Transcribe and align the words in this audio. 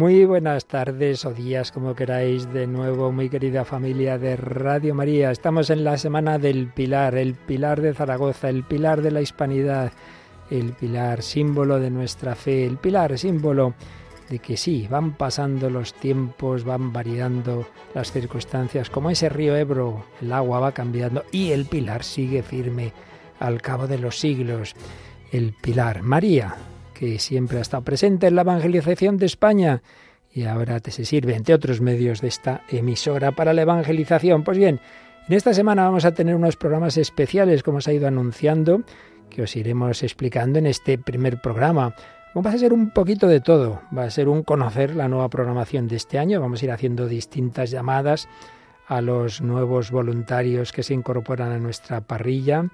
Muy 0.00 0.24
buenas 0.24 0.64
tardes 0.64 1.26
o 1.26 1.34
días, 1.34 1.72
como 1.72 1.94
queráis, 1.94 2.50
de 2.54 2.66
nuevo, 2.66 3.12
muy 3.12 3.28
querida 3.28 3.66
familia 3.66 4.16
de 4.16 4.34
Radio 4.34 4.94
María. 4.94 5.30
Estamos 5.30 5.68
en 5.68 5.84
la 5.84 5.98
semana 5.98 6.38
del 6.38 6.68
Pilar, 6.68 7.16
el 7.16 7.34
Pilar 7.34 7.82
de 7.82 7.92
Zaragoza, 7.92 8.48
el 8.48 8.64
Pilar 8.64 9.02
de 9.02 9.10
la 9.10 9.20
Hispanidad, 9.20 9.92
el 10.50 10.72
Pilar 10.72 11.20
símbolo 11.20 11.78
de 11.78 11.90
nuestra 11.90 12.34
fe, 12.34 12.64
el 12.64 12.78
Pilar 12.78 13.18
símbolo 13.18 13.74
de 14.30 14.38
que 14.38 14.56
sí, 14.56 14.88
van 14.90 15.18
pasando 15.18 15.68
los 15.68 15.92
tiempos, 15.92 16.64
van 16.64 16.94
variando 16.94 17.66
las 17.92 18.10
circunstancias, 18.10 18.88
como 18.88 19.10
ese 19.10 19.28
río 19.28 19.54
Ebro, 19.54 20.06
el 20.22 20.32
agua 20.32 20.60
va 20.60 20.72
cambiando 20.72 21.24
y 21.30 21.52
el 21.52 21.66
Pilar 21.66 22.04
sigue 22.04 22.42
firme 22.42 22.94
al 23.38 23.60
cabo 23.60 23.86
de 23.86 23.98
los 23.98 24.18
siglos. 24.18 24.74
El 25.30 25.52
Pilar, 25.52 26.00
María, 26.00 26.56
que 27.00 27.18
siempre 27.18 27.56
ha 27.56 27.62
estado 27.62 27.82
presente 27.82 28.26
en 28.26 28.36
la 28.36 28.42
evangelización 28.42 29.16
de 29.16 29.24
España 29.24 29.82
y 30.34 30.44
ahora 30.44 30.80
te 30.80 30.90
se 30.90 31.06
sirve, 31.06 31.34
entre 31.34 31.54
otros 31.54 31.80
medios, 31.80 32.20
de 32.20 32.28
esta 32.28 32.60
emisora 32.68 33.32
para 33.32 33.54
la 33.54 33.62
evangelización. 33.62 34.44
Pues 34.44 34.58
bien, 34.58 34.80
en 35.26 35.34
esta 35.34 35.54
semana 35.54 35.84
vamos 35.84 36.04
a 36.04 36.12
tener 36.12 36.34
unos 36.34 36.56
programas 36.56 36.98
especiales, 36.98 37.62
como 37.62 37.78
os 37.78 37.88
ha 37.88 37.94
ido 37.94 38.06
anunciando, 38.06 38.82
que 39.30 39.40
os 39.40 39.56
iremos 39.56 40.02
explicando 40.02 40.58
en 40.58 40.66
este 40.66 40.98
primer 40.98 41.40
programa. 41.40 41.94
Va 42.36 42.50
a 42.50 42.58
ser 42.58 42.74
un 42.74 42.90
poquito 42.90 43.28
de 43.28 43.40
todo, 43.40 43.80
va 43.96 44.04
a 44.04 44.10
ser 44.10 44.28
un 44.28 44.42
conocer 44.42 44.94
la 44.94 45.08
nueva 45.08 45.30
programación 45.30 45.88
de 45.88 45.96
este 45.96 46.18
año, 46.18 46.38
vamos 46.38 46.60
a 46.60 46.66
ir 46.66 46.70
haciendo 46.70 47.08
distintas 47.08 47.70
llamadas 47.70 48.28
a 48.86 49.00
los 49.00 49.40
nuevos 49.40 49.90
voluntarios 49.90 50.70
que 50.70 50.82
se 50.82 50.92
incorporan 50.92 51.50
a 51.50 51.58
nuestra 51.58 52.02
parrilla, 52.02 52.66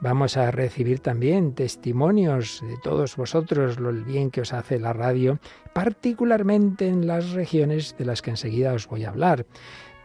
Vamos 0.00 0.36
a 0.36 0.50
recibir 0.50 1.00
también 1.00 1.54
testimonios 1.54 2.62
de 2.66 2.76
todos 2.82 3.16
vosotros, 3.16 3.80
lo 3.80 3.92
bien 3.92 4.30
que 4.30 4.42
os 4.42 4.52
hace 4.52 4.78
la 4.78 4.92
radio, 4.92 5.38
particularmente 5.72 6.86
en 6.86 7.06
las 7.06 7.30
regiones 7.30 7.96
de 7.96 8.04
las 8.04 8.20
que 8.20 8.30
enseguida 8.30 8.74
os 8.74 8.86
voy 8.86 9.04
a 9.04 9.08
hablar. 9.08 9.46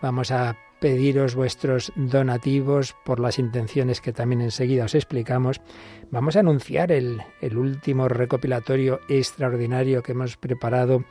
Vamos 0.02 0.32
a 0.32 0.58
pediros 0.80 1.36
vuestros 1.36 1.92
donativos 1.96 2.96
por 3.06 3.20
las 3.20 3.38
intenciones 3.38 4.02
que 4.02 4.14
también 4.14 4.42
enseguida 4.42 4.86
os 4.86 4.96
explicamos. 4.96 5.62
Vamos 6.10 6.36
a 6.36 6.40
anunciar 6.40 6.92
el, 6.92 7.22
último 7.56 8.08
recopilatorio 8.08 9.02
extraordinario 9.08 10.02
que 10.02 10.14
hemos 10.14 10.38
preparado. 10.38 11.04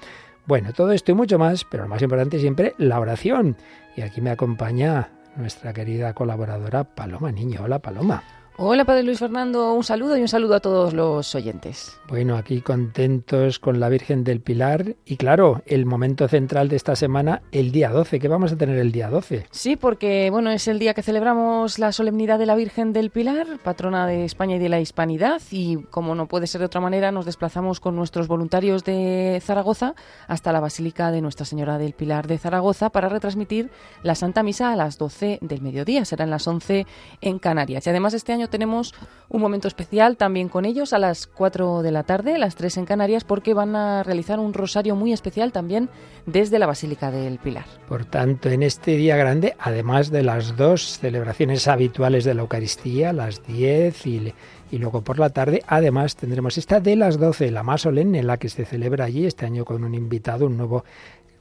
Bueno, 0.47 0.73
todo 0.73 0.91
esto 0.91 1.13
y 1.13 1.15
mucho 1.15 1.39
más, 1.39 1.65
pero 1.65 1.85
lo 1.85 1.89
más 1.89 2.03
importante 2.03 2.41
siempre, 2.41 2.75
la 2.79 2.99
oración. 2.99 3.57
Y 3.95 4.01
aquí 4.01 4.21
me 4.21 4.31
acompaña 4.31 5.13
nuestra 5.37 5.73
querida 5.73 6.15
colaboradora 6.15 6.83
Paloma 6.85 7.31
Niño. 7.31 7.61
Hola 7.63 7.79
Paloma. 7.79 8.40
Hola, 8.57 8.85
Padre 8.85 9.05
Luis 9.05 9.19
Fernando, 9.19 9.73
un 9.73 9.85
saludo 9.85 10.19
y 10.19 10.21
un 10.21 10.29
saludo 10.29 10.55
a 10.55 10.61
todos 10.61 10.93
los 10.93 11.35
oyentes. 11.35 11.99
Bueno, 12.09 12.37
aquí 12.37 12.61
contentos 12.61 13.59
con 13.59 13.81
la 13.81 13.89
Virgen 13.89 14.23
del 14.23 14.41
Pilar 14.41 14.97
y 15.07 15.17
claro, 15.17 15.63
el 15.65 15.87
momento 15.87 16.29
central 16.29 16.69
de 16.69 16.77
esta 16.77 16.95
semana, 16.95 17.41
el 17.53 17.73
día 17.73 17.89
12, 17.91 18.19
¿qué 18.19 18.29
vamos 18.29 18.53
a 18.53 18.57
tener 18.57 18.79
el 18.79 18.93
día 18.93 19.09
12? 19.09 19.47
Sí, 19.51 19.77
porque 19.77 20.29
bueno, 20.31 20.51
es 20.51 20.69
el 20.69 20.79
día 20.79 20.93
que 20.93 21.03
celebramos 21.03 21.79
la 21.79 21.93
solemnidad 21.93 22.39
de 22.39 22.47
la 22.47 22.55
Virgen 22.55 22.93
del 22.93 23.11
Pilar, 23.11 23.47
patrona 23.63 24.07
de 24.07 24.25
España 24.25 24.57
y 24.57 24.59
de 24.59 24.69
la 24.69 24.81
Hispanidad 24.81 25.41
y 25.51 25.77
como 25.85 26.15
no 26.15 26.27
puede 26.27 26.47
ser 26.47 26.59
de 26.59 26.67
otra 26.67 26.83
manera, 26.83 27.13
nos 27.13 27.25
desplazamos 27.25 27.81
con 27.81 27.97
nuestros 27.97 28.29
voluntarios 28.29 28.85
de 28.85 29.41
Zaragoza 29.43 29.95
hasta 30.27 30.53
la 30.53 30.61
Basílica 30.61 31.11
de 31.11 31.23
Nuestra 31.23 31.47
Señora 31.47 31.79
del 31.79 31.95
Pilar 31.95 32.27
de 32.27 32.37
Zaragoza 32.37 32.91
para 32.91 33.09
retransmitir 33.09 33.71
la 34.03 34.15
Santa 34.15 34.43
Misa 34.43 34.73
a 34.73 34.77
las 34.77 34.99
12 34.99 35.39
del 35.41 35.63
mediodía, 35.63 36.05
serán 36.05 36.29
las 36.29 36.47
11 36.47 36.87
en 37.21 37.39
Canarias. 37.39 37.87
Y 37.87 37.91
además 37.91 38.13
este 38.13 38.33
año 38.33 38.40
tenemos 38.49 38.95
un 39.29 39.41
momento 39.41 39.69
especial 39.69 40.17
también 40.17 40.49
con 40.49 40.65
ellos 40.65 40.93
a 40.93 40.99
las 40.99 41.27
4 41.27 41.83
de 41.83 41.93
la 41.93 42.03
tarde, 42.03 42.39
las 42.39 42.57
3 42.57 42.79
en 42.79 42.85
Canarias, 42.85 43.25
porque 43.25 43.55
van 43.55 43.77
a 43.77 44.03
realizar 44.03 44.39
un 44.39 44.55
rosario 44.55 44.97
muy 44.97 45.13
especial 45.13 45.53
también 45.53 45.89
desde 46.27 46.59
la 46.59 46.67
Basílica 46.67 47.11
del 47.11 47.39
Pilar. 47.39 47.65
Por 47.89 48.05
tanto, 48.05 48.49
en 48.49 48.63
este 48.63 48.97
día 48.97 49.17
grande, 49.17 49.55
además 49.59 50.11
de 50.11 50.23
las 50.23 50.57
dos 50.57 50.99
celebraciones 50.99 51.69
habituales 51.69 52.25
de 52.25 52.35
la 52.35 52.43
Eucaristía, 52.43 53.13
las 53.13 53.47
10 53.47 54.07
y, 54.07 54.35
y 54.71 54.79
luego 54.79 55.03
por 55.03 55.19
la 55.19 55.31
tarde, 55.31 55.63
además 55.67 56.17
tendremos 56.17 56.59
esta 56.59 56.81
de 56.81 56.97
las 56.97 57.19
12, 57.19 57.51
la 57.51 57.63
más 57.63 57.83
solemne, 57.83 58.23
la 58.23 58.37
que 58.37 58.49
se 58.49 58.65
celebra 58.65 59.05
allí 59.05 59.27
este 59.27 59.47
año 59.47 59.65
con 59.65 59.85
un 59.85 59.95
invitado, 59.95 60.47
un 60.47 60.57
nuevo, 60.57 60.85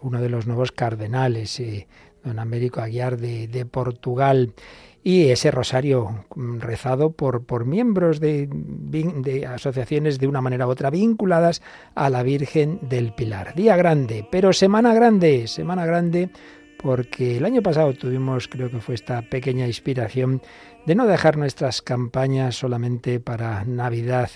uno 0.01 0.21
de 0.21 0.29
los 0.29 0.47
nuevos 0.47 0.71
cardenales, 0.71 1.59
eh, 1.59 1.87
don 2.23 2.39
Américo 2.39 2.81
Aguiar 2.81 3.17
de, 3.17 3.47
de 3.47 3.65
Portugal 3.65 4.53
y 5.03 5.29
ese 5.29 5.51
rosario 5.51 6.25
mm, 6.35 6.59
rezado 6.59 7.11
por, 7.11 7.45
por 7.45 7.65
miembros 7.65 8.19
de, 8.19 8.47
de, 8.51 9.45
asociaciones 9.45 10.19
de 10.19 10.27
una 10.27 10.41
manera 10.41 10.67
u 10.67 10.69
otra 10.69 10.89
vinculadas 10.89 11.61
a 11.95 12.09
la 12.09 12.23
Virgen 12.23 12.79
del 12.81 13.13
Pilar. 13.13 13.55
Día 13.55 13.77
grande, 13.77 14.27
pero 14.29 14.53
semana 14.53 14.93
grande, 14.93 15.47
semana 15.47 15.85
grande 15.85 16.29
porque 16.81 17.37
el 17.37 17.45
año 17.45 17.61
pasado 17.61 17.93
tuvimos, 17.93 18.47
creo 18.47 18.69
que 18.69 18.79
fue 18.79 18.95
esta 18.95 19.21
pequeña 19.21 19.67
inspiración 19.67 20.41
de 20.85 20.95
no 20.95 21.07
dejar 21.07 21.37
nuestras 21.37 21.81
campañas 21.81 22.55
solamente 22.55 23.19
para 23.19 23.65
Navidad 23.65 24.29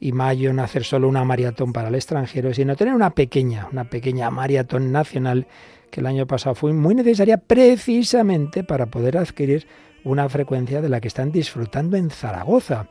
y 0.00 0.12
mayo, 0.12 0.52
no 0.52 0.62
hacer 0.62 0.84
solo 0.84 1.08
una 1.08 1.24
maratón 1.24 1.72
para 1.72 1.88
el 1.88 1.94
extranjero, 1.94 2.52
sino 2.52 2.74
tener 2.76 2.94
una 2.94 3.10
pequeña, 3.10 3.68
una 3.70 3.88
pequeña 3.88 4.30
maratón 4.30 4.90
nacional 4.90 5.46
que 5.90 6.00
el 6.00 6.06
año 6.06 6.26
pasado 6.26 6.56
fue 6.56 6.72
muy 6.72 6.94
necesaria 6.96 7.36
precisamente 7.36 8.64
para 8.64 8.86
poder 8.86 9.16
adquirir 9.16 9.66
una 10.04 10.28
frecuencia 10.28 10.80
de 10.80 10.88
la 10.88 11.00
que 11.00 11.08
están 11.08 11.32
disfrutando 11.32 11.96
en 11.96 12.10
Zaragoza. 12.10 12.88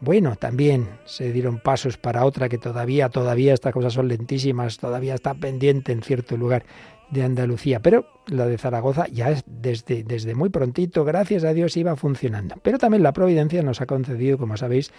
Bueno, 0.00 0.36
también 0.36 0.88
se 1.04 1.32
dieron 1.32 1.60
pasos 1.60 1.96
para 1.96 2.24
otra 2.24 2.48
que 2.48 2.58
todavía, 2.58 3.08
todavía 3.08 3.54
estas 3.54 3.72
cosas 3.72 3.92
son 3.92 4.08
lentísimas, 4.08 4.78
todavía 4.78 5.14
está 5.14 5.34
pendiente 5.34 5.92
en 5.92 6.02
cierto 6.02 6.36
lugar 6.36 6.64
de 7.10 7.22
Andalucía, 7.22 7.80
pero 7.80 8.06
la 8.26 8.46
de 8.46 8.58
Zaragoza 8.58 9.06
ya 9.08 9.30
es 9.30 9.44
desde, 9.46 10.02
desde 10.02 10.34
muy 10.34 10.48
prontito, 10.48 11.04
gracias 11.04 11.44
a 11.44 11.52
Dios, 11.52 11.76
iba 11.76 11.96
funcionando. 11.96 12.56
Pero 12.62 12.78
también 12.78 13.02
la 13.02 13.12
Providencia 13.12 13.62
nos 13.62 13.80
ha 13.80 13.86
concedido, 13.86 14.36
como 14.36 14.56
sabéis, 14.56 14.90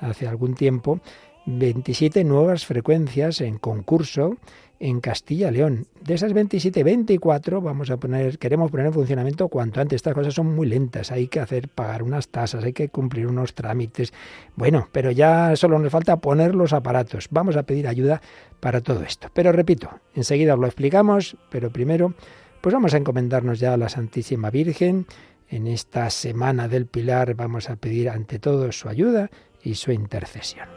hace 0.00 0.28
algún 0.28 0.54
tiempo, 0.54 1.00
27 1.46 2.24
nuevas 2.24 2.64
frecuencias 2.64 3.40
en 3.40 3.58
concurso 3.58 4.36
en 4.80 5.00
Castilla 5.00 5.50
León. 5.50 5.86
De 6.00 6.14
esas 6.14 6.32
27, 6.32 6.82
24 6.82 7.60
vamos 7.60 7.90
a 7.90 7.96
poner, 7.96 8.38
queremos 8.38 8.70
poner 8.70 8.86
en 8.86 8.92
funcionamiento 8.92 9.48
cuanto 9.48 9.80
antes. 9.80 9.96
Estas 9.96 10.14
cosas 10.14 10.34
son 10.34 10.54
muy 10.54 10.66
lentas, 10.66 11.12
hay 11.12 11.28
que 11.28 11.40
hacer 11.40 11.68
pagar 11.68 12.02
unas 12.02 12.28
tasas, 12.28 12.64
hay 12.64 12.72
que 12.72 12.88
cumplir 12.88 13.26
unos 13.26 13.54
trámites. 13.54 14.12
Bueno, 14.56 14.88
pero 14.92 15.10
ya 15.10 15.56
solo 15.56 15.78
nos 15.78 15.92
falta 15.92 16.16
poner 16.18 16.54
los 16.54 16.72
aparatos. 16.72 17.28
Vamos 17.30 17.56
a 17.56 17.62
pedir 17.62 17.88
ayuda 17.88 18.20
para 18.60 18.80
todo 18.80 19.02
esto. 19.02 19.28
Pero 19.32 19.52
repito, 19.52 19.90
enseguida 20.14 20.54
os 20.54 20.60
lo 20.60 20.66
explicamos, 20.66 21.36
pero 21.50 21.70
primero 21.70 22.14
pues 22.60 22.72
vamos 22.72 22.94
a 22.94 22.96
encomendarnos 22.96 23.60
ya 23.60 23.74
a 23.74 23.76
la 23.76 23.90
Santísima 23.90 24.50
Virgen. 24.50 25.06
En 25.50 25.66
esta 25.66 26.08
semana 26.08 26.66
del 26.66 26.86
Pilar 26.86 27.34
vamos 27.34 27.68
a 27.68 27.76
pedir 27.76 28.08
ante 28.08 28.38
todo 28.38 28.72
su 28.72 28.88
ayuda 28.88 29.30
y 29.62 29.74
su 29.74 29.92
intercesión. 29.92 30.68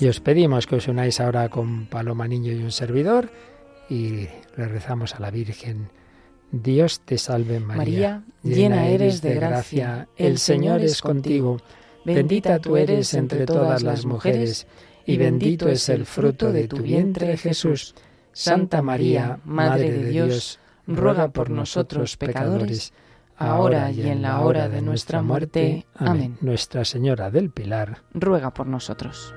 Y 0.00 0.06
os 0.06 0.20
pedimos 0.20 0.66
que 0.66 0.76
os 0.76 0.86
unáis 0.86 1.18
ahora 1.18 1.48
con 1.48 1.86
Paloma 1.86 2.28
Niño 2.28 2.52
y 2.52 2.62
un 2.62 2.70
servidor 2.70 3.30
y 3.90 4.28
le 4.56 4.68
rezamos 4.68 5.14
a 5.14 5.20
la 5.20 5.30
Virgen. 5.30 5.90
Dios 6.52 7.00
te 7.00 7.18
salve 7.18 7.60
María, 7.60 8.22
María 8.42 8.56
llena 8.56 8.88
eres 8.88 9.20
de 9.20 9.34
gracia, 9.34 10.08
el 10.16 10.38
Señor 10.38 10.80
es 10.82 11.02
contigo, 11.02 11.58
bendita 12.04 12.58
tú 12.58 12.76
eres 12.76 13.12
entre 13.14 13.44
todas 13.44 13.82
las 13.82 14.06
mujeres, 14.06 14.66
y 15.04 15.16
bendito 15.18 15.68
es 15.68 15.88
el 15.88 16.06
fruto 16.06 16.52
de 16.52 16.68
tu 16.68 16.78
vientre 16.78 17.36
Jesús. 17.36 17.94
Santa 18.32 18.82
María, 18.82 19.40
Madre 19.44 19.90
de 19.90 20.10
Dios, 20.10 20.58
ruega 20.86 21.28
por 21.28 21.50
nosotros 21.50 22.16
pecadores, 22.16 22.92
ahora 23.36 23.90
y 23.90 24.08
en 24.08 24.22
la 24.22 24.40
hora 24.40 24.68
de 24.68 24.80
nuestra 24.80 25.22
muerte. 25.22 25.86
Amén. 25.96 26.38
Nuestra 26.40 26.84
Señora 26.84 27.30
del 27.30 27.50
Pilar, 27.50 28.02
ruega 28.14 28.54
por 28.54 28.66
nosotros. 28.66 29.34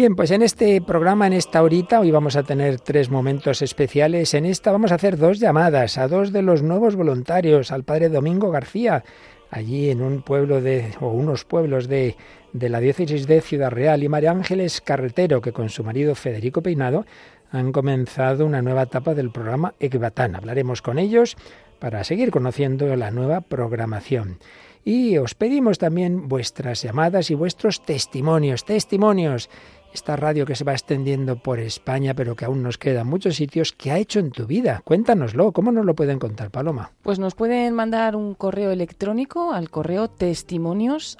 Bien, 0.00 0.16
pues 0.16 0.30
en 0.30 0.40
este 0.40 0.80
programa, 0.80 1.26
en 1.26 1.34
esta 1.34 1.62
horita, 1.62 2.00
hoy 2.00 2.10
vamos 2.10 2.34
a 2.34 2.42
tener 2.42 2.80
tres 2.80 3.10
momentos 3.10 3.60
especiales. 3.60 4.32
En 4.32 4.46
esta 4.46 4.72
vamos 4.72 4.92
a 4.92 4.94
hacer 4.94 5.18
dos 5.18 5.40
llamadas 5.40 5.98
a 5.98 6.08
dos 6.08 6.32
de 6.32 6.40
los 6.40 6.62
nuevos 6.62 6.96
voluntarios, 6.96 7.70
al 7.70 7.84
padre 7.84 8.08
Domingo 8.08 8.50
García, 8.50 9.04
allí 9.50 9.90
en 9.90 10.00
un 10.00 10.22
pueblo 10.22 10.62
de, 10.62 10.94
o 11.00 11.08
unos 11.08 11.44
pueblos 11.44 11.86
de, 11.86 12.16
de 12.54 12.70
la 12.70 12.80
diócesis 12.80 13.26
de 13.26 13.42
Ciudad 13.42 13.70
Real, 13.70 14.02
y 14.02 14.08
María 14.08 14.30
Ángeles 14.30 14.80
Carretero, 14.80 15.42
que 15.42 15.52
con 15.52 15.68
su 15.68 15.84
marido 15.84 16.14
Federico 16.14 16.62
Peinado 16.62 17.04
han 17.52 17.70
comenzado 17.70 18.46
una 18.46 18.62
nueva 18.62 18.84
etapa 18.84 19.12
del 19.12 19.30
programa 19.30 19.74
Ecbatán. 19.80 20.34
Hablaremos 20.34 20.80
con 20.80 20.98
ellos 20.98 21.36
para 21.78 22.04
seguir 22.04 22.30
conociendo 22.30 22.96
la 22.96 23.10
nueva 23.10 23.42
programación. 23.42 24.38
Y 24.82 25.18
os 25.18 25.34
pedimos 25.34 25.76
también 25.76 26.26
vuestras 26.26 26.82
llamadas 26.82 27.30
y 27.30 27.34
vuestros 27.34 27.82
testimonios, 27.84 28.64
testimonios 28.64 29.50
esta 29.92 30.16
radio 30.16 30.46
que 30.46 30.54
se 30.54 30.64
va 30.64 30.72
extendiendo 30.72 31.36
por 31.36 31.58
España, 31.58 32.14
pero 32.14 32.36
que 32.36 32.44
aún 32.44 32.62
nos 32.62 32.78
quedan 32.78 33.06
muchos 33.06 33.36
sitios, 33.36 33.72
¿qué 33.72 33.90
ha 33.90 33.98
hecho 33.98 34.20
en 34.20 34.30
tu 34.30 34.46
vida? 34.46 34.82
Cuéntanoslo, 34.84 35.52
¿cómo 35.52 35.72
nos 35.72 35.84
lo 35.84 35.94
pueden 35.94 36.18
contar, 36.18 36.50
Paloma? 36.50 36.92
Pues 37.02 37.18
nos 37.18 37.34
pueden 37.34 37.74
mandar 37.74 38.16
un 38.16 38.34
correo 38.34 38.70
electrónico 38.70 39.52
al 39.52 39.70
correo 39.70 40.08
testimonios 40.08 41.18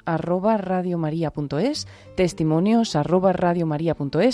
testimonios 2.21 2.95
arroba 2.95 3.33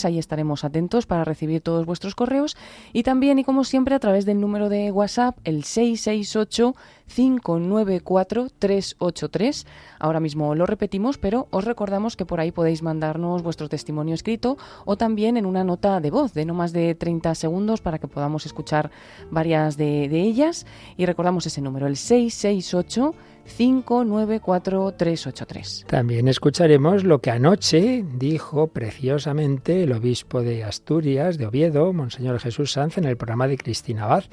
ahí 0.04 0.20
estaremos 0.20 0.66
atentos 0.66 1.06
para 1.06 1.24
recibir 1.24 1.62
todos 1.62 1.86
vuestros 1.86 2.16
correos 2.16 2.58
y 2.92 3.04
también 3.04 3.40
y 3.40 3.46
como 3.46 3.64
siempre 3.64 3.96
a 3.96 4.00
través 4.00 4.26
del 4.26 4.42
número 4.42 4.68
de 4.68 4.92
WhatsApp 4.92 5.38
el 5.46 5.64
668 5.64 6.76
594 7.08 8.50
383. 8.60 9.66
Ahora 10.00 10.20
mismo 10.20 10.54
lo 10.54 10.66
repetimos, 10.66 11.18
pero 11.18 11.48
os 11.50 11.64
recordamos 11.64 12.18
que 12.18 12.26
por 12.26 12.42
ahí 12.42 12.52
podéis 12.52 12.84
mandarnos 12.84 13.42
vuestro 13.42 13.70
testimonio 13.70 14.16
escrito 14.16 14.58
o 14.84 14.98
también 14.98 15.38
en 15.38 15.46
una 15.46 15.64
nota 15.64 16.02
de 16.02 16.12
voz 16.12 16.34
de 16.34 16.44
no 16.44 16.54
más 16.54 16.74
de 16.74 16.94
30 16.94 17.36
segundos 17.36 17.80
para 17.80 18.00
que 18.00 18.10
podamos 18.10 18.46
escuchar 18.46 18.92
varias 19.32 19.78
de, 19.78 20.10
de 20.10 20.20
ellas. 20.20 20.66
Y 20.98 21.06
recordamos 21.06 21.46
ese 21.46 21.62
número, 21.62 21.88
el 21.88 21.96
668 21.96 23.16
594-383. 23.48 25.86
También 25.86 26.28
escucharemos 26.28 27.04
lo 27.04 27.20
que 27.20 27.32
anoche 27.32 28.06
dijo 28.18 28.68
preciosamente 28.68 29.84
el 29.84 29.94
obispo 29.94 30.42
de 30.42 30.64
Asturias, 30.64 31.38
de 31.38 31.48
Oviedo, 31.48 31.92
Monseñor 31.94 32.40
Jesús 32.40 32.72
Sanz, 32.72 32.98
en 32.98 33.06
el 33.06 33.18
programa 33.18 33.48
de 33.48 33.58
Cristina 33.58 34.04
Abad. 34.04 34.26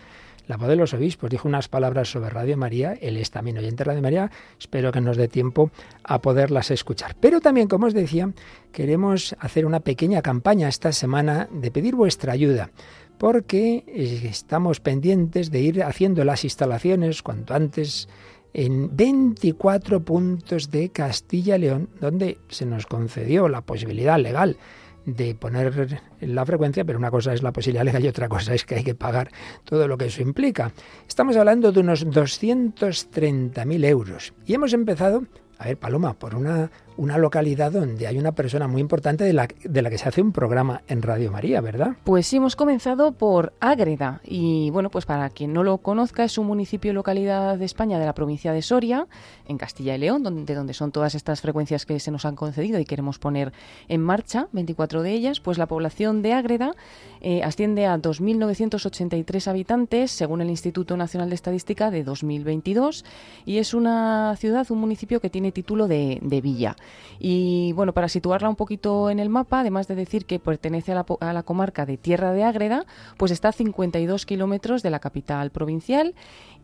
La 0.46 0.58
voz 0.58 0.68
de 0.68 0.76
los 0.76 0.92
obispos 0.92 1.30
dijo 1.30 1.48
unas 1.48 1.68
palabras 1.68 2.10
sobre 2.10 2.28
Radio 2.28 2.58
María. 2.58 2.98
Él 3.00 3.16
es 3.16 3.30
también 3.30 3.56
oyente 3.56 3.78
de 3.78 3.84
Radio 3.84 4.02
María. 4.02 4.30
Espero 4.58 4.92
que 4.92 5.00
nos 5.00 5.16
dé 5.16 5.26
tiempo 5.26 5.70
a 6.02 6.20
poderlas 6.20 6.70
escuchar. 6.70 7.16
Pero 7.18 7.40
también, 7.40 7.66
como 7.66 7.86
os 7.86 7.94
decía, 7.94 8.30
queremos 8.70 9.34
hacer 9.38 9.64
una 9.64 9.80
pequeña 9.80 10.20
campaña 10.20 10.68
esta 10.68 10.92
semana 10.92 11.48
de 11.50 11.70
pedir 11.70 11.94
vuestra 11.94 12.34
ayuda 12.34 12.70
porque 13.16 13.84
estamos 14.28 14.80
pendientes 14.80 15.50
de 15.50 15.60
ir 15.60 15.82
haciendo 15.82 16.24
las 16.24 16.44
instalaciones 16.44 17.22
cuanto 17.22 17.54
antes 17.54 18.08
en 18.54 18.96
24 18.96 20.00
puntos 20.00 20.70
de 20.70 20.88
Castilla 20.90 21.56
y 21.56 21.60
León, 21.60 21.90
donde 22.00 22.38
se 22.48 22.64
nos 22.64 22.86
concedió 22.86 23.48
la 23.48 23.60
posibilidad 23.60 24.18
legal 24.18 24.56
de 25.04 25.34
poner 25.34 26.00
la 26.20 26.46
frecuencia, 26.46 26.84
pero 26.84 26.98
una 26.98 27.10
cosa 27.10 27.34
es 27.34 27.42
la 27.42 27.52
posibilidad 27.52 27.84
legal 27.84 28.04
y 28.04 28.08
otra 28.08 28.28
cosa 28.28 28.54
es 28.54 28.64
que 28.64 28.76
hay 28.76 28.84
que 28.84 28.94
pagar 28.94 29.30
todo 29.64 29.86
lo 29.86 29.98
que 29.98 30.06
eso 30.06 30.22
implica. 30.22 30.72
Estamos 31.06 31.36
hablando 31.36 31.72
de 31.72 31.80
unos 31.80 32.06
230.000 32.06 33.84
euros 33.84 34.32
y 34.46 34.54
hemos 34.54 34.72
empezado, 34.72 35.24
a 35.58 35.66
ver, 35.66 35.76
Paloma, 35.76 36.14
por 36.14 36.34
una 36.34 36.70
una 36.96 37.18
localidad 37.18 37.72
donde 37.72 38.06
hay 38.06 38.18
una 38.18 38.32
persona 38.32 38.68
muy 38.68 38.80
importante 38.80 39.24
de 39.24 39.32
la, 39.32 39.48
de 39.62 39.82
la 39.82 39.90
que 39.90 39.98
se 39.98 40.08
hace 40.08 40.22
un 40.22 40.32
programa 40.32 40.82
en 40.86 41.02
Radio 41.02 41.30
María, 41.30 41.60
¿verdad? 41.60 41.96
Pues 42.04 42.26
sí, 42.26 42.36
hemos 42.36 42.56
comenzado 42.56 43.12
por 43.12 43.52
Ágreda. 43.60 44.20
Y 44.24 44.70
bueno, 44.70 44.90
pues 44.90 45.06
para 45.06 45.30
quien 45.30 45.52
no 45.52 45.64
lo 45.64 45.78
conozca, 45.78 46.24
es 46.24 46.38
un 46.38 46.46
municipio 46.46 46.92
localidad 46.92 47.58
de 47.58 47.64
España 47.64 47.98
de 47.98 48.06
la 48.06 48.14
provincia 48.14 48.52
de 48.52 48.62
Soria, 48.62 49.06
en 49.46 49.58
Castilla 49.58 49.94
y 49.94 49.98
León, 49.98 50.22
donde, 50.22 50.44
de 50.44 50.54
donde 50.54 50.74
son 50.74 50.92
todas 50.92 51.14
estas 51.14 51.40
frecuencias 51.40 51.84
que 51.84 51.98
se 51.98 52.10
nos 52.10 52.24
han 52.24 52.36
concedido 52.36 52.78
y 52.78 52.84
queremos 52.84 53.18
poner 53.18 53.52
en 53.88 54.00
marcha, 54.00 54.48
24 54.52 55.02
de 55.02 55.12
ellas. 55.12 55.40
Pues 55.40 55.58
la 55.58 55.66
población 55.66 56.22
de 56.22 56.32
Ágreda 56.32 56.74
eh, 57.20 57.42
asciende 57.42 57.86
a 57.86 57.96
2.983 57.98 59.48
habitantes, 59.48 60.10
según 60.10 60.40
el 60.40 60.50
Instituto 60.50 60.96
Nacional 60.96 61.28
de 61.28 61.34
Estadística 61.34 61.90
de 61.90 62.04
2022. 62.04 63.04
Y 63.44 63.58
es 63.58 63.74
una 63.74 64.36
ciudad, 64.36 64.66
un 64.70 64.78
municipio 64.78 65.20
que 65.20 65.30
tiene 65.30 65.50
título 65.50 65.88
de, 65.88 66.18
de 66.22 66.40
villa. 66.40 66.76
Y 67.18 67.72
bueno, 67.72 67.92
para 67.92 68.08
situarla 68.08 68.48
un 68.48 68.56
poquito 68.56 69.10
en 69.10 69.18
el 69.18 69.28
mapa, 69.28 69.60
además 69.60 69.88
de 69.88 69.94
decir 69.94 70.26
que 70.26 70.38
pertenece 70.38 70.92
a 70.92 71.04
la, 71.32 71.42
comarca 71.42 71.86
de 71.86 71.96
Tierra 71.96 72.32
de 72.32 72.44
Ágreda, 72.44 72.84
pues 73.16 73.30
está 73.30 73.48
a 73.48 73.52
52 73.52 74.26
kilómetros 74.26 74.82
de 74.82 74.90
la 74.90 74.98
capital 74.98 75.50
provincial 75.50 76.14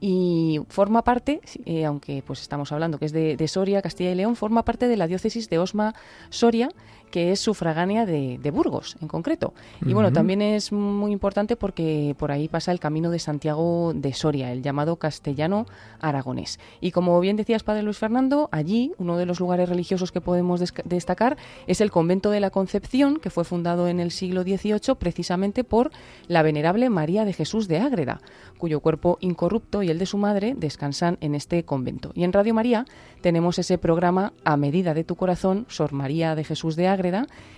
y 0.01 0.61
forma 0.69 1.03
parte, 1.03 1.41
eh, 1.67 1.85
aunque 1.85 2.23
pues 2.27 2.41
estamos 2.41 2.73
hablando 2.73 2.99
que 2.99 3.07
es 3.07 3.13
de, 3.13 3.49
Soria, 3.49 3.83
Castilla 3.83 4.13
y 4.13 4.15
León, 4.15 4.37
forma 4.37 4.65
parte 4.65 4.89
de 4.89 4.97
la 4.97 5.07
diócesis 5.07 5.51
de 5.51 5.59
Osma 5.59 5.95
Soria, 6.31 6.71
que 7.11 7.33
es 7.33 7.41
sufragánea 7.41 8.07
de, 8.07 8.39
de 8.41 8.51
Burgos 8.51 8.97
en 9.01 9.09
concreto. 9.09 9.53
Y 9.85 9.93
bueno, 9.93 10.13
también 10.13 10.43
es 10.43 10.73
muy 10.73 11.13
importante 11.13 11.57
porque 11.57 12.15
por 12.19 12.33
ahí 12.33 12.49
pasa 12.49 12.73
el 12.73 12.81
camino 12.81 13.11
de 13.11 13.19
Santiago 13.19 13.93
de 13.95 14.13
Soria, 14.13 14.53
el 14.53 14.63
llamado 14.63 14.97
castellano 14.97 15.67
aragonés. 16.01 16.59
Y 16.81 16.93
como 16.93 17.19
bien 17.21 17.37
decías, 17.37 17.63
Padre 17.63 17.83
Luis 17.83 17.99
Fernando, 17.99 18.49
allí 18.53 18.93
uno 18.99 19.17
de 19.17 19.27
los 19.27 19.41
lugares 19.41 19.69
religiosos 19.69 20.13
que 20.13 20.21
podemos 20.21 20.61
destacar 20.85 21.37
es 21.67 21.81
el 21.81 21.91
convento 21.91 22.31
de 22.31 22.41
la 22.41 22.51
Concepción, 22.51 23.19
que 23.19 23.31
fue 23.31 23.45
fundado 23.45 23.89
en 23.89 24.01
el 24.01 24.11
siglo 24.11 24.43
XVIII 24.43 24.95
precisamente 24.99 25.65
por 25.65 25.91
la 26.29 26.43
venerable 26.43 26.91
María 26.91 27.25
de 27.25 27.33
Jesús 27.33 27.69
de 27.69 27.79
Ágreda, 27.79 28.21
cuyo 28.59 28.81
cuerpo 28.81 29.19
incorrupto 29.21 29.83
y 29.83 29.91
el 29.91 29.99
de 29.99 30.07
su 30.07 30.19
madre 30.19 30.55
descansan 30.57 31.19
en 31.21 31.35
este 31.35 31.65
convento. 31.65 32.13
Y 32.15 32.25
en 32.25 32.33
Radio 32.33 32.55
María 32.55 32.85
tenemos 33.21 33.59
ese 33.59 33.79
programa 33.79 34.33
A 34.45 34.57
medida 34.57 34.95
de 34.95 35.05
tu 35.05 35.17
corazón, 35.17 35.67
Sor 35.69 35.93
María 35.93 36.35
de 36.35 36.45
Jesús 36.45 36.77
de 36.77 36.89
Ágreda, 36.89 37.00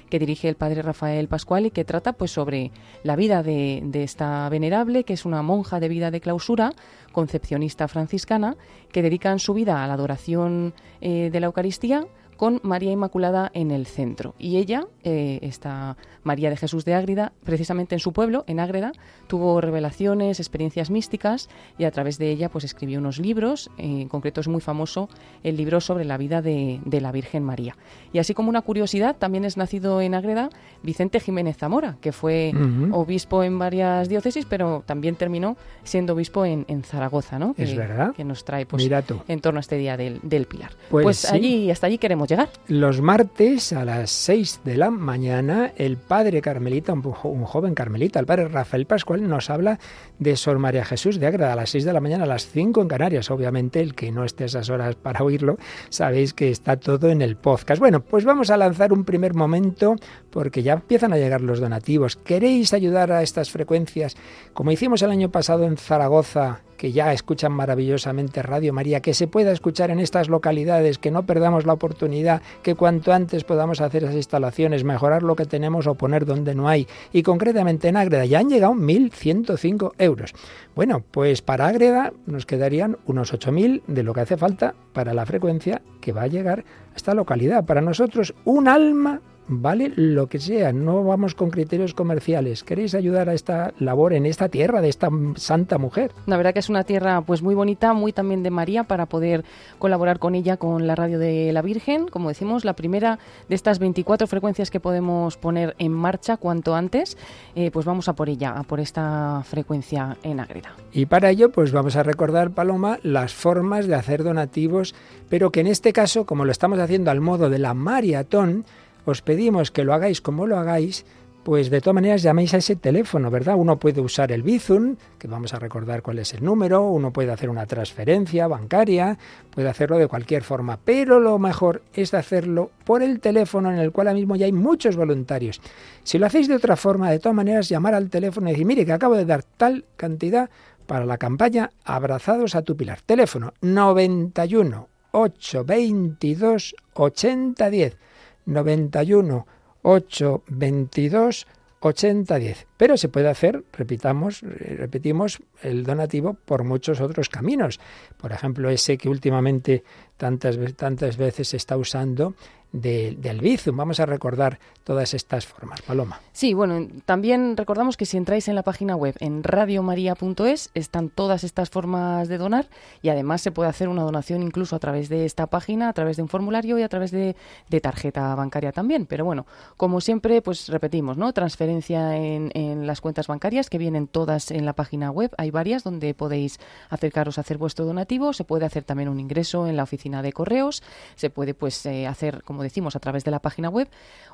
que 0.08 0.18
dirige 0.18 0.49
el 0.49 0.56
padre 0.56 0.82
Rafael 0.82 1.28
Pascual 1.28 1.66
y 1.66 1.70
que 1.70 1.84
trata 1.84 2.12
pues 2.12 2.30
sobre 2.30 2.70
la 3.02 3.16
vida 3.16 3.42
de, 3.42 3.82
esta 3.94 4.49
venerable, 4.49 5.04
que 5.04 5.14
es 5.14 5.25
una 5.25 5.42
monja 5.42 5.80
de 5.80 5.88
vida 5.88 6.11
de 6.11 6.20
clausura, 6.20 6.72
concepcionista 7.12 7.88
franciscana, 7.88 8.56
que 8.92 9.02
dedican 9.02 9.38
su 9.38 9.54
vida 9.54 9.82
a 9.82 9.87
la 9.87 9.94
adoración 9.94 10.75
eh, 11.00 11.30
de 11.32 11.40
la 11.40 11.46
Eucaristía, 11.46 12.06
con 12.42 12.58
María 12.64 12.90
Inmaculada 12.90 13.52
en 13.54 13.70
el 13.70 13.87
centro. 13.87 14.34
Y 14.37 14.56
ella, 14.56 14.88
eh, 15.04 15.38
esta 15.42 15.96
María 16.25 16.50
de 16.50 16.56
Jesús 16.56 16.84
de 16.84 16.94
Ágreda, 16.94 17.32
precisamente 17.44 17.94
en 17.94 18.00
su 18.00 18.12
pueblo, 18.12 18.42
en 18.49 18.58
Ágreda, 18.58 18.90
tuvo 19.28 19.61
revelaciones, 19.61 20.40
experiencias 20.40 20.90
místicas 20.90 21.49
y 21.78 21.84
a 21.84 21.92
través 21.92 22.18
de 22.18 22.30
ella 22.32 22.49
pues 22.49 22.64
escribió 22.64 22.99
unos 22.99 23.20
libros, 23.20 23.70
eh, 23.78 24.00
en 24.00 24.08
concreto 24.08 24.40
es 24.40 24.49
muy 24.49 24.61
famoso 24.61 25.08
el 25.44 25.56
libro 25.56 25.80
sobre 25.80 26.04
la 26.04 26.18
vida 26.18 26.42
de, 26.42 26.80
de, 26.84 27.00
la 27.00 27.12
Virgen 27.12 27.44
María. 27.44 27.76
Y 28.12 28.18
así 28.18 28.34
como 28.34 28.49
una 28.49 28.62
curiosidad, 28.62 29.14
también 29.16 29.44
es 29.44 29.56
nacido 29.56 30.00
en 30.00 30.12
Ágreda 30.12 30.50
Vicente 30.82 31.20
Jiménez 31.20 31.58
Zamora, 31.58 31.96
que 32.00 32.11
fue 32.11 32.50
uh 32.56 32.58
-huh. 32.58 32.90
obispo 32.92 33.44
en 33.44 33.56
varias 33.56 34.08
diócesis, 34.08 34.46
pero 34.46 34.82
también 34.84 35.14
terminó 35.14 35.56
siendo 35.84 36.14
obispo 36.14 36.44
en, 36.44 36.64
en 36.66 36.82
Zaragoza, 36.82 37.38
¿no? 37.38 37.54
Es 37.56 37.70
que, 37.70 37.76
verdad. 37.76 38.14
Que 38.16 38.25
nos 38.25 38.44
trae 38.44 38.66
pues, 38.66 38.84
en 39.28 39.40
torno 39.40 39.58
a 39.58 39.61
este 39.61 39.76
día 39.76 39.96
del, 39.96 40.18
del 40.25 40.46
Pilar. 40.46 40.72
Pues, 40.90 41.04
pues 41.04 41.18
sí. 41.18 41.37
allí, 41.37 41.70
hasta 41.70 41.87
allí 41.87 41.99
queremos 41.99 42.31
Los 42.68 43.00
martes 43.00 43.72
a 43.72 43.84
las 43.84 44.10
6 44.10 44.60
de 44.64 44.76
la 44.76 44.90
mañana, 44.90 45.72
el 45.76 45.96
padre 45.96 46.40
carmelita, 46.40 46.92
un, 46.92 47.04
un, 47.24 47.44
joven 47.44 47.74
carmelita, 47.74 48.20
el 48.20 48.26
padre 48.26 48.48
Rafael 48.48 48.86
Pascual, 48.86 49.28
nos 49.28 49.50
habla 49.50 49.78
de 50.18 50.36
Sor 50.36 50.58
María 50.58 50.84
Jesús 50.84 51.18
de 51.18 51.26
Ágreda 51.26 51.52
a 51.52 51.56
las 51.56 51.70
6 51.70 51.84
de 51.84 51.92
la 51.92 52.00
mañana, 52.00 52.24
a 52.24 52.26
las 52.26 52.46
5 52.46 52.80
en 52.80 52.88
Canarias. 52.88 53.30
Obviamente, 53.30 53.80
el 53.80 53.94
que 53.94 54.12
no 54.12 54.24
esté 54.24 54.44
a 54.44 54.46
esas 54.46 54.70
horas 54.70 54.94
para 54.94 55.22
oírlo, 55.22 55.58
sabéis 55.90 56.32
que 56.32 56.50
está 56.50 56.76
todo 56.76 57.10
en 57.10 57.20
el 57.22 57.36
podcast. 57.36 57.80
Bueno, 57.80 58.00
pues 58.00 58.24
vamos 58.24 58.50
a 58.50 58.56
lanzar 58.56 58.92
un 58.92 59.04
primer 59.04 59.34
momento 59.34 59.96
porque 60.30 60.62
ya 60.62 60.74
empiezan 60.74 61.12
a 61.12 61.18
llegar 61.18 61.42
los 61.42 61.60
donativos. 61.60 62.16
¿Queréis 62.16 62.72
ayudar 62.72 63.12
a 63.12 63.22
estas 63.22 63.50
frecuencias? 63.50 64.16
Como 64.54 64.72
hicimos 64.72 65.02
el 65.02 65.10
año 65.10 65.30
pasado 65.30 65.64
en 65.64 65.76
Zaragoza, 65.76 66.60
que 66.82 66.90
ya 66.90 67.12
escuchan 67.12 67.52
maravillosamente 67.52 68.42
Radio 68.42 68.72
María, 68.72 68.98
que 68.98 69.14
se 69.14 69.28
pueda 69.28 69.52
escuchar 69.52 69.92
en 69.92 70.00
estas 70.00 70.28
localidades, 70.28 70.98
que 70.98 71.12
no 71.12 71.24
perdamos 71.24 71.64
la 71.64 71.74
oportunidad, 71.74 72.42
que 72.64 72.74
cuanto 72.74 73.12
antes 73.12 73.44
podamos 73.44 73.80
hacer 73.80 74.02
esas 74.02 74.16
instalaciones, 74.16 74.82
mejorar 74.82 75.22
lo 75.22 75.36
que 75.36 75.44
tenemos 75.44 75.86
o 75.86 75.94
poner 75.94 76.26
donde 76.26 76.56
no 76.56 76.68
hay. 76.68 76.88
Y 77.12 77.22
concretamente 77.22 77.86
en 77.86 77.96
Ágreda 77.96 78.24
ya 78.24 78.40
han 78.40 78.48
llegado 78.48 78.74
1.105 78.74 79.92
euros. 79.98 80.34
Bueno, 80.74 81.04
pues 81.08 81.40
para 81.40 81.68
Ágreda 81.68 82.12
nos 82.26 82.46
quedarían 82.46 82.98
unos 83.06 83.32
8.000 83.32 83.82
de 83.86 84.02
lo 84.02 84.12
que 84.12 84.22
hace 84.22 84.36
falta 84.36 84.74
para 84.92 85.14
la 85.14 85.24
frecuencia 85.24 85.82
que 86.00 86.10
va 86.10 86.22
a 86.22 86.26
llegar 86.26 86.64
a 86.92 86.96
esta 86.96 87.14
localidad. 87.14 87.64
Para 87.64 87.80
nosotros, 87.80 88.34
un 88.44 88.66
alma 88.66 89.20
vale 89.49 89.92
lo 89.96 90.28
que 90.28 90.38
sea, 90.38 90.72
no 90.72 91.04
vamos 91.04 91.34
con 91.34 91.50
criterios 91.50 91.94
comerciales. 91.94 92.64
¿Queréis 92.64 92.94
ayudar 92.94 93.28
a 93.28 93.34
esta 93.34 93.72
labor 93.78 94.12
en 94.12 94.26
esta 94.26 94.49
tierra 94.49 94.80
de 94.80 94.88
esta 94.88 95.08
santa 95.37 95.78
mujer? 95.78 96.12
La 96.26 96.37
verdad 96.37 96.52
que 96.52 96.61
es 96.61 96.68
una 96.68 96.84
tierra 96.84 97.20
pues 97.22 97.42
muy 97.42 97.54
bonita, 97.54 97.92
muy 97.92 98.12
también 98.12 98.42
de 98.42 98.50
María 98.50 98.84
para 98.84 99.06
poder 99.06 99.44
colaborar 99.78 100.18
con 100.18 100.34
ella 100.34 100.56
con 100.56 100.87
la 100.87 100.94
radio 100.94 101.18
de 101.18 101.52
la 101.52 101.62
Virgen, 101.62 102.08
como 102.08 102.28
decimos, 102.28 102.64
la 102.64 102.75
primera 102.75 103.18
de 103.49 103.54
estas 103.54 103.78
24 103.78 104.26
frecuencias 104.26 104.70
que 104.70 104.80
podemos 104.80 105.37
poner 105.37 105.75
en 105.78 105.92
marcha 105.92 106.37
cuanto 106.37 106.75
antes, 106.75 107.16
eh, 107.54 107.70
pues 107.70 107.84
vamos 107.84 108.08
a 108.08 108.14
por 108.14 108.28
ella, 108.28 108.50
a 108.50 108.62
por 108.62 108.80
esta 108.80 109.42
frecuencia 109.44 110.16
en 110.22 110.40
Ágreda. 110.40 110.75
Y 110.92 111.06
para 111.06 111.30
ello 111.30 111.50
pues 111.50 111.72
vamos 111.72 111.96
a 111.96 112.02
recordar, 112.02 112.50
Paloma, 112.50 112.99
las 113.02 113.34
formas 113.34 113.87
de 113.87 113.94
hacer 113.94 114.22
donativos, 114.22 114.94
pero 115.28 115.50
que 115.50 115.61
en 115.61 115.66
este 115.66 115.92
caso, 115.92 116.26
como 116.26 116.44
lo 116.44 116.52
estamos 116.52 116.78
haciendo 116.78 117.11
al 117.11 117.20
modo 117.20 117.50
de 117.50 117.58
la 117.58 117.75
maratón, 117.75 118.64
os 119.04 119.23
pedimos 119.23 119.71
que 119.71 119.85
lo 119.85 119.94
hagáis 119.94 120.21
como 120.21 120.47
lo 120.47 120.59
hagáis, 120.59 121.04
pues 121.42 121.71
de 121.71 121.80
todas 121.80 121.94
maneras 121.94 122.23
llaméis 122.23 122.54
a 122.54 122.59
ese 122.59 122.76
teléfono, 122.76 123.30
¿verdad? 123.30 123.56
Uno 123.56 123.78
puede 123.78 124.00
usar 124.00 124.30
el 124.30 124.42
Bizum, 124.42 124.97
que 125.18 125.26
vamos 125.26 125.52
a 125.54 125.59
recordar 125.59 126.02
cuál 126.02 126.21
es 126.21 126.35
el 126.35 126.44
número, 126.44 126.82
uno 126.85 127.12
puede 127.12 127.32
hacer 127.32 127.50
una 127.50 127.66
transferencia 127.66 128.47
bancaria, 128.47 129.18
puede 129.50 129.68
hacerlo 129.68 129.99
de 129.99 130.06
cualquier 130.06 130.44
forma, 130.44 130.78
pero 130.85 131.18
lo 131.18 131.38
mejor 131.38 131.82
es 131.94 132.14
hacerlo 132.14 132.71
por 132.85 133.02
el 133.02 133.21
teléfono 133.21 133.73
en 133.73 133.78
el 133.78 133.90
cual 133.90 134.09
ahora 134.09 134.18
mismo 134.18 134.37
ya 134.37 134.47
hay 134.47 134.52
muchos 134.52 134.97
voluntarios. 134.97 135.61
Si 136.04 136.18
lo 136.18 136.26
hacéis 136.26 136.49
de 136.49 136.54
otra 136.54 136.76
forma, 136.76 137.11
de 137.11 137.18
todas 137.18 137.35
maneras 137.35 137.68
llamar 137.68 137.94
al 137.94 138.09
teléfono 138.09 138.49
y 138.49 138.52
decir, 138.52 138.66
mire 138.66 138.87
que 138.87 138.92
acabo 138.92 139.16
de 139.16 139.25
dar 139.25 139.42
tal 139.42 139.85
cantidad 139.97 140.49
para 140.87 141.06
la 141.06 141.18
campaña 141.18 141.71
Abrazados 141.85 142.54
a 142.54 142.62
tu 142.62 142.76
Pilar. 142.76 143.00
Teléfono 143.00 143.52
91 143.62 144.88
822 145.12 146.75
8010. 146.94 147.97
91 148.46 149.46
822 149.82 151.46
8010. 151.82 152.66
Pero 152.76 152.96
se 152.96 153.08
puede 153.08 153.28
hacer, 153.28 153.64
repitamos, 153.72 154.42
eh, 154.42 154.76
repetimos, 154.78 155.42
el 155.62 155.84
donativo 155.84 156.34
por 156.34 156.64
muchos 156.64 157.00
otros 157.00 157.28
caminos. 157.28 157.80
Por 158.16 158.32
ejemplo, 158.32 158.70
ese 158.70 158.96
que 158.96 159.08
últimamente 159.08 159.82
tantas, 160.16 160.58
tantas 160.76 161.16
veces 161.16 161.49
se 161.49 161.56
está 161.56 161.76
usando 161.76 162.34
del 162.72 163.40
Bizum. 163.40 163.76
Vamos 163.76 164.00
a 164.00 164.06
recordar 164.06 164.58
todas 164.84 165.14
estas 165.14 165.46
formas. 165.46 165.80
Paloma. 165.82 166.20
Sí, 166.32 166.54
bueno, 166.54 166.88
también 167.04 167.56
recordamos 167.56 167.96
que 167.96 168.06
si 168.06 168.16
entráis 168.16 168.48
en 168.48 168.54
la 168.54 168.62
página 168.62 168.96
web 168.96 169.14
en 169.20 169.44
radiomaria.es 169.44 170.70
están 170.74 171.10
todas 171.10 171.44
estas 171.44 171.70
formas 171.70 172.28
de 172.28 172.38
donar 172.38 172.68
y 173.02 173.10
además 173.10 173.42
se 173.42 173.52
puede 173.52 173.68
hacer 173.68 173.88
una 173.88 174.02
donación 174.02 174.42
incluso 174.42 174.74
a 174.74 174.78
través 174.78 175.08
de 175.08 175.24
esta 175.24 175.46
página, 175.46 175.88
a 175.88 175.92
través 175.92 176.16
de 176.16 176.22
un 176.22 176.28
formulario 176.28 176.78
y 176.78 176.82
a 176.82 176.88
través 176.88 177.10
de, 177.10 177.36
tarjeta 177.82 178.34
bancaria 178.34 178.72
también. 178.72 179.06
Pero 179.06 179.24
bueno, 179.24 179.46
como 179.76 180.00
siempre, 180.00 180.40
pues 180.40 180.68
repetimos, 180.68 181.16
¿no? 181.16 181.32
Transferencia 181.32 182.16
en, 182.16 182.50
en 182.54 182.86
las 182.86 183.00
cuentas 183.00 183.26
bancarias 183.26 183.68
que 183.68 183.78
vienen 183.78 184.06
todas 184.06 184.50
en 184.50 184.64
la 184.64 184.72
página 184.72 185.10
web. 185.10 185.32
Hay 185.36 185.50
varias 185.50 185.84
donde 185.84 186.14
podéis 186.14 186.58
acercaros 186.88 187.38
a 187.38 187.42
hacer 187.42 187.58
vuestro 187.58 187.84
donativo. 187.84 188.32
Se 188.32 188.44
puede 188.44 188.64
hacer 188.64 188.84
también 188.84 189.08
un 189.08 189.20
ingreso 189.20 189.66
en 189.66 189.76
la 189.76 189.82
oficina 189.82 190.22
de 190.22 190.32
correos. 190.32 190.82
Se 191.16 191.28
puede 191.30 191.54
pues 191.54 191.84
eh, 191.86 192.06
hacer, 192.06 192.42
como 192.44 192.62
decimos, 192.62 192.97
a 192.97 193.00
través 193.00 193.25
de 193.25 193.31
la 193.31 193.40
página 193.40 193.69
web 193.69 193.90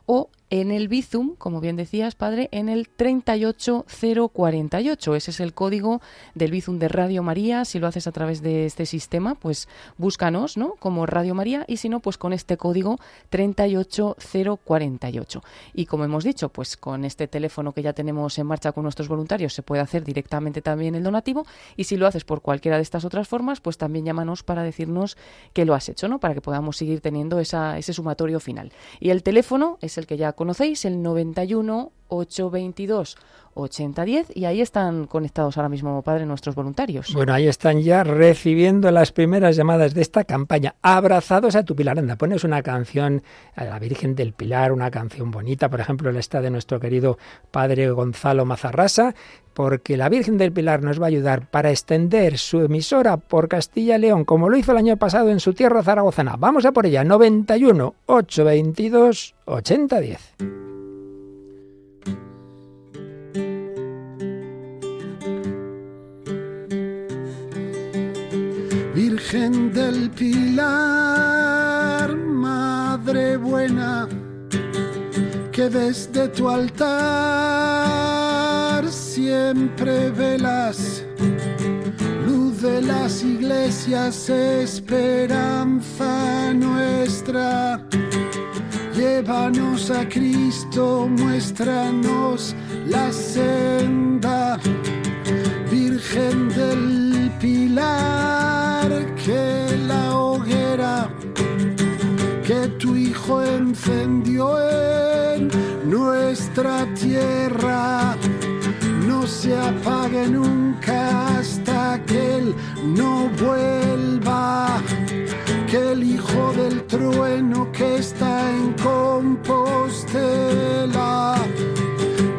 o 0.06 0.30
en 0.50 0.70
el 0.70 0.88
Bizum, 0.88 1.34
como 1.36 1.60
bien 1.60 1.76
decías, 1.76 2.14
padre, 2.14 2.48
en 2.52 2.70
el 2.70 2.88
38048. 2.88 5.14
Ese 5.14 5.30
es 5.30 5.40
el 5.40 5.52
código 5.52 6.00
del 6.34 6.50
Bizum 6.50 6.78
de 6.78 6.88
Radio 6.88 7.22
María. 7.22 7.66
Si 7.66 7.78
lo 7.78 7.86
haces 7.86 8.06
a 8.06 8.12
través 8.12 8.40
de 8.40 8.64
este 8.64 8.86
sistema, 8.86 9.34
pues 9.34 9.68
búscanos, 9.98 10.56
¿no? 10.56 10.76
Como 10.78 11.04
Radio 11.04 11.34
María 11.34 11.66
y 11.68 11.76
si 11.76 11.90
no, 11.90 12.00
pues 12.00 12.16
con 12.16 12.32
este 12.32 12.56
código 12.56 12.98
38048. 13.28 15.42
Y 15.74 15.84
como 15.86 16.04
hemos 16.04 16.24
dicho, 16.24 16.48
pues 16.48 16.78
con 16.78 17.04
este 17.04 17.28
teléfono 17.28 17.72
que 17.72 17.82
ya 17.82 17.92
tenemos 17.92 18.38
en 18.38 18.46
marcha 18.46 18.72
con 18.72 18.84
nuestros 18.84 19.08
voluntarios 19.08 19.52
se 19.52 19.62
puede 19.62 19.82
hacer 19.82 20.04
directamente 20.04 20.62
también 20.62 20.94
el 20.94 21.02
donativo 21.02 21.46
y 21.76 21.84
si 21.84 21.96
lo 21.96 22.06
haces 22.06 22.24
por 22.24 22.42
cualquiera 22.42 22.76
de 22.76 22.82
estas 22.82 23.04
otras 23.04 23.28
formas, 23.28 23.60
pues 23.60 23.78
también 23.78 24.04
llámanos 24.04 24.42
para 24.42 24.62
decirnos 24.62 25.16
que 25.52 25.64
lo 25.64 25.74
has 25.74 25.88
hecho, 25.88 26.08
¿no? 26.08 26.18
Para 26.18 26.34
que 26.34 26.40
podamos 26.40 26.76
seguir 26.76 27.00
teniendo 27.00 27.38
esa, 27.38 27.78
ese 27.78 27.92
sumatorio 27.92 28.17
final. 28.40 28.72
Y 29.00 29.10
el 29.10 29.22
teléfono 29.22 29.78
es 29.80 29.98
el 29.98 30.06
que 30.06 30.16
ya 30.16 30.32
conocéis, 30.32 30.84
el 30.84 31.02
91 31.02 31.92
822 32.08 33.16
8010 33.54 34.36
y 34.36 34.44
ahí 34.44 34.60
están 34.60 35.06
conectados 35.06 35.56
ahora 35.56 35.68
mismo, 35.68 36.00
padre, 36.02 36.26
nuestros 36.26 36.54
voluntarios. 36.54 37.12
Bueno, 37.12 37.34
ahí 37.34 37.48
están 37.48 37.80
ya 37.80 38.04
recibiendo 38.04 38.90
las 38.90 39.12
primeras 39.12 39.56
llamadas 39.56 39.94
de 39.94 40.02
esta 40.02 40.24
campaña. 40.24 40.76
Abrazados 40.80 41.56
a 41.56 41.64
tu 41.64 41.74
Pilar. 41.74 41.98
Anda, 41.98 42.16
pones 42.16 42.44
una 42.44 42.62
canción 42.62 43.22
a 43.54 43.64
la 43.64 43.78
Virgen 43.78 44.14
del 44.14 44.32
Pilar, 44.32 44.72
una 44.72 44.90
canción 44.90 45.30
bonita, 45.30 45.68
por 45.68 45.80
ejemplo, 45.80 46.12
la 46.12 46.20
está 46.20 46.40
de 46.40 46.50
nuestro 46.50 46.78
querido 46.78 47.18
padre 47.50 47.90
Gonzalo 47.90 48.44
Mazarrasa, 48.44 49.14
porque 49.58 49.96
la 49.96 50.08
Virgen 50.08 50.38
del 50.38 50.52
Pilar 50.52 50.84
nos 50.84 51.00
va 51.00 51.06
a 51.06 51.08
ayudar 51.08 51.50
para 51.50 51.70
extender 51.70 52.38
su 52.38 52.60
emisora 52.60 53.16
por 53.16 53.48
Castilla 53.48 53.96
y 53.96 54.02
León, 54.02 54.24
como 54.24 54.48
lo 54.48 54.56
hizo 54.56 54.70
el 54.70 54.78
año 54.78 54.96
pasado 54.98 55.30
en 55.30 55.40
su 55.40 55.52
tierra 55.52 55.82
zaragozana. 55.82 56.36
Vamos 56.36 56.64
a 56.64 56.70
por 56.70 56.86
ella, 56.86 57.02
91 57.02 57.96
822 58.06 59.34
8010. 59.46 60.36
Virgen 68.94 69.72
del 69.72 70.08
Pilar, 70.10 72.16
Madre 72.16 73.36
buena, 73.38 74.08
que 75.50 75.68
desde 75.68 76.28
tu 76.28 76.48
altar 76.48 78.27
siempre 79.28 80.10
velas, 80.10 81.04
luz 82.26 82.62
de 82.62 82.80
las 82.80 83.22
iglesias, 83.22 84.30
esperanza 84.30 86.10
nuestra. 86.54 87.78
Llévanos 88.96 89.90
a 89.90 90.08
Cristo, 90.08 91.06
muéstranos 91.10 92.56
la 92.86 93.12
senda, 93.12 94.58
Virgen 95.70 96.48
del 96.48 97.30
Pilar 97.38 98.90
que 99.22 99.76
la 99.86 100.16
hoguera 100.16 101.10
que 102.46 102.60
tu 102.80 102.96
Hijo 102.96 103.42
encendió 103.42 104.56
en 105.34 105.50
nuestra 105.84 106.86
tierra 106.94 108.16
se 109.28 109.54
apague 109.56 110.26
nunca 110.28 111.38
hasta 111.38 112.02
que 112.06 112.36
Él 112.38 112.54
no 112.84 113.28
vuelva. 113.40 114.80
Que 115.70 115.92
el 115.92 116.02
Hijo 116.02 116.52
del 116.54 116.82
trueno 116.86 117.70
que 117.72 117.96
está 117.96 118.50
en 118.50 118.72
Compostela 118.82 119.76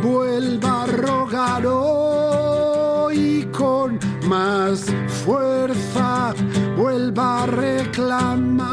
vuelva 0.01 0.83
a 0.83 0.87
rogar 0.87 1.65
hoy 1.67 3.47
con 3.55 3.99
más 4.27 4.85
fuerza 5.23 6.33
vuelva 6.75 7.43
a 7.43 7.45
reclamar 7.45 8.65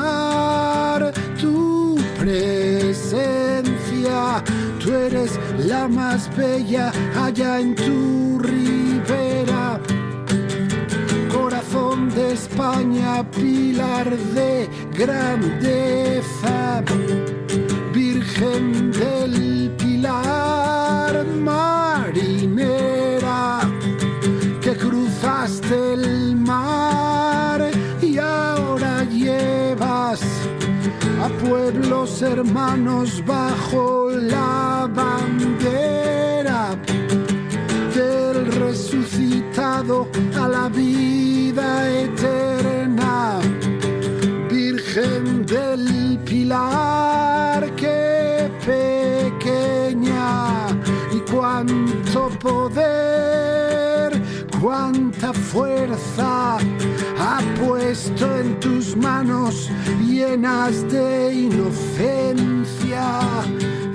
tu 1.41 1.97
presencia. 2.19 2.66
Tú 4.87 4.95
eres 4.95 5.33
la 5.67 5.89
más 5.89 6.31
bella 6.37 6.93
allá 7.21 7.59
en 7.59 7.75
tu 7.75 8.39
ribera. 8.39 9.81
Corazón 11.35 12.09
de 12.11 12.35
España, 12.35 13.29
pilar 13.33 14.17
de 14.17 14.69
grandeza. 14.97 16.85
Virgen 17.93 18.93
del 18.93 19.73
Pilar, 19.77 21.27
marinera, 21.43 22.49
que 24.61 24.77
cruzaste 24.77 25.95
el 25.95 26.06
pueblos 31.49 32.23
hermanos 32.23 33.23
bajo 33.25 34.11
la 34.11 34.89
bandera 34.93 36.77
del 37.95 38.47
resucitado 38.53 40.09
a 40.41 40.49
la 40.49 40.69
vida 40.69 41.91
eterna. 41.91 43.39
Virgen 44.51 45.47
del 45.47 46.19
Pilar, 46.25 47.71
qué 47.77 48.51
pequeña 48.65 50.69
y 51.13 51.19
cuánto 51.31 52.29
poder, 52.41 53.46
cuánta 54.61 55.33
fuerza 55.33 56.59
ha 57.19 57.41
puesto 57.65 58.37
en 58.37 58.61
tus 58.61 58.97
manos 58.97 59.71
llenas 60.07 60.89
de 60.91 61.33
inocencia. 61.33 63.21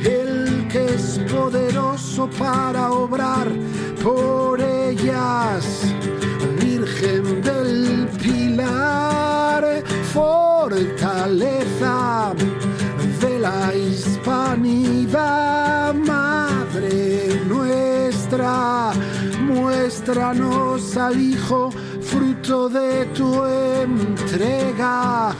El 0.04 0.68
que 0.68 0.86
es 0.86 1.20
poderoso 1.32 2.30
para 2.38 2.92
obrar 2.92 3.48
por 4.04 4.60
ellas. 4.62 5.82
Virgen 6.60 7.42
del 7.42 8.08
Pilar, 8.22 9.84
fortaleza 10.14 11.54
de 13.22 13.40
la 13.40 13.74
hispanidad, 13.76 15.51
muéstranos 20.02 20.98
al 20.98 21.22
Hijo 21.22 21.70
fruto 22.02 22.70
de 22.70 23.06
tu 23.14 23.46
entrega. 23.46 25.36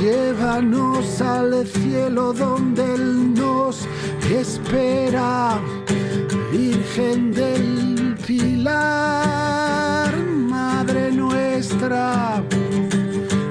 Llévanos 0.00 1.20
al 1.20 1.66
cielo 1.66 2.32
donde 2.32 2.94
Él 2.94 3.34
nos 3.34 3.86
espera. 4.30 5.60
Virgen 6.50 7.32
del 7.32 8.16
Pilar, 8.26 10.16
Madre 10.48 11.12
nuestra, 11.12 12.42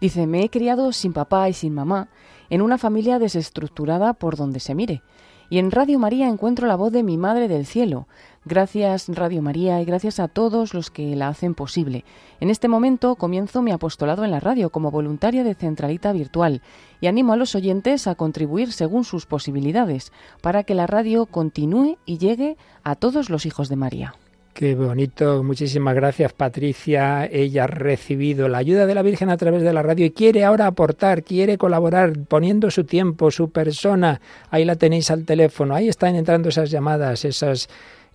Dice, 0.00 0.26
me 0.26 0.44
he 0.44 0.50
criado 0.50 0.92
sin 0.92 1.12
papá 1.12 1.48
y 1.48 1.52
sin 1.52 1.74
mamá, 1.74 2.08
en 2.50 2.62
una 2.62 2.78
familia 2.78 3.18
desestructurada 3.18 4.14
por 4.14 4.36
donde 4.36 4.60
se 4.60 4.74
mire. 4.74 5.02
Y 5.50 5.58
en 5.58 5.70
Radio 5.70 5.98
María 5.98 6.28
encuentro 6.28 6.66
la 6.66 6.76
voz 6.76 6.92
de 6.92 7.02
mi 7.02 7.16
Madre 7.16 7.48
del 7.48 7.64
Cielo. 7.64 8.06
Gracias 8.44 9.08
Radio 9.08 9.40
María 9.40 9.80
y 9.80 9.86
gracias 9.86 10.20
a 10.20 10.28
todos 10.28 10.74
los 10.74 10.90
que 10.90 11.16
la 11.16 11.28
hacen 11.28 11.54
posible. 11.54 12.04
En 12.40 12.50
este 12.50 12.68
momento 12.68 13.16
comienzo 13.16 13.62
mi 13.62 13.72
apostolado 13.72 14.24
en 14.24 14.30
la 14.30 14.40
radio 14.40 14.68
como 14.68 14.90
voluntaria 14.90 15.44
de 15.44 15.54
Centralita 15.54 16.12
Virtual 16.12 16.60
y 17.00 17.06
animo 17.06 17.32
a 17.32 17.36
los 17.36 17.54
oyentes 17.54 18.06
a 18.06 18.14
contribuir 18.14 18.72
según 18.72 19.04
sus 19.04 19.24
posibilidades 19.24 20.12
para 20.42 20.64
que 20.64 20.74
la 20.74 20.86
radio 20.86 21.24
continúe 21.24 21.96
y 22.04 22.18
llegue 22.18 22.58
a 22.84 22.94
todos 22.94 23.30
los 23.30 23.46
hijos 23.46 23.70
de 23.70 23.76
María. 23.76 24.14
Qué 24.58 24.74
bonito, 24.74 25.44
muchísimas 25.44 25.94
gracias 25.94 26.32
Patricia. 26.32 27.26
Ella 27.26 27.62
ha 27.62 27.66
recibido 27.68 28.48
la 28.48 28.58
ayuda 28.58 28.86
de 28.86 28.94
la 28.96 29.02
Virgen 29.02 29.30
a 29.30 29.36
través 29.36 29.62
de 29.62 29.72
la 29.72 29.84
radio 29.84 30.04
y 30.04 30.10
quiere 30.10 30.44
ahora 30.44 30.66
aportar, 30.66 31.22
quiere 31.22 31.56
colaborar 31.56 32.14
poniendo 32.26 32.68
su 32.72 32.82
tiempo, 32.82 33.30
su 33.30 33.52
persona. 33.52 34.20
Ahí 34.50 34.64
la 34.64 34.74
tenéis 34.74 35.12
al 35.12 35.24
teléfono, 35.24 35.76
ahí 35.76 35.86
están 35.86 36.16
entrando 36.16 36.48
esas 36.48 36.72
llamadas, 36.72 37.24
esas 37.24 37.68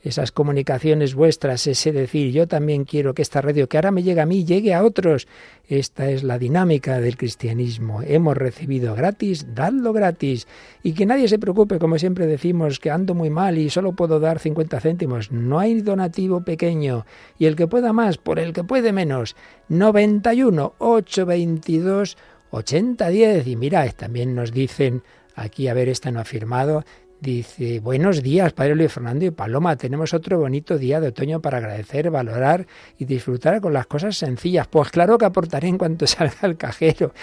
esas 0.04 0.34
comunicaciones 0.34 1.16
vuestras, 1.16 1.66
ese 1.66 1.94
decir, 1.94 2.34
yo 2.34 2.46
también 2.46 2.84
quiero 2.84 3.14
que 3.14 3.22
esta 3.22 3.42
radio 3.42 3.70
que 3.70 3.78
ahora 3.78 3.92
me 3.92 4.04
llega 4.04 4.24
a 4.24 4.26
mí 4.26 4.44
llegue 4.44 4.74
a 4.74 4.84
otros. 4.84 5.28
Esta 5.66 6.10
es 6.10 6.24
la 6.24 6.38
dinámica 6.38 7.00
del 7.00 7.16
cristianismo. 7.16 8.02
Hemos 8.02 8.36
recibido 8.36 8.96
gratis, 8.96 9.56
dadlo 9.56 9.94
gratis. 9.94 10.46
Y 10.84 10.92
que 10.92 11.06
nadie 11.06 11.30
se 11.30 11.40
preocupe, 11.40 11.80
como 11.80 11.98
siempre 11.98 12.28
decimos, 12.28 12.80
que 12.80 12.92
ando 12.92 13.16
muy 13.16 13.30
mal 13.30 13.58
y 13.58 13.70
solo 13.70 13.94
puedo 13.94 14.20
dar 14.20 14.40
50 14.40 14.82
céntimos. 14.82 15.32
No 15.32 15.60
hay 15.60 15.82
donativo 15.82 16.44
pequeño. 16.44 17.06
Y 17.40 17.46
el 17.46 17.56
que 17.56 17.68
pueda 17.68 17.94
más, 17.94 18.18
por 18.18 18.40
el 18.40 18.52
que 18.52 18.66
puede 18.66 18.92
menos. 18.92 19.38
91 19.70 20.74
822 20.80 22.18
8010. 22.52 23.48
Y 23.48 23.56
mirad, 23.56 23.90
también 23.96 24.36
nos 24.36 24.52
dicen 24.52 25.02
aquí, 25.36 25.68
a 25.68 25.74
ver, 25.74 25.90
esta 25.90 26.12
no 26.12 26.20
ha 26.20 26.26
firmado, 26.26 26.84
Dice, 27.24 27.80
buenos 27.80 28.22
días, 28.22 28.52
Padre 28.52 28.76
Luis 28.76 28.92
Fernando 28.92 29.24
y 29.24 29.32
Paloma. 29.32 29.78
Tenemos 29.78 30.14
otro 30.14 30.40
bonito 30.40 30.78
día 30.78 31.00
de 31.00 31.08
otoño 31.08 31.40
para 31.40 31.60
agradecer, 31.60 32.12
valorar 32.12 32.68
y 33.00 33.06
disfrutar 33.06 33.62
con 33.62 33.72
las 33.72 33.88
cosas 33.88 34.18
sencillas. 34.18 34.68
Pues 34.68 34.90
claro 34.90 35.18
que 35.18 35.24
aportaré 35.24 35.70
en 35.70 35.78
cuanto 35.78 36.06
salga 36.08 36.36
el 36.42 36.58
cajero. 36.58 37.14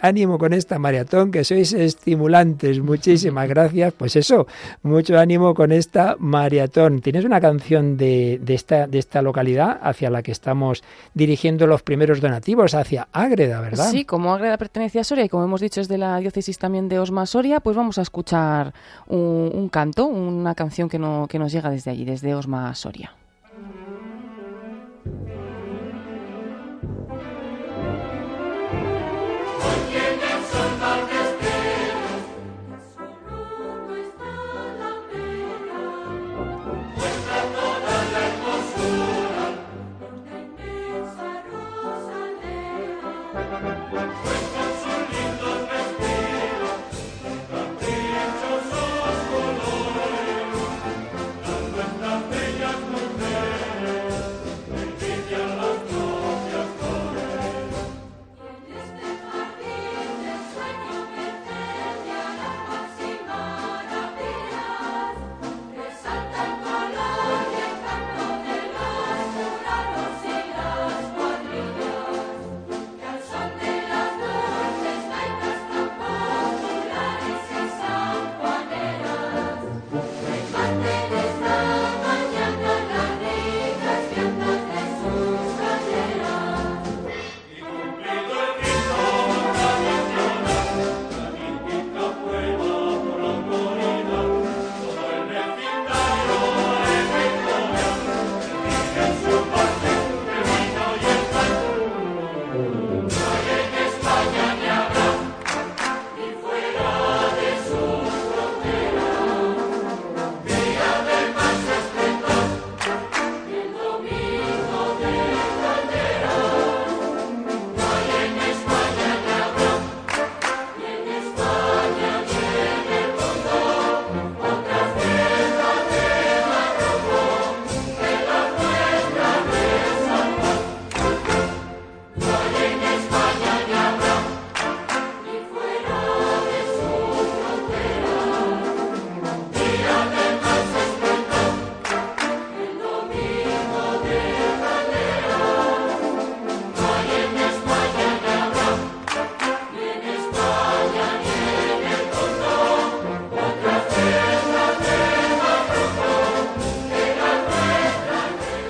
Ánimo 0.00 0.38
con 0.38 0.52
esta 0.52 0.78
maratón, 0.78 1.32
que 1.32 1.42
sois 1.42 1.72
estimulantes. 1.72 2.78
Muchísimas 2.78 3.48
gracias. 3.48 3.92
Pues 3.94 4.14
eso, 4.14 4.46
mucho 4.84 5.18
ánimo 5.18 5.54
con 5.54 5.72
esta 5.72 6.14
maratón. 6.20 7.00
Tienes 7.00 7.24
una 7.24 7.40
canción 7.40 7.96
de, 7.96 8.38
de, 8.40 8.54
esta, 8.54 8.86
de 8.86 9.00
esta 9.00 9.22
localidad 9.22 9.76
hacia 9.82 10.08
la 10.08 10.22
que 10.22 10.30
estamos 10.30 10.84
dirigiendo 11.14 11.66
los 11.66 11.82
primeros 11.82 12.20
donativos, 12.20 12.74
hacia 12.74 13.08
Ágreda, 13.10 13.60
¿verdad? 13.60 13.90
Sí, 13.90 14.04
como 14.04 14.32
Ágreda 14.32 14.56
pertenece 14.56 15.00
a 15.00 15.04
Soria 15.04 15.24
y 15.24 15.28
como 15.28 15.42
hemos 15.42 15.60
dicho 15.60 15.80
es 15.80 15.88
de 15.88 15.98
la 15.98 16.16
diócesis 16.18 16.58
también 16.58 16.88
de 16.88 17.00
Osma 17.00 17.26
Soria, 17.26 17.58
pues 17.58 17.76
vamos 17.76 17.98
a 17.98 18.02
escuchar 18.02 18.72
un 19.08 19.31
un, 19.32 19.68
canto, 19.68 20.06
una 20.06 20.54
canción 20.54 20.88
que, 20.88 20.98
no, 20.98 21.26
que 21.28 21.38
nos 21.38 21.52
llega 21.52 21.70
desde 21.70 21.90
allí, 21.90 22.04
desde 22.04 22.34
Osma 22.34 22.74
Soria. 22.74 23.12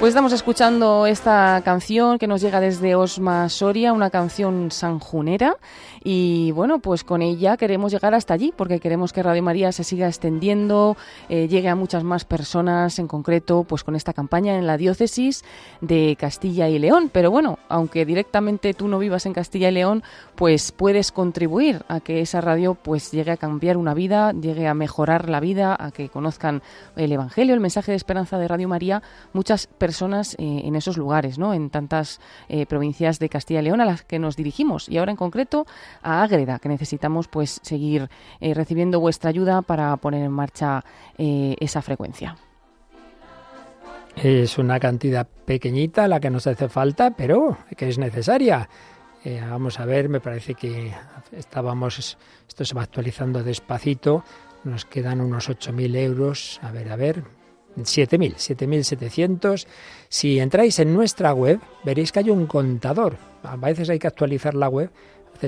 Pues 0.02 0.10
estamos 0.10 0.32
escuchando 0.32 1.06
esta 1.06 1.62
canción 1.64 2.18
que 2.18 2.26
nos 2.26 2.40
llega 2.40 2.58
desde 2.58 2.96
Osma 2.96 3.48
Soria, 3.48 3.92
una 3.92 4.10
canción 4.10 4.72
sanjunera. 4.72 5.58
Y 6.04 6.50
bueno, 6.52 6.80
pues 6.80 7.04
con 7.04 7.22
ella 7.22 7.56
queremos 7.56 7.92
llegar 7.92 8.14
hasta 8.14 8.34
allí, 8.34 8.52
porque 8.56 8.80
queremos 8.80 9.12
que 9.12 9.22
Radio 9.22 9.42
María 9.42 9.72
se 9.72 9.84
siga 9.84 10.08
extendiendo, 10.08 10.96
eh, 11.28 11.48
llegue 11.48 11.68
a 11.68 11.74
muchas 11.74 12.04
más 12.04 12.24
personas, 12.24 12.98
en 12.98 13.06
concreto, 13.06 13.64
pues 13.64 13.84
con 13.84 13.94
esta 13.94 14.12
campaña 14.12 14.56
en 14.56 14.66
la 14.66 14.76
diócesis 14.76 15.44
de 15.80 16.16
Castilla 16.18 16.68
y 16.68 16.78
León. 16.78 17.10
Pero 17.12 17.30
bueno, 17.30 17.58
aunque 17.68 18.04
directamente 18.04 18.74
tú 18.74 18.88
no 18.88 18.98
vivas 18.98 19.26
en 19.26 19.32
Castilla 19.32 19.68
y 19.68 19.72
León, 19.72 20.02
pues 20.34 20.72
puedes 20.72 21.12
contribuir 21.12 21.84
a 21.88 22.00
que 22.00 22.20
esa 22.20 22.40
radio 22.40 22.74
pues 22.74 23.12
llegue 23.12 23.30
a 23.30 23.36
cambiar 23.36 23.76
una 23.76 23.94
vida, 23.94 24.32
llegue 24.32 24.66
a 24.66 24.74
mejorar 24.74 25.28
la 25.28 25.40
vida, 25.40 25.76
a 25.78 25.90
que 25.90 26.08
conozcan 26.08 26.62
el 26.96 27.12
Evangelio, 27.12 27.54
el 27.54 27.60
mensaje 27.60 27.92
de 27.92 27.96
esperanza 27.96 28.38
de 28.38 28.48
Radio 28.48 28.68
María, 28.68 29.02
muchas 29.32 29.66
personas 29.66 30.34
eh, 30.34 30.62
en 30.64 30.74
esos 30.74 30.96
lugares, 30.96 31.38
¿no? 31.38 31.54
En 31.54 31.70
tantas 31.70 32.20
eh, 32.48 32.66
provincias 32.66 33.18
de 33.18 33.28
Castilla 33.28 33.60
y 33.60 33.64
León 33.64 33.80
a 33.80 33.84
las 33.84 34.02
que 34.02 34.18
nos 34.18 34.36
dirigimos 34.36 34.88
y 34.88 34.98
ahora 34.98 35.12
en 35.12 35.16
concreto 35.16 35.66
a 36.02 36.22
Ágreda, 36.22 36.58
que 36.58 36.68
necesitamos 36.68 37.28
pues 37.28 37.60
seguir 37.62 38.08
eh, 38.40 38.54
recibiendo 38.54 39.00
vuestra 39.00 39.30
ayuda 39.30 39.62
para 39.62 39.96
poner 39.96 40.24
en 40.24 40.32
marcha 40.32 40.84
esa 41.16 41.82
frecuencia. 41.82 42.36
Es 44.16 44.58
una 44.58 44.78
cantidad 44.78 45.26
pequeñita 45.26 46.06
la 46.06 46.20
que 46.20 46.30
nos 46.30 46.46
hace 46.46 46.68
falta, 46.68 47.12
pero 47.12 47.58
que 47.76 47.88
es 47.88 47.98
necesaria. 47.98 48.68
Eh, 49.24 49.40
vamos 49.40 49.78
a 49.78 49.84
ver, 49.84 50.08
me 50.08 50.20
parece 50.20 50.54
que 50.54 50.92
estábamos, 51.32 52.18
esto 52.48 52.64
se 52.64 52.74
va 52.74 52.82
actualizando 52.82 53.42
despacito, 53.42 54.24
nos 54.64 54.84
quedan 54.84 55.20
unos 55.20 55.48
8.000 55.48 55.96
euros, 55.96 56.60
a 56.62 56.72
ver, 56.72 56.90
a 56.90 56.96
ver, 56.96 57.22
7.000, 57.76 58.34
7.700. 58.34 59.66
Si 60.08 60.40
entráis 60.40 60.78
en 60.78 60.92
nuestra 60.92 61.32
web, 61.32 61.60
veréis 61.84 62.12
que 62.12 62.18
hay 62.18 62.30
un 62.30 62.46
contador. 62.46 63.16
A 63.44 63.56
veces 63.56 63.88
hay 63.90 63.98
que 63.98 64.08
actualizar 64.08 64.54
la 64.54 64.68
web, 64.68 64.90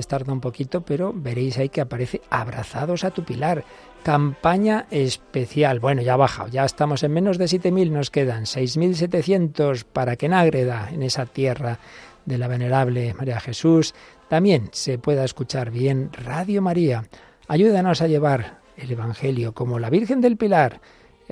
tarda 0.01 0.33
un 0.33 0.41
poquito, 0.41 0.81
pero 0.81 1.13
veréis 1.13 1.57
ahí 1.57 1.69
que 1.69 1.81
aparece 1.81 2.21
abrazados 2.29 3.03
a 3.03 3.11
tu 3.11 3.23
pilar. 3.23 3.63
Campaña 4.03 4.85
especial. 4.91 5.79
Bueno, 5.79 6.01
ya 6.01 6.13
ha 6.13 6.17
bajado, 6.17 6.49
ya 6.49 6.65
estamos 6.65 7.03
en 7.03 7.13
menos 7.13 7.37
de 7.37 7.45
7.000, 7.45 7.91
nos 7.91 8.11
quedan 8.11 8.43
6.700 8.43 9.83
para 9.83 10.15
que 10.15 10.27
en 10.27 10.33
Ágreda, 10.33 10.89
en 10.91 11.01
esa 11.01 11.25
tierra 11.25 11.79
de 12.25 12.37
la 12.37 12.47
venerable 12.47 13.13
María 13.13 13.39
Jesús, 13.39 13.95
también 14.29 14.69
se 14.71 14.97
pueda 14.97 15.23
escuchar 15.23 15.71
bien 15.71 16.11
Radio 16.13 16.61
María. 16.61 17.05
Ayúdanos 17.47 18.01
a 18.01 18.07
llevar 18.07 18.59
el 18.77 18.91
Evangelio 18.91 19.53
como 19.53 19.79
la 19.79 19.89
Virgen 19.89 20.21
del 20.21 20.37
Pilar 20.37 20.81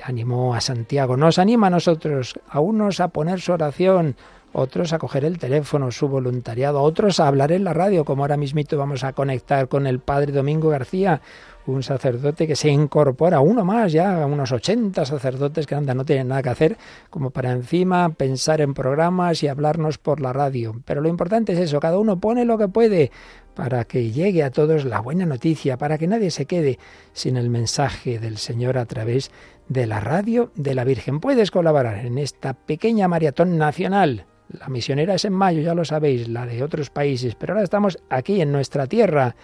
animó 0.02 0.54
a 0.54 0.60
Santiago, 0.60 1.16
nos 1.16 1.38
anima 1.38 1.68
a 1.68 1.70
nosotros, 1.70 2.38
a 2.48 2.60
unos 2.60 3.00
a 3.00 3.08
poner 3.08 3.40
su 3.40 3.52
oración, 3.52 4.16
otros 4.54 4.92
a 4.92 4.98
coger 4.98 5.24
el 5.24 5.38
teléfono, 5.38 5.90
su 5.90 6.08
voluntariado, 6.08 6.80
otros 6.80 7.20
a 7.20 7.26
hablar 7.26 7.52
en 7.52 7.64
la 7.64 7.74
radio, 7.74 8.04
como 8.04 8.22
ahora 8.22 8.36
mismito 8.36 8.78
vamos 8.78 9.02
a 9.04 9.12
conectar 9.12 9.68
con 9.68 9.86
el 9.86 9.98
padre 9.98 10.32
Domingo 10.32 10.70
García, 10.70 11.20
un 11.66 11.82
sacerdote 11.82 12.46
que 12.46 12.54
se 12.54 12.68
incorpora, 12.68 13.40
uno 13.40 13.64
más 13.64 13.92
ya, 13.92 14.24
unos 14.26 14.52
80 14.52 15.04
sacerdotes 15.04 15.66
que 15.66 15.74
andan, 15.74 15.96
no 15.96 16.04
tienen 16.04 16.28
nada 16.28 16.42
que 16.42 16.50
hacer, 16.50 16.76
como 17.10 17.30
para 17.30 17.50
encima 17.50 18.10
pensar 18.10 18.60
en 18.60 18.74
programas 18.74 19.42
y 19.42 19.48
hablarnos 19.48 19.98
por 19.98 20.20
la 20.20 20.32
radio. 20.32 20.80
Pero 20.84 21.00
lo 21.00 21.08
importante 21.08 21.52
es 21.52 21.58
eso, 21.58 21.80
cada 21.80 21.98
uno 21.98 22.20
pone 22.20 22.44
lo 22.44 22.56
que 22.56 22.68
puede 22.68 23.10
para 23.54 23.84
que 23.84 24.12
llegue 24.12 24.44
a 24.44 24.50
todos 24.50 24.84
la 24.84 25.00
buena 25.00 25.26
noticia, 25.26 25.78
para 25.78 25.98
que 25.98 26.06
nadie 26.06 26.30
se 26.30 26.46
quede 26.46 26.78
sin 27.12 27.36
el 27.36 27.50
mensaje 27.50 28.18
del 28.20 28.36
Señor 28.38 28.78
a 28.78 28.86
través 28.86 29.30
de 29.68 29.86
la 29.86 30.00
radio 30.00 30.52
de 30.54 30.74
la 30.74 30.84
Virgen. 30.84 31.18
Puedes 31.18 31.50
colaborar 31.50 32.04
en 32.04 32.18
esta 32.18 32.54
pequeña 32.54 33.08
maratón 33.08 33.58
nacional. 33.58 34.26
La 34.48 34.68
misionera 34.68 35.14
es 35.14 35.24
en 35.24 35.32
mayo, 35.32 35.62
ya 35.62 35.74
lo 35.74 35.84
sabéis, 35.84 36.28
la 36.28 36.46
de 36.46 36.62
otros 36.62 36.90
países, 36.90 37.34
pero 37.34 37.54
ahora 37.54 37.64
estamos 37.64 37.98
aquí 38.10 38.40
en 38.40 38.52
nuestra 38.52 38.86
tierra 38.86 39.34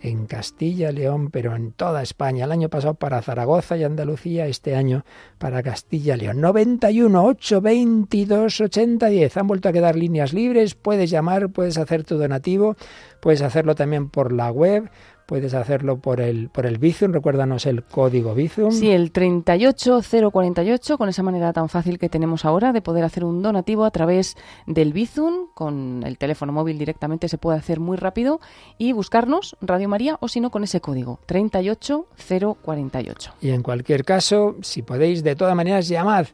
en 0.00 0.26
Castilla, 0.26 0.92
León, 0.92 1.30
pero 1.30 1.56
en 1.56 1.72
toda 1.72 2.02
España. 2.02 2.44
El 2.44 2.52
año 2.52 2.68
pasado 2.68 2.94
para 2.94 3.22
Zaragoza 3.22 3.76
y 3.76 3.84
Andalucía, 3.84 4.46
este 4.46 4.76
año 4.76 5.04
para 5.38 5.62
Castilla, 5.62 6.16
León. 6.16 6.40
91 6.40 7.24
822 7.24 8.60
8010. 8.60 9.36
Han 9.36 9.46
vuelto 9.46 9.68
a 9.68 9.72
quedar 9.72 9.96
líneas 9.96 10.32
libres. 10.32 10.74
Puedes 10.74 11.10
llamar, 11.10 11.48
puedes 11.50 11.78
hacer 11.78 12.04
tu 12.04 12.16
donativo, 12.16 12.76
puedes 13.20 13.42
hacerlo 13.42 13.74
también 13.74 14.08
por 14.08 14.32
la 14.32 14.50
web 14.50 14.88
Puedes 15.28 15.52
hacerlo 15.52 15.98
por 15.98 16.22
el, 16.22 16.48
por 16.48 16.64
el 16.64 16.78
Bizum, 16.78 17.12
recuérdanos 17.12 17.66
el 17.66 17.84
código 17.84 18.34
Bizum. 18.34 18.70
Sí, 18.70 18.88
el 18.88 19.12
38048, 19.12 20.96
con 20.96 21.10
esa 21.10 21.22
manera 21.22 21.52
tan 21.52 21.68
fácil 21.68 21.98
que 21.98 22.08
tenemos 22.08 22.46
ahora 22.46 22.72
de 22.72 22.80
poder 22.80 23.04
hacer 23.04 23.24
un 23.24 23.42
donativo 23.42 23.84
a 23.84 23.90
través 23.90 24.38
del 24.66 24.94
Bizum, 24.94 25.48
con 25.52 26.02
el 26.06 26.16
teléfono 26.16 26.54
móvil 26.54 26.78
directamente 26.78 27.28
se 27.28 27.36
puede 27.36 27.58
hacer 27.58 27.78
muy 27.78 27.98
rápido, 27.98 28.40
y 28.78 28.94
buscarnos 28.94 29.54
Radio 29.60 29.90
María 29.90 30.16
o 30.20 30.28
si 30.28 30.40
no 30.40 30.50
con 30.50 30.64
ese 30.64 30.80
código 30.80 31.20
38048. 31.26 33.34
Y 33.42 33.50
en 33.50 33.62
cualquier 33.62 34.06
caso, 34.06 34.56
si 34.62 34.80
podéis, 34.80 35.22
de 35.22 35.36
todas 35.36 35.54
maneras, 35.54 35.88
llamad 35.88 36.28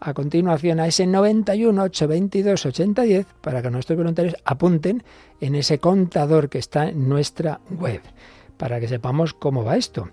a 0.00 0.12
continuación 0.12 0.80
a 0.80 0.88
ese 0.88 1.06
91 1.06 1.84
822 1.84 2.66
8010 2.66 3.26
para 3.40 3.62
que 3.62 3.70
nuestros 3.70 3.96
voluntarios 3.96 4.34
apunten 4.44 5.04
en 5.40 5.54
ese 5.54 5.78
contador 5.78 6.48
que 6.48 6.58
está 6.58 6.88
en 6.88 7.08
nuestra 7.08 7.60
web 7.70 8.00
para 8.60 8.78
que 8.78 8.88
sepamos 8.88 9.32
cómo 9.32 9.64
va 9.64 9.78
esto. 9.78 10.10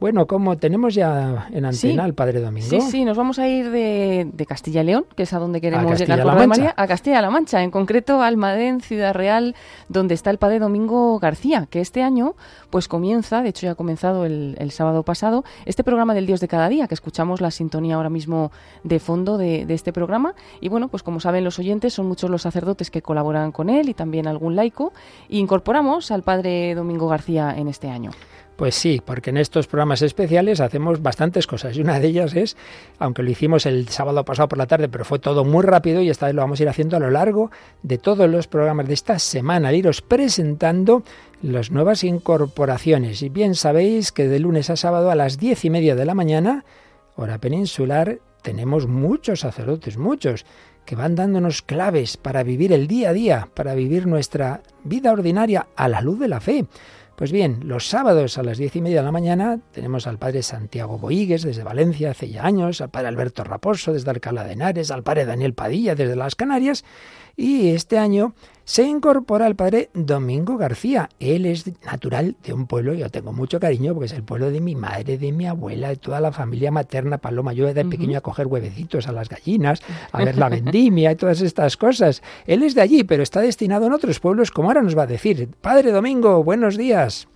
Bueno, 0.00 0.26
como 0.26 0.56
tenemos 0.56 0.94
ya 0.94 1.48
en 1.50 1.64
antena 1.64 2.04
al 2.04 2.14
Padre 2.14 2.40
Domingo. 2.40 2.68
Sí, 2.68 2.80
sí, 2.80 3.04
nos 3.04 3.16
vamos 3.16 3.40
a 3.40 3.48
ir 3.48 3.70
de, 3.70 4.46
Castilla 4.46 4.82
y 4.82 4.84
León, 4.84 5.06
que 5.16 5.24
es 5.24 5.32
a 5.32 5.40
donde 5.40 5.60
queremos 5.60 5.98
llegar 5.98 6.22
por 6.22 6.46
María, 6.46 6.72
a 6.76 6.86
Castilla-La 6.86 7.30
Mancha, 7.30 7.62
en 7.62 7.72
concreto 7.72 8.22
a 8.22 8.28
Almadén, 8.28 8.80
Ciudad 8.80 9.12
Real, 9.12 9.56
donde 9.88 10.14
está 10.14 10.30
el 10.30 10.38
Padre 10.38 10.60
Domingo 10.60 11.18
García, 11.18 11.66
que 11.68 11.80
este 11.80 12.02
año 12.02 12.36
pues 12.70 12.86
comienza, 12.86 13.42
de 13.42 13.48
hecho 13.48 13.66
ya 13.66 13.72
ha 13.72 13.74
comenzado 13.74 14.24
el, 14.24 14.70
sábado 14.70 15.02
pasado, 15.02 15.44
este 15.66 15.82
programa 15.82 16.14
del 16.14 16.26
Dios 16.26 16.40
de 16.40 16.46
cada 16.46 16.68
día, 16.68 16.86
que 16.86 16.94
escuchamos 16.94 17.40
la 17.40 17.50
sintonía 17.50 17.96
ahora 17.96 18.10
mismo 18.10 18.52
de 18.84 19.00
fondo 19.00 19.36
de, 19.36 19.66
de 19.66 19.74
este 19.74 19.92
programa. 19.92 20.34
Y 20.60 20.68
bueno, 20.68 20.88
pues 20.88 21.02
como 21.02 21.18
saben 21.18 21.42
los 21.42 21.58
oyentes, 21.58 21.94
son 21.94 22.06
muchos 22.06 22.30
los 22.30 22.42
sacerdotes 22.42 22.90
que 22.90 23.02
colaboran 23.02 23.50
con 23.50 23.68
él 23.68 23.88
y 23.88 23.94
también 23.94 24.28
algún 24.28 24.54
laico. 24.54 24.92
E 25.28 25.38
incorporamos 25.38 26.12
al 26.12 26.22
Padre 26.22 26.74
Domingo 26.76 27.08
García 27.08 27.54
en 27.56 27.66
este 27.66 27.88
año. 27.88 28.12
Pues 28.58 28.74
sí, 28.74 29.00
porque 29.04 29.30
en 29.30 29.36
estos 29.36 29.68
programas 29.68 30.02
especiales 30.02 30.58
hacemos 30.58 31.00
bastantes 31.00 31.46
cosas 31.46 31.76
y 31.76 31.80
una 31.80 32.00
de 32.00 32.08
ellas 32.08 32.34
es, 32.34 32.56
aunque 32.98 33.22
lo 33.22 33.30
hicimos 33.30 33.66
el 33.66 33.88
sábado 33.88 34.24
pasado 34.24 34.48
por 34.48 34.58
la 34.58 34.66
tarde, 34.66 34.88
pero 34.88 35.04
fue 35.04 35.20
todo 35.20 35.44
muy 35.44 35.62
rápido 35.62 36.02
y 36.02 36.10
esta 36.10 36.26
vez 36.26 36.34
lo 36.34 36.42
vamos 36.42 36.58
a 36.58 36.64
ir 36.64 36.68
haciendo 36.68 36.96
a 36.96 37.00
lo 37.00 37.08
largo 37.08 37.52
de 37.84 37.98
todos 37.98 38.28
los 38.28 38.48
programas 38.48 38.88
de 38.88 38.94
esta 38.94 39.20
semana, 39.20 39.72
iros 39.72 40.02
presentando 40.02 41.04
las 41.40 41.70
nuevas 41.70 42.02
incorporaciones. 42.02 43.22
Y 43.22 43.28
bien 43.28 43.54
sabéis 43.54 44.10
que 44.10 44.26
de 44.26 44.40
lunes 44.40 44.70
a 44.70 44.76
sábado 44.76 45.12
a 45.12 45.14
las 45.14 45.38
diez 45.38 45.64
y 45.64 45.70
media 45.70 45.94
de 45.94 46.04
la 46.04 46.14
mañana, 46.14 46.64
hora 47.14 47.38
peninsular, 47.38 48.18
tenemos 48.42 48.88
muchos 48.88 49.38
sacerdotes, 49.38 49.98
muchos, 49.98 50.44
que 50.84 50.96
van 50.96 51.14
dándonos 51.14 51.62
claves 51.62 52.16
para 52.16 52.42
vivir 52.42 52.72
el 52.72 52.88
día 52.88 53.10
a 53.10 53.12
día, 53.12 53.48
para 53.54 53.74
vivir 53.74 54.08
nuestra 54.08 54.62
vida 54.82 55.12
ordinaria 55.12 55.68
a 55.76 55.86
la 55.86 56.00
luz 56.00 56.18
de 56.18 56.26
la 56.26 56.40
fe. 56.40 56.64
Pues 57.18 57.32
bien, 57.32 57.62
los 57.64 57.88
sábados 57.88 58.38
a 58.38 58.44
las 58.44 58.58
diez 58.58 58.76
y 58.76 58.80
media 58.80 58.98
de 58.98 59.06
la 59.06 59.10
mañana 59.10 59.58
tenemos 59.72 60.06
al 60.06 60.18
padre 60.18 60.44
Santiago 60.44 60.98
Boigues 60.98 61.42
desde 61.42 61.64
Valencia 61.64 62.12
hace 62.12 62.30
ya 62.30 62.44
años, 62.44 62.80
al 62.80 62.90
padre 62.90 63.08
Alberto 63.08 63.42
Raposo 63.42 63.92
desde 63.92 64.08
Alcalá 64.08 64.44
de 64.44 64.52
Henares, 64.52 64.92
al 64.92 65.02
padre 65.02 65.24
Daniel 65.24 65.52
Padilla 65.52 65.96
desde 65.96 66.14
las 66.14 66.36
Canarias 66.36 66.84
y 67.38 67.70
este 67.70 67.98
año 67.98 68.34
se 68.64 68.82
incorpora 68.82 69.46
el 69.46 69.54
padre 69.54 69.90
Domingo 69.94 70.58
García. 70.58 71.08
Él 71.20 71.46
es 71.46 71.70
natural 71.86 72.34
de 72.42 72.52
un 72.52 72.66
pueblo, 72.66 72.92
yo 72.92 73.08
tengo 73.10 73.32
mucho 73.32 73.60
cariño 73.60 73.94
porque 73.94 74.06
es 74.06 74.12
el 74.12 74.24
pueblo 74.24 74.50
de 74.50 74.60
mi 74.60 74.74
madre, 74.74 75.16
de 75.16 75.32
mi 75.32 75.46
abuela, 75.46 75.88
de 75.88 75.96
toda 75.96 76.20
la 76.20 76.32
familia 76.32 76.72
materna 76.72 77.18
Paloma. 77.18 77.52
Yo 77.52 77.72
de 77.72 77.84
pequeño 77.84 78.18
a 78.18 78.22
coger 78.22 78.48
huevecitos 78.48 79.06
a 79.06 79.12
las 79.12 79.28
gallinas, 79.28 79.80
a 80.12 80.22
ver 80.22 80.36
la 80.36 80.48
vendimia 80.50 81.12
y 81.12 81.16
todas 81.16 81.40
estas 81.40 81.76
cosas. 81.76 82.22
Él 82.44 82.64
es 82.64 82.74
de 82.74 82.82
allí, 82.82 83.04
pero 83.04 83.22
está 83.22 83.40
destinado 83.40 83.86
en 83.86 83.92
otros 83.92 84.18
pueblos, 84.18 84.50
como 84.50 84.68
ahora 84.68 84.82
nos 84.82 84.98
va 84.98 85.04
a 85.04 85.06
decir. 85.06 85.48
Padre 85.60 85.92
Domingo, 85.92 86.42
buenos 86.42 86.76
días. 86.76 87.28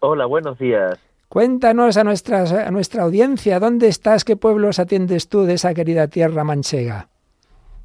Hola, 0.00 0.24
buenos 0.24 0.58
días. 0.58 0.98
Cuéntanos 1.28 1.98
a, 1.98 2.00
a 2.00 2.70
nuestra 2.70 3.02
audiencia, 3.02 3.60
¿dónde 3.60 3.88
estás? 3.88 4.24
¿Qué 4.24 4.36
pueblos 4.36 4.78
atiendes 4.78 5.28
tú 5.28 5.42
de 5.42 5.54
esa 5.54 5.74
querida 5.74 6.08
tierra 6.08 6.42
manchega? 6.42 7.10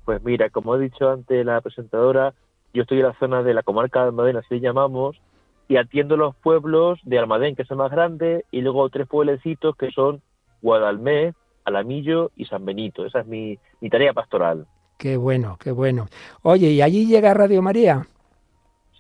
Pues 0.05 0.23
mira, 0.23 0.49
como 0.49 0.75
he 0.75 0.79
dicho 0.79 1.09
antes 1.09 1.45
la 1.45 1.61
presentadora, 1.61 2.33
yo 2.73 2.83
estoy 2.83 2.99
en 2.99 3.07
la 3.07 3.19
zona 3.19 3.43
de 3.43 3.53
la 3.53 3.63
comarca 3.63 4.01
de 4.01 4.07
Almadén, 4.07 4.37
así 4.37 4.59
llamamos, 4.59 5.19
y 5.67 5.77
atiendo 5.77 6.17
los 6.17 6.35
pueblos 6.35 6.99
de 7.03 7.19
Almadén, 7.19 7.55
que 7.55 7.65
son 7.65 7.77
más 7.77 7.91
grandes, 7.91 8.43
y 8.51 8.61
luego 8.61 8.89
tres 8.89 9.07
pueblecitos 9.07 9.75
que 9.75 9.91
son 9.91 10.21
Guadalmé, 10.61 11.33
Alamillo 11.65 12.31
y 12.35 12.45
San 12.45 12.65
Benito. 12.65 13.05
Esa 13.05 13.21
es 13.21 13.27
mi, 13.27 13.57
mi 13.79 13.89
tarea 13.89 14.13
pastoral. 14.13 14.65
Qué 14.97 15.17
bueno, 15.17 15.57
qué 15.59 15.71
bueno. 15.71 16.07
Oye, 16.43 16.69
¿y 16.69 16.81
allí 16.81 17.07
llega 17.07 17.33
Radio 17.33 17.61
María? 17.61 18.05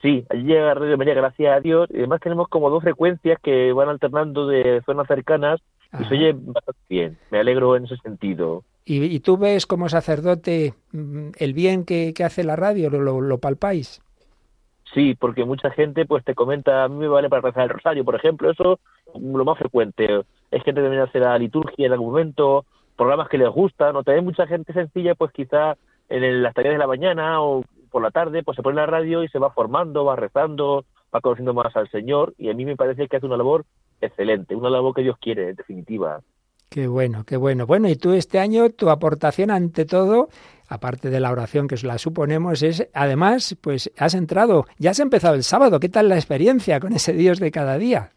Sí, 0.01 0.25
allí 0.29 0.43
llega 0.43 0.73
Radio 0.73 0.97
María, 0.97 1.13
gracias 1.13 1.55
a 1.55 1.59
Dios. 1.59 1.87
Y 1.91 1.97
además 1.97 2.21
tenemos 2.21 2.47
como 2.47 2.69
dos 2.69 2.81
frecuencias 2.81 3.39
que 3.41 3.71
van 3.71 3.89
alternando 3.89 4.47
de 4.47 4.81
zonas 4.85 5.07
cercanas 5.07 5.61
y 5.99 6.05
se 6.05 6.15
oye 6.15 6.33
bastante 6.33 6.81
bien. 6.89 7.17
Me 7.29 7.39
alegro 7.39 7.75
en 7.75 7.85
ese 7.85 7.97
sentido. 7.97 8.63
¿Y, 8.83 9.19
tú 9.19 9.37
ves 9.37 9.67
como 9.67 9.89
sacerdote 9.89 10.73
mm, 10.91 11.29
el 11.37 11.53
bien 11.53 11.85
que, 11.85 12.13
hace 12.23 12.43
la 12.43 12.55
radio? 12.55 12.89
¿Lo, 12.89 13.21
lo, 13.21 13.37
palpáis? 13.37 14.01
Sí, 14.93 15.15
porque 15.15 15.45
mucha 15.45 15.69
gente 15.71 16.05
pues 16.05 16.25
te 16.25 16.35
comenta, 16.35 16.83
a 16.83 16.89
mí 16.89 16.97
me 16.97 17.07
vale 17.07 17.29
para 17.29 17.41
rezar 17.41 17.63
el 17.63 17.69
rosario, 17.69 18.03
por 18.03 18.15
ejemplo, 18.15 18.51
eso 18.51 18.79
lo 19.15 19.45
más 19.45 19.57
frecuente. 19.57 20.23
Es 20.49 20.63
gente 20.63 20.81
que 20.81 20.97
a 20.97 21.03
hacer 21.03 21.21
la 21.21 21.37
liturgia 21.37 21.85
en 21.85 21.93
algún 21.93 22.09
momento, 22.09 22.65
programas 22.97 23.29
que 23.29 23.37
les 23.37 23.49
gustan, 23.49 23.95
o 23.95 24.03
también 24.03 24.25
mucha 24.25 24.47
gente 24.47 24.73
sencilla, 24.73 25.15
pues 25.15 25.31
quizá 25.31 25.77
en 26.09 26.43
las 26.43 26.53
tareas 26.53 26.75
de 26.75 26.79
la 26.79 26.87
mañana 26.87 27.41
o 27.41 27.63
por 27.89 28.01
la 28.01 28.11
tarde, 28.11 28.43
pues 28.43 28.55
se 28.55 28.63
pone 28.63 28.75
la 28.75 28.85
radio 28.85 29.23
y 29.23 29.29
se 29.29 29.39
va 29.39 29.51
formando, 29.51 30.05
va 30.05 30.15
rezando, 30.15 30.85
va 31.13 31.21
conociendo 31.21 31.53
más 31.53 31.75
al 31.75 31.89
Señor, 31.89 32.33
y 32.37 32.49
a 32.49 32.53
mí 32.53 32.65
me 32.65 32.75
parece 32.75 33.07
que 33.07 33.17
hace 33.17 33.25
una 33.25 33.37
labor 33.37 33.65
excelente, 34.01 34.55
una 34.55 34.69
labor 34.69 34.95
que 34.95 35.03
Dios 35.03 35.17
quiere, 35.19 35.49
en 35.49 35.55
definitiva. 35.55 36.21
Qué 36.73 36.87
bueno, 36.87 37.25
qué 37.25 37.35
bueno. 37.35 37.65
Bueno, 37.67 37.89
y 37.89 37.97
tú 37.97 38.13
este 38.13 38.39
año, 38.39 38.69
tu 38.69 38.89
aportación 38.89 39.51
ante 39.51 39.83
todo, 39.83 40.29
aparte 40.69 41.09
de 41.09 41.19
la 41.19 41.29
oración 41.29 41.67
que 41.67 41.75
la 41.85 41.97
suponemos, 41.97 42.63
es, 42.63 42.87
además, 42.93 43.57
pues 43.59 43.91
has 43.97 44.13
entrado, 44.13 44.63
ya 44.77 44.91
has 44.91 45.01
empezado 45.01 45.35
el 45.35 45.43
sábado. 45.43 45.81
¿Qué 45.81 45.89
tal 45.89 46.07
la 46.07 46.15
experiencia 46.15 46.79
con 46.79 46.93
ese 46.93 47.11
Dios 47.11 47.41
de 47.41 47.51
cada 47.51 47.77
día? 47.77 48.11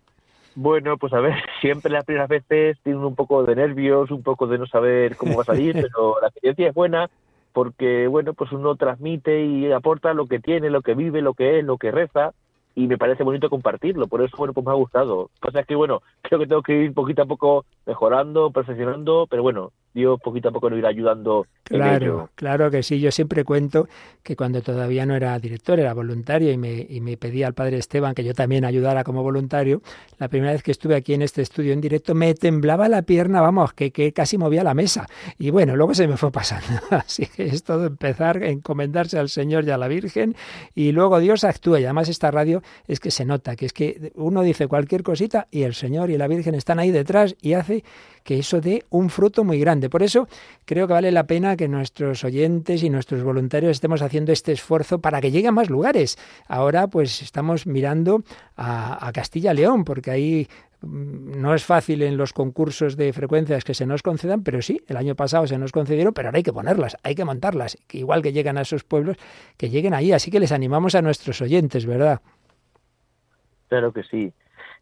Bueno, 0.54 0.96
pues 0.98 1.12
a 1.14 1.18
ver, 1.18 1.34
siempre 1.60 1.90
las 1.90 2.04
primeras 2.04 2.28
veces 2.28 2.78
tienen 2.84 3.02
un 3.02 3.16
poco 3.16 3.42
de 3.42 3.56
nervios, 3.56 4.12
un 4.12 4.22
poco 4.22 4.46
de 4.46 4.58
no 4.58 4.66
saber 4.66 5.16
cómo 5.16 5.34
va 5.34 5.42
a 5.42 5.46
salir, 5.46 5.74
pero 5.82 6.20
la 6.20 6.28
experiencia 6.28 6.68
es 6.68 6.74
buena 6.74 7.10
porque, 7.52 8.06
bueno, 8.06 8.34
pues 8.34 8.52
uno 8.52 8.76
transmite 8.76 9.44
y 9.44 9.72
aporta 9.72 10.14
lo 10.14 10.26
que 10.26 10.38
tiene, 10.38 10.70
lo 10.70 10.82
que 10.82 10.94
vive, 10.94 11.22
lo 11.22 11.34
que 11.34 11.58
es, 11.58 11.64
lo 11.64 11.76
que 11.76 11.90
reza, 11.90 12.34
y 12.74 12.86
me 12.86 12.98
parece 12.98 13.22
bonito 13.22 13.50
compartirlo, 13.50 14.06
por 14.08 14.22
eso, 14.22 14.36
bueno, 14.36 14.52
pues 14.52 14.66
me 14.66 14.72
ha 14.72 14.76
gustado. 14.76 15.30
Pasa 15.40 15.60
es 15.60 15.66
que, 15.66 15.74
bueno, 15.74 16.02
creo 16.22 16.40
que 16.40 16.46
tengo 16.46 16.62
que 16.62 16.84
ir 16.84 16.94
poquito 16.94 17.22
a 17.22 17.26
poco 17.26 17.64
mejorando, 17.86 18.50
perfeccionando, 18.50 19.26
pero 19.28 19.42
bueno, 19.42 19.72
Dios 19.94 20.20
poquito 20.20 20.48
a 20.48 20.52
poco 20.52 20.68
nos 20.68 20.78
irá 20.78 20.88
ayudando. 20.88 21.46
Claro, 21.62 22.30
claro 22.34 22.70
que 22.70 22.82
sí. 22.82 23.00
Yo 23.00 23.12
siempre 23.12 23.44
cuento 23.44 23.88
que 24.22 24.34
cuando 24.34 24.60
todavía 24.60 25.06
no 25.06 25.14
era 25.14 25.38
director, 25.38 25.78
era 25.78 25.94
voluntario 25.94 26.50
y 26.50 26.56
me, 26.56 26.86
y 26.88 27.00
me 27.00 27.16
pedía 27.16 27.46
al 27.46 27.54
padre 27.54 27.78
Esteban 27.78 28.14
que 28.14 28.24
yo 28.24 28.34
también 28.34 28.64
ayudara 28.64 29.04
como 29.04 29.22
voluntario, 29.22 29.82
la 30.18 30.28
primera 30.28 30.52
vez 30.52 30.62
que 30.62 30.72
estuve 30.72 30.96
aquí 30.96 31.14
en 31.14 31.22
este 31.22 31.42
estudio 31.42 31.72
en 31.72 31.80
directo 31.80 32.14
me 32.14 32.34
temblaba 32.34 32.88
la 32.88 33.02
pierna, 33.02 33.40
vamos, 33.40 33.72
que, 33.72 33.92
que 33.92 34.12
casi 34.12 34.36
movía 34.36 34.64
la 34.64 34.74
mesa. 34.74 35.06
Y 35.38 35.50
bueno, 35.50 35.76
luego 35.76 35.94
se 35.94 36.08
me 36.08 36.16
fue 36.16 36.32
pasando. 36.32 36.80
Así 36.90 37.26
que 37.26 37.46
es 37.46 37.62
todo 37.62 37.86
empezar 37.86 38.42
a 38.42 38.48
encomendarse 38.48 39.18
al 39.18 39.28
Señor 39.28 39.64
y 39.64 39.70
a 39.70 39.78
la 39.78 39.86
Virgen 39.86 40.34
y 40.74 40.90
luego 40.92 41.20
Dios 41.20 41.44
actúa. 41.44 41.78
Y 41.78 41.84
además 41.84 42.08
esta 42.08 42.32
radio 42.32 42.62
es 42.88 42.98
que 42.98 43.12
se 43.12 43.24
nota, 43.24 43.54
que 43.54 43.66
es 43.66 43.72
que 43.72 44.12
uno 44.16 44.42
dice 44.42 44.66
cualquier 44.66 45.04
cosita 45.04 45.46
y 45.52 45.62
el 45.62 45.74
Señor 45.74 46.10
y 46.10 46.18
la 46.18 46.26
Virgen 46.26 46.56
están 46.56 46.80
ahí 46.80 46.90
detrás 46.90 47.36
y 47.40 47.52
hace 47.52 47.84
que 48.24 48.38
eso 48.38 48.60
dé 48.60 48.84
un 48.90 49.10
fruto 49.10 49.44
muy 49.44 49.60
grande. 49.60 49.83
Por 49.88 50.02
eso 50.02 50.28
creo 50.64 50.86
que 50.86 50.92
vale 50.92 51.10
la 51.12 51.26
pena 51.26 51.56
que 51.56 51.68
nuestros 51.68 52.24
oyentes 52.24 52.82
y 52.82 52.90
nuestros 52.90 53.22
voluntarios 53.22 53.72
estemos 53.72 54.02
haciendo 54.02 54.32
este 54.32 54.52
esfuerzo 54.52 55.00
para 55.00 55.20
que 55.20 55.30
llegue 55.30 55.48
a 55.48 55.52
más 55.52 55.70
lugares. 55.70 56.16
Ahora 56.48 56.86
pues 56.88 57.22
estamos 57.22 57.66
mirando 57.66 58.22
a, 58.56 59.06
a 59.06 59.12
Castilla-León, 59.12 59.84
porque 59.84 60.10
ahí 60.10 60.48
mm, 60.80 61.40
no 61.40 61.54
es 61.54 61.64
fácil 61.64 62.02
en 62.02 62.16
los 62.16 62.32
concursos 62.32 62.96
de 62.96 63.12
frecuencias 63.12 63.64
que 63.64 63.74
se 63.74 63.86
nos 63.86 64.02
concedan, 64.02 64.42
pero 64.42 64.62
sí, 64.62 64.80
el 64.88 64.96
año 64.96 65.14
pasado 65.14 65.46
se 65.46 65.58
nos 65.58 65.72
concedieron, 65.72 66.14
pero 66.14 66.28
ahora 66.28 66.38
hay 66.38 66.42
que 66.42 66.52
ponerlas, 66.52 66.96
hay 67.02 67.14
que 67.14 67.24
montarlas, 67.24 67.78
igual 67.92 68.22
que 68.22 68.32
llegan 68.32 68.58
a 68.58 68.62
esos 68.62 68.84
pueblos, 68.84 69.16
que 69.56 69.70
lleguen 69.70 69.94
ahí. 69.94 70.12
Así 70.12 70.30
que 70.30 70.40
les 70.40 70.52
animamos 70.52 70.94
a 70.94 71.02
nuestros 71.02 71.40
oyentes, 71.40 71.86
¿verdad? 71.86 72.20
Claro 73.68 73.92
que 73.92 74.02
sí 74.04 74.32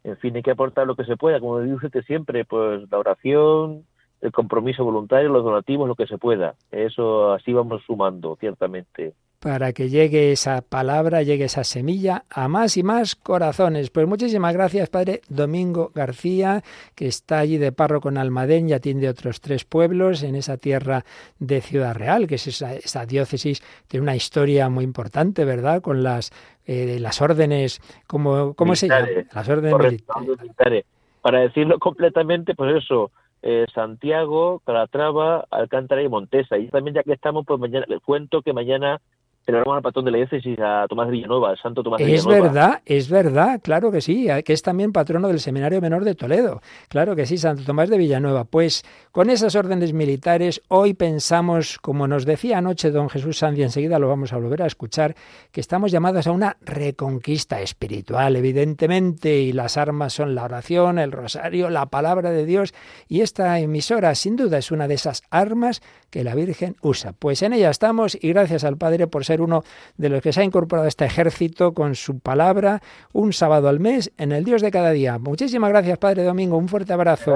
en 0.05 0.17
fin, 0.19 0.35
hay 0.35 0.43
que 0.43 0.51
aportar 0.51 0.87
lo 0.87 0.97
que 0.97 1.05
se 1.05 1.17
pueda, 1.17 1.39
como 1.39 1.61
dice 1.61 1.87
usted 1.87 2.03
siempre, 2.03 2.45
pues 2.45 2.91
la 2.91 2.99
oración, 2.99 3.85
el 4.23 4.33
compromiso 4.33 4.85
voluntario, 4.85 5.29
los 5.29 5.45
donativos, 5.45 5.87
lo 5.87 5.95
que 5.95 6.07
se 6.07 6.17
pueda. 6.17 6.55
Eso 6.71 7.33
así 7.33 7.53
vamos 7.53 7.83
sumando, 7.87 8.37
ciertamente 8.41 9.15
para 9.43 9.73
que 9.73 9.89
llegue 9.89 10.31
esa 10.31 10.63
palabra, 10.63 11.23
llegue 11.23 11.47
esa 11.47 11.65
semilla 11.65 12.23
a 12.31 12.47
más 12.47 12.77
y 12.77 12.85
más 12.85 13.17
corazones. 13.17 13.91
Pues 13.91 14.07
muchísimas 14.07 14.55
gracias, 14.55 14.89
Padre 14.89 15.21
Domingo 15.29 15.91
García, 15.93 16.63
que 16.95 17.09
está 17.09 17.41
allí 17.41 17.59
de 17.59 17.73
párroco 17.73 18.09
en 18.09 18.19
Almadén 18.19 18.69
y 18.69 18.73
atiende 18.73 19.09
otros 19.09 19.41
tres 19.41 19.65
pueblos 19.65 20.23
en 20.23 20.37
esa 20.37 20.59
tierra 20.59 21.05
de 21.41 21.61
Ciudad 21.61 21.97
Real, 21.97 22.29
que 22.29 22.37
es 22.37 22.47
esa, 22.63 23.05
diócesis, 23.05 23.63
tiene 23.89 24.05
una 24.05 24.15
historia 24.15 24.69
muy 24.69 24.85
importante, 24.85 25.45
¿verdad? 25.45 25.83
Con 25.83 26.05
las, 26.05 26.31
eh, 26.65 26.99
las 27.01 27.21
órdenes, 27.21 27.81
¿cómo, 28.07 28.55
cómo 28.55 28.77
se 28.77 28.89
llama? 28.89 29.09
Las 29.35 29.49
órdenes 29.49 29.97
militares. 30.39 30.85
Para 31.21 31.41
decirlo 31.41 31.81
completamente, 31.81 32.55
pues 32.55 32.77
eso, 32.77 33.11
eh, 33.43 33.67
Santiago, 33.75 34.61
Calatrava, 34.65 35.47
Alcántara 35.51 36.03
y 36.03 36.09
Montesa. 36.09 36.59
Y 36.59 36.69
también 36.69 36.95
ya 36.95 37.03
que 37.03 37.13
estamos, 37.13 37.45
pues 37.47 37.59
mañana 37.61 37.87
les 37.89 38.01
cuento 38.01 38.43
que 38.43 38.53
mañana 38.53 39.01
celebramos 39.45 39.77
al 39.77 39.83
patrón 39.83 40.05
de 40.05 40.11
la 40.11 40.19
diócesis, 40.19 40.59
a 40.61 40.87
Tomás 40.89 41.09
de 41.09 41.13
Villanueva, 41.13 41.57
santo 41.57 41.83
Tomás 41.83 41.99
de 41.99 42.05
Villanueva. 42.05 42.37
Es 42.37 42.43
verdad, 42.43 42.83
es 42.87 43.11
verdad, 43.11 43.61
claro 43.63 43.91
que 43.91 44.01
sí, 44.01 44.29
que 44.45 44.53
es 44.53 44.63
también 44.63 44.93
patrono 44.93 45.29
del 45.29 45.41
Seminario 45.41 45.81
Menor 45.81 46.05
de 46.05 46.15
Toledo. 46.15 46.61
Claro 46.89 47.17
que 47.17 47.27
sí, 47.27 47.39
Santo 47.39 47.63
Tomás 47.65 47.89
de 47.91 47.99
Villanueva. 47.99 48.45
Pues 48.45 48.85
con 49.11 49.31
esas 49.31 49.57
órdenes 49.57 49.93
militares, 49.93 50.63
hoy 50.69 50.95
pensamos, 50.95 51.79
como 51.79 52.07
nos 52.07 52.25
decía 52.25 52.59
anoche 52.59 52.91
don 52.91 53.09
Jesús 53.09 53.39
Sandy, 53.39 53.63
enseguida 53.63 53.99
lo 53.99 54.09
vamos 54.09 54.33
a 54.33 54.37
volver 54.37 54.63
a 54.63 54.67
escuchar, 54.67 55.15
que 55.51 55.61
estamos 55.61 55.91
llamados 55.91 56.27
a 56.27 56.33
una 56.33 56.57
reconquista 56.61 57.61
espiritual, 57.61 58.37
evidentemente, 58.37 59.41
y 59.41 59.53
las 59.53 59.77
armas 59.77 60.13
son 60.13 60.35
la 60.35 60.45
oración, 60.45 60.99
el 60.99 61.13
rosario, 61.13 61.71
la 61.71 61.87
palabra 61.87 62.31
de 62.31 62.47
Dios, 62.47 62.75
y 63.09 63.21
esta 63.21 63.59
emisora, 63.59 64.15
sin 64.15 64.37
duda, 64.37 64.59
es 64.59 64.71
una 64.71 64.89
de 64.89 64.95
esas 64.95 65.23
armas 65.31 65.83
que 66.11 66.25
la 66.25 66.35
Virgen 66.35 66.77
usa. 66.83 67.13
Pues 67.19 67.43
en 67.43 67.55
ella 67.55 67.71
estamos 67.71 68.17
y 68.21 68.29
gracias 68.29 68.65
al 68.65 68.77
Padre 68.77 69.07
por 69.07 69.25
ser 69.25 69.32
uno 69.41 69.65
de 69.97 70.09
los 70.09 70.23
que 70.23 70.33
se 70.33 70.41
ha 70.41 70.45
incorporado 70.45 70.87
a 70.87 70.89
este 70.89 71.05
ejército 71.05 71.73
con 71.73 71.95
su 71.95 72.19
palabra 72.19 72.83
un 73.13 73.33
sábado 73.33 73.69
al 73.69 73.81
mes 73.81 74.13
en 74.19 74.33
el 74.33 74.45
Dios 74.45 74.63
de 74.63 74.71
cada 74.71 74.91
día. 74.91 75.19
Muchísimas 75.19 75.71
gracias, 75.71 75.99
Padre 75.99 76.25
Domingo. 76.25 76.57
Un 76.57 76.69
fuerte 76.69 76.93
abrazo. 76.93 77.35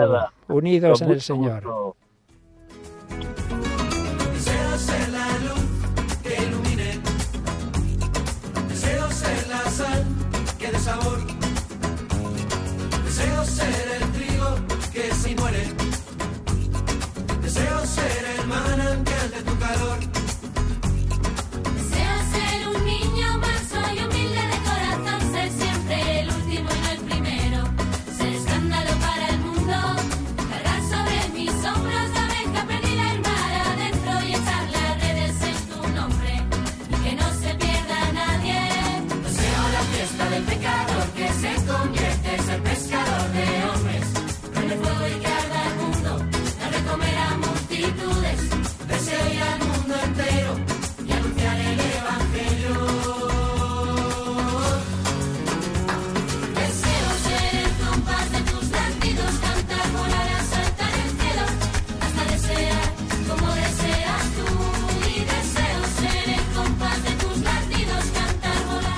Unidos 0.49 1.03
en 1.03 1.11
el 1.11 1.21
Señor. 1.21 1.97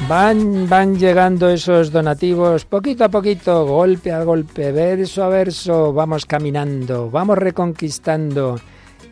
Van, 0.08 0.66
van 0.66 0.98
llegando 0.98 1.50
esos 1.50 1.92
donativos 1.92 2.64
poquito 2.64 3.04
a 3.04 3.10
poquito, 3.10 3.66
golpe 3.66 4.10
a 4.10 4.24
golpe, 4.24 4.72
verso 4.72 5.22
a 5.22 5.28
verso, 5.28 5.92
vamos 5.92 6.24
caminando, 6.24 7.10
vamos 7.10 7.36
reconquistando. 7.36 8.58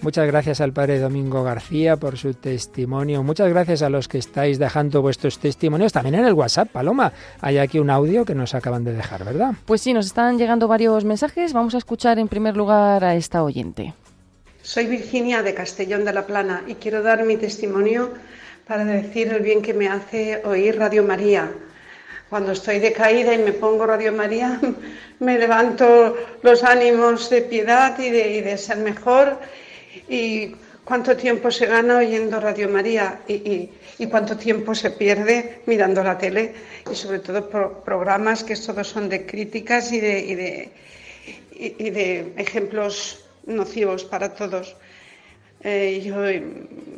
Muchas 0.00 0.26
gracias 0.26 0.62
al 0.62 0.72
Padre 0.72 0.98
Domingo 0.98 1.44
García 1.44 1.98
por 1.98 2.16
su 2.16 2.32
testimonio. 2.32 3.22
Muchas 3.22 3.50
gracias 3.50 3.82
a 3.82 3.90
los 3.90 4.08
que 4.08 4.16
estáis 4.16 4.58
dejando 4.58 5.02
vuestros 5.02 5.38
testimonios 5.38 5.92
también 5.92 6.14
en 6.14 6.24
el 6.24 6.32
WhatsApp. 6.32 6.70
Paloma, 6.70 7.12
hay 7.42 7.58
aquí 7.58 7.78
un 7.78 7.90
audio 7.90 8.24
que 8.24 8.34
nos 8.34 8.54
acaban 8.54 8.82
de 8.82 8.94
dejar, 8.94 9.22
¿verdad? 9.22 9.52
Pues 9.66 9.82
sí, 9.82 9.92
nos 9.92 10.06
están 10.06 10.38
llegando 10.38 10.66
varios 10.66 11.04
mensajes. 11.04 11.52
Vamos 11.52 11.74
a 11.74 11.78
escuchar 11.78 12.18
en 12.18 12.28
primer 12.28 12.56
lugar 12.56 13.04
a 13.04 13.16
esta 13.16 13.42
oyente. 13.42 13.92
Soy 14.62 14.86
Virginia 14.86 15.42
de 15.42 15.52
Castellón 15.52 16.06
de 16.06 16.14
la 16.14 16.26
Plana 16.26 16.64
y 16.66 16.76
quiero 16.76 17.02
dar 17.02 17.22
mi 17.24 17.36
testimonio 17.36 18.12
para 18.66 18.84
decir 18.84 19.32
el 19.32 19.42
bien 19.42 19.62
que 19.62 19.72
me 19.72 19.88
hace 19.88 20.42
oír 20.44 20.76
Radio 20.76 21.04
María. 21.04 21.52
Cuando 22.28 22.50
estoy 22.50 22.80
decaída 22.80 23.32
y 23.32 23.38
me 23.38 23.52
pongo 23.52 23.86
Radio 23.86 24.12
María, 24.12 24.60
me 25.20 25.38
levanto 25.38 26.16
los 26.42 26.64
ánimos 26.64 27.30
de 27.30 27.42
piedad 27.42 27.96
y 27.98 28.10
de, 28.10 28.58
ser 28.58 28.78
mejor. 28.78 29.38
Y 30.08 30.56
cuánto 30.84 31.16
tiempo 31.16 31.50
se 31.52 31.66
gana 31.66 31.98
oyendo 31.98 32.40
Radio 32.40 32.68
María 32.68 33.20
y, 33.28 33.70
cuánto 34.10 34.36
tiempo 34.36 34.74
se 34.74 34.90
pierde 34.90 35.62
mirando 35.66 36.02
la 36.02 36.18
tele 36.18 36.54
y 36.90 36.94
sobre 36.94 37.20
todo 37.20 37.48
programas 37.84 38.42
que 38.42 38.56
todos 38.56 38.88
son 38.88 39.08
de 39.08 39.24
críticas 39.24 39.92
y 39.92 40.00
de, 40.00 40.72
ejemplos 42.36 43.24
nocivos 43.46 44.02
para 44.04 44.34
todos. 44.34 44.76
Eh, 45.62 46.02
yo, 46.04 46.16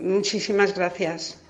muchísimas 0.00 0.74
gracias. 0.74 1.42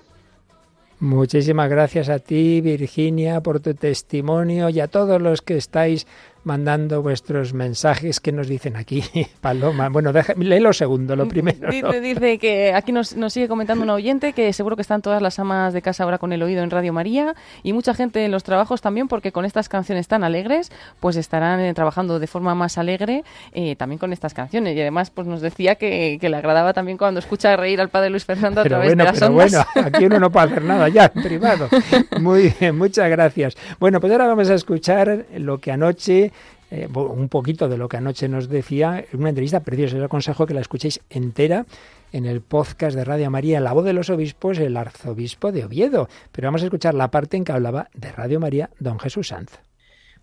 Muchísimas 1.01 1.69
gracias 1.69 2.09
a 2.09 2.19
ti, 2.19 2.59
Virginia, 2.59 3.39
por 3.39 3.61
tu 3.61 3.73
testimonio 3.73 4.67
y 4.67 4.81
a 4.81 4.89
todos 4.89 5.21
los 5.21 5.41
que 5.41 5.55
estáis 5.55 6.05
mandando 6.49 7.03
vuestros 7.03 7.53
mensajes 7.53 8.19
que 8.19 8.31
nos 8.31 8.47
dicen 8.47 8.75
aquí, 8.75 9.03
Paloma. 9.41 9.89
Bueno, 9.89 10.11
lee 10.35 10.59
lo 10.59 10.73
segundo, 10.73 11.15
lo 11.15 11.27
primero. 11.27 11.69
Dice, 11.69 12.01
dice 12.01 12.39
que 12.39 12.73
aquí 12.73 12.91
nos, 12.91 13.15
nos, 13.15 13.33
sigue 13.33 13.47
comentando 13.47 13.83
un 13.83 13.91
oyente 13.91 14.33
que 14.33 14.51
seguro 14.51 14.75
que 14.75 14.81
están 14.81 15.03
todas 15.03 15.21
las 15.21 15.37
amas 15.37 15.73
de 15.73 15.83
casa 15.83 16.05
ahora 16.05 16.17
con 16.17 16.33
el 16.33 16.41
oído 16.41 16.63
en 16.63 16.71
Radio 16.71 16.91
María 16.91 17.35
y 17.61 17.71
mucha 17.73 17.93
gente 17.93 18.25
en 18.25 18.31
los 18.31 18.43
trabajos 18.43 18.81
también 18.81 19.07
porque 19.07 19.31
con 19.31 19.45
estas 19.45 19.69
canciones 19.69 20.07
tan 20.07 20.23
alegres 20.23 20.71
pues 20.99 21.17
estarán 21.17 21.59
eh, 21.59 21.71
trabajando 21.75 22.17
de 22.17 22.25
forma 22.25 22.55
más 22.55 22.79
alegre 22.79 23.23
eh, 23.53 23.75
también 23.75 23.99
con 23.99 24.11
estas 24.11 24.33
canciones 24.33 24.75
y 24.75 24.81
además 24.81 25.11
pues 25.11 25.27
nos 25.27 25.41
decía 25.41 25.75
que, 25.75 26.17
que, 26.19 26.29
le 26.29 26.37
agradaba 26.37 26.73
también 26.73 26.97
cuando 26.97 27.19
escucha 27.19 27.55
reír 27.57 27.79
al 27.79 27.89
padre 27.89 28.09
Luis 28.09 28.25
Fernando 28.25 28.61
a 28.61 28.63
través 28.63 28.89
de 28.89 28.95
las 28.95 29.19
pero 29.19 29.33
Bueno, 29.33 29.63
aquí 29.75 30.05
uno 30.05 30.19
no 30.19 30.31
puede 30.31 30.47
hacer 30.47 30.63
nada 30.63 30.89
ya 30.89 31.11
en 31.13 31.21
privado. 31.21 31.69
Muy 32.19 32.55
bien, 32.59 32.75
muchas 32.75 33.07
gracias. 33.07 33.55
Bueno, 33.79 33.99
pues 33.99 34.11
ahora 34.11 34.25
vamos 34.25 34.49
a 34.49 34.55
escuchar 34.55 35.27
lo 35.37 35.59
que 35.59 35.71
anoche 35.71 36.31
eh, 36.71 36.87
un 36.93 37.29
poquito 37.29 37.67
de 37.67 37.77
lo 37.77 37.89
que 37.89 37.97
anoche 37.97 38.27
nos 38.27 38.49
decía, 38.49 39.05
una 39.13 39.29
entrevista 39.29 39.61
preciosa. 39.61 39.95
Les 39.95 40.05
aconsejo 40.05 40.45
que 40.45 40.53
la 40.53 40.61
escuchéis 40.61 41.01
entera 41.09 41.65
en 42.11 42.25
el 42.25 42.41
podcast 42.41 42.95
de 42.95 43.05
Radio 43.05 43.29
María, 43.31 43.59
La 43.59 43.73
voz 43.73 43.85
de 43.85 43.93
los 43.93 44.09
obispos, 44.09 44.57
el 44.59 44.77
arzobispo 44.77 45.51
de 45.51 45.65
Oviedo. 45.65 46.09
Pero 46.31 46.47
vamos 46.47 46.61
a 46.61 46.65
escuchar 46.65 46.93
la 46.93 47.11
parte 47.11 47.37
en 47.37 47.43
que 47.43 47.51
hablaba 47.51 47.89
de 47.93 48.11
Radio 48.11 48.39
María, 48.39 48.69
don 48.79 48.99
Jesús 48.99 49.29
Sanz. 49.29 49.59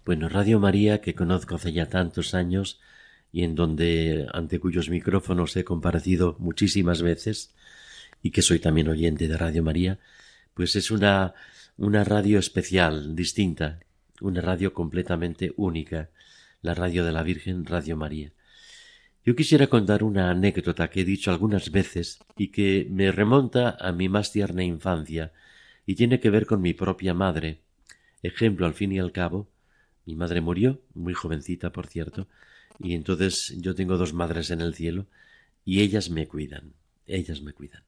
Bueno, 0.04 0.28
Radio 0.28 0.60
María, 0.60 1.00
que 1.00 1.14
conozco 1.14 1.56
hace 1.56 1.72
ya 1.72 1.88
tantos 1.88 2.34
años 2.34 2.80
y 3.32 3.42
en 3.42 3.54
donde, 3.54 4.26
ante 4.32 4.60
cuyos 4.60 4.88
micrófonos 4.88 5.56
he 5.56 5.64
comparecido 5.64 6.36
muchísimas 6.38 7.02
veces, 7.02 7.54
y 8.22 8.30
que 8.30 8.42
soy 8.42 8.58
también 8.58 8.88
oyente 8.88 9.28
de 9.28 9.36
Radio 9.36 9.62
María, 9.62 9.98
pues 10.54 10.76
es 10.76 10.90
una, 10.90 11.34
una 11.76 12.02
radio 12.04 12.38
especial, 12.38 13.14
distinta, 13.14 13.80
una 14.20 14.40
radio 14.40 14.72
completamente 14.72 15.52
única, 15.56 16.08
la 16.66 16.74
radio 16.74 17.04
de 17.04 17.12
la 17.12 17.22
Virgen, 17.22 17.64
Radio 17.64 17.96
María. 17.96 18.32
Yo 19.24 19.36
quisiera 19.36 19.68
contar 19.68 20.02
una 20.02 20.30
anécdota 20.30 20.90
que 20.90 21.02
he 21.02 21.04
dicho 21.04 21.30
algunas 21.30 21.70
veces 21.70 22.18
y 22.36 22.48
que 22.48 22.88
me 22.90 23.12
remonta 23.12 23.76
a 23.80 23.92
mi 23.92 24.08
más 24.08 24.32
tierna 24.32 24.64
infancia 24.64 25.32
y 25.86 25.94
tiene 25.94 26.18
que 26.18 26.28
ver 26.28 26.44
con 26.44 26.60
mi 26.60 26.74
propia 26.74 27.14
madre. 27.14 27.60
Ejemplo, 28.22 28.66
al 28.66 28.74
fin 28.74 28.90
y 28.90 28.98
al 28.98 29.12
cabo, 29.12 29.48
mi 30.06 30.16
madre 30.16 30.40
murió, 30.40 30.80
muy 30.92 31.14
jovencita, 31.14 31.70
por 31.70 31.86
cierto, 31.86 32.26
y 32.80 32.94
entonces 32.94 33.54
yo 33.58 33.76
tengo 33.76 33.96
dos 33.96 34.12
madres 34.12 34.50
en 34.50 34.60
el 34.60 34.74
cielo 34.74 35.06
y 35.64 35.82
ellas 35.82 36.10
me 36.10 36.26
cuidan, 36.26 36.72
ellas 37.06 37.42
me 37.42 37.52
cuidan. 37.52 37.84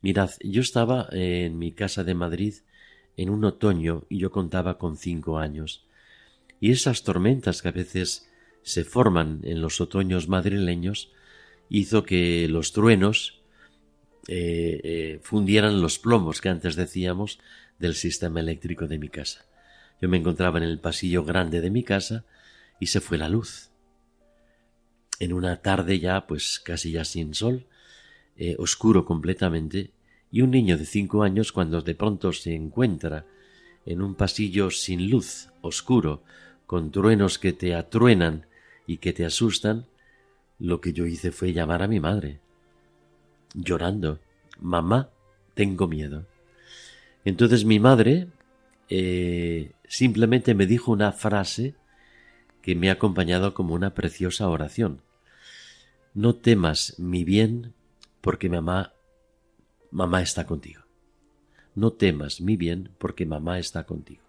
Mirad, 0.00 0.30
yo 0.42 0.62
estaba 0.62 1.08
en 1.12 1.58
mi 1.58 1.72
casa 1.72 2.04
de 2.04 2.14
Madrid 2.14 2.54
en 3.18 3.28
un 3.28 3.44
otoño 3.44 4.04
y 4.08 4.16
yo 4.16 4.30
contaba 4.30 4.78
con 4.78 4.96
cinco 4.96 5.38
años 5.38 5.86
y 6.64 6.70
esas 6.70 7.02
tormentas 7.02 7.60
que 7.60 7.68
a 7.68 7.72
veces 7.72 8.26
se 8.62 8.84
forman 8.84 9.42
en 9.44 9.60
los 9.60 9.82
otoños 9.82 10.30
madrileños 10.30 11.12
hizo 11.68 12.04
que 12.04 12.48
los 12.48 12.72
truenos 12.72 13.42
eh, 14.28 14.80
eh, 14.82 15.20
fundieran 15.22 15.82
los 15.82 15.98
plomos 15.98 16.40
que 16.40 16.48
antes 16.48 16.74
decíamos 16.74 17.38
del 17.78 17.94
sistema 17.94 18.40
eléctrico 18.40 18.86
de 18.86 18.96
mi 18.96 19.10
casa. 19.10 19.44
Yo 20.00 20.08
me 20.08 20.16
encontraba 20.16 20.56
en 20.56 20.64
el 20.64 20.80
pasillo 20.80 21.22
grande 21.22 21.60
de 21.60 21.68
mi 21.68 21.82
casa 21.82 22.24
y 22.80 22.86
se 22.86 23.02
fue 23.02 23.18
la 23.18 23.28
luz. 23.28 23.68
En 25.20 25.34
una 25.34 25.60
tarde 25.60 26.00
ya, 26.00 26.26
pues 26.26 26.62
casi 26.64 26.92
ya 26.92 27.04
sin 27.04 27.34
sol, 27.34 27.66
eh, 28.38 28.56
oscuro 28.58 29.04
completamente, 29.04 29.90
y 30.30 30.40
un 30.40 30.52
niño 30.52 30.78
de 30.78 30.86
cinco 30.86 31.24
años 31.24 31.52
cuando 31.52 31.82
de 31.82 31.94
pronto 31.94 32.32
se 32.32 32.54
encuentra 32.54 33.26
en 33.84 34.00
un 34.00 34.14
pasillo 34.14 34.70
sin 34.70 35.10
luz, 35.10 35.50
oscuro, 35.60 36.24
con 36.66 36.90
truenos 36.90 37.38
que 37.38 37.52
te 37.52 37.74
atruenan 37.74 38.46
y 38.86 38.98
que 38.98 39.12
te 39.12 39.24
asustan, 39.24 39.86
lo 40.58 40.80
que 40.80 40.92
yo 40.92 41.06
hice 41.06 41.32
fue 41.32 41.52
llamar 41.52 41.82
a 41.82 41.88
mi 41.88 42.00
madre, 42.00 42.40
llorando, 43.54 44.18
mamá, 44.60 45.10
tengo 45.54 45.88
miedo. 45.88 46.26
Entonces 47.24 47.64
mi 47.64 47.80
madre 47.80 48.28
eh, 48.88 49.72
simplemente 49.88 50.54
me 50.54 50.66
dijo 50.66 50.92
una 50.92 51.12
frase 51.12 51.74
que 52.62 52.74
me 52.74 52.88
ha 52.88 52.94
acompañado 52.94 53.54
como 53.54 53.74
una 53.74 53.94
preciosa 53.94 54.48
oración. 54.48 55.00
No 56.14 56.34
temas 56.34 56.98
mi 56.98 57.24
bien 57.24 57.74
porque 58.20 58.48
mamá, 58.48 58.92
mamá 59.90 60.22
está 60.22 60.46
contigo. 60.46 60.82
No 61.74 61.92
temas 61.92 62.40
mi 62.40 62.56
bien 62.56 62.90
porque 62.98 63.26
mamá 63.26 63.58
está 63.58 63.84
contigo. 63.84 64.23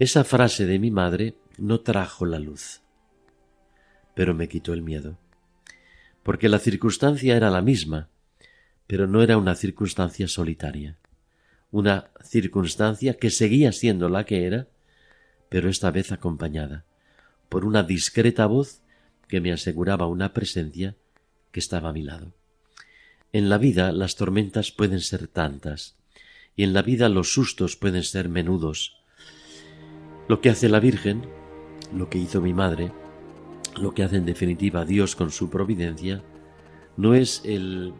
Esa 0.00 0.24
frase 0.24 0.66
de 0.66 0.80
mi 0.80 0.90
madre 0.90 1.36
no 1.56 1.80
trajo 1.80 2.26
la 2.26 2.40
luz, 2.40 2.80
pero 4.16 4.34
me 4.34 4.48
quitó 4.48 4.72
el 4.72 4.82
miedo, 4.82 5.18
porque 6.24 6.48
la 6.48 6.58
circunstancia 6.58 7.36
era 7.36 7.48
la 7.48 7.62
misma, 7.62 8.08
pero 8.88 9.06
no 9.06 9.22
era 9.22 9.38
una 9.38 9.54
circunstancia 9.54 10.26
solitaria, 10.26 10.98
una 11.70 12.10
circunstancia 12.24 13.14
que 13.14 13.30
seguía 13.30 13.70
siendo 13.70 14.08
la 14.08 14.24
que 14.24 14.46
era, 14.46 14.66
pero 15.48 15.68
esta 15.68 15.92
vez 15.92 16.10
acompañada 16.10 16.84
por 17.48 17.64
una 17.64 17.84
discreta 17.84 18.46
voz 18.46 18.82
que 19.28 19.40
me 19.40 19.52
aseguraba 19.52 20.08
una 20.08 20.32
presencia 20.32 20.96
que 21.52 21.60
estaba 21.60 21.90
a 21.90 21.92
mi 21.92 22.02
lado. 22.02 22.34
En 23.32 23.48
la 23.48 23.58
vida 23.58 23.92
las 23.92 24.16
tormentas 24.16 24.72
pueden 24.72 25.00
ser 25.00 25.28
tantas, 25.28 25.94
y 26.56 26.64
en 26.64 26.72
la 26.72 26.82
vida 26.82 27.08
los 27.08 27.32
sustos 27.32 27.76
pueden 27.76 28.02
ser 28.02 28.28
menudos, 28.28 29.03
lo 30.28 30.40
que 30.40 30.50
hace 30.50 30.68
la 30.68 30.80
Virgen, 30.80 31.22
lo 31.92 32.08
que 32.08 32.18
hizo 32.18 32.40
mi 32.40 32.54
madre, 32.54 32.92
lo 33.76 33.92
que 33.92 34.02
hace 34.02 34.16
en 34.16 34.24
definitiva 34.24 34.84
Dios 34.84 35.16
con 35.16 35.30
su 35.30 35.50
providencia, 35.50 36.22
no 36.96 37.14
es 37.14 37.42
el, 37.44 37.92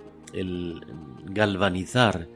galvanizar 1.27 2.29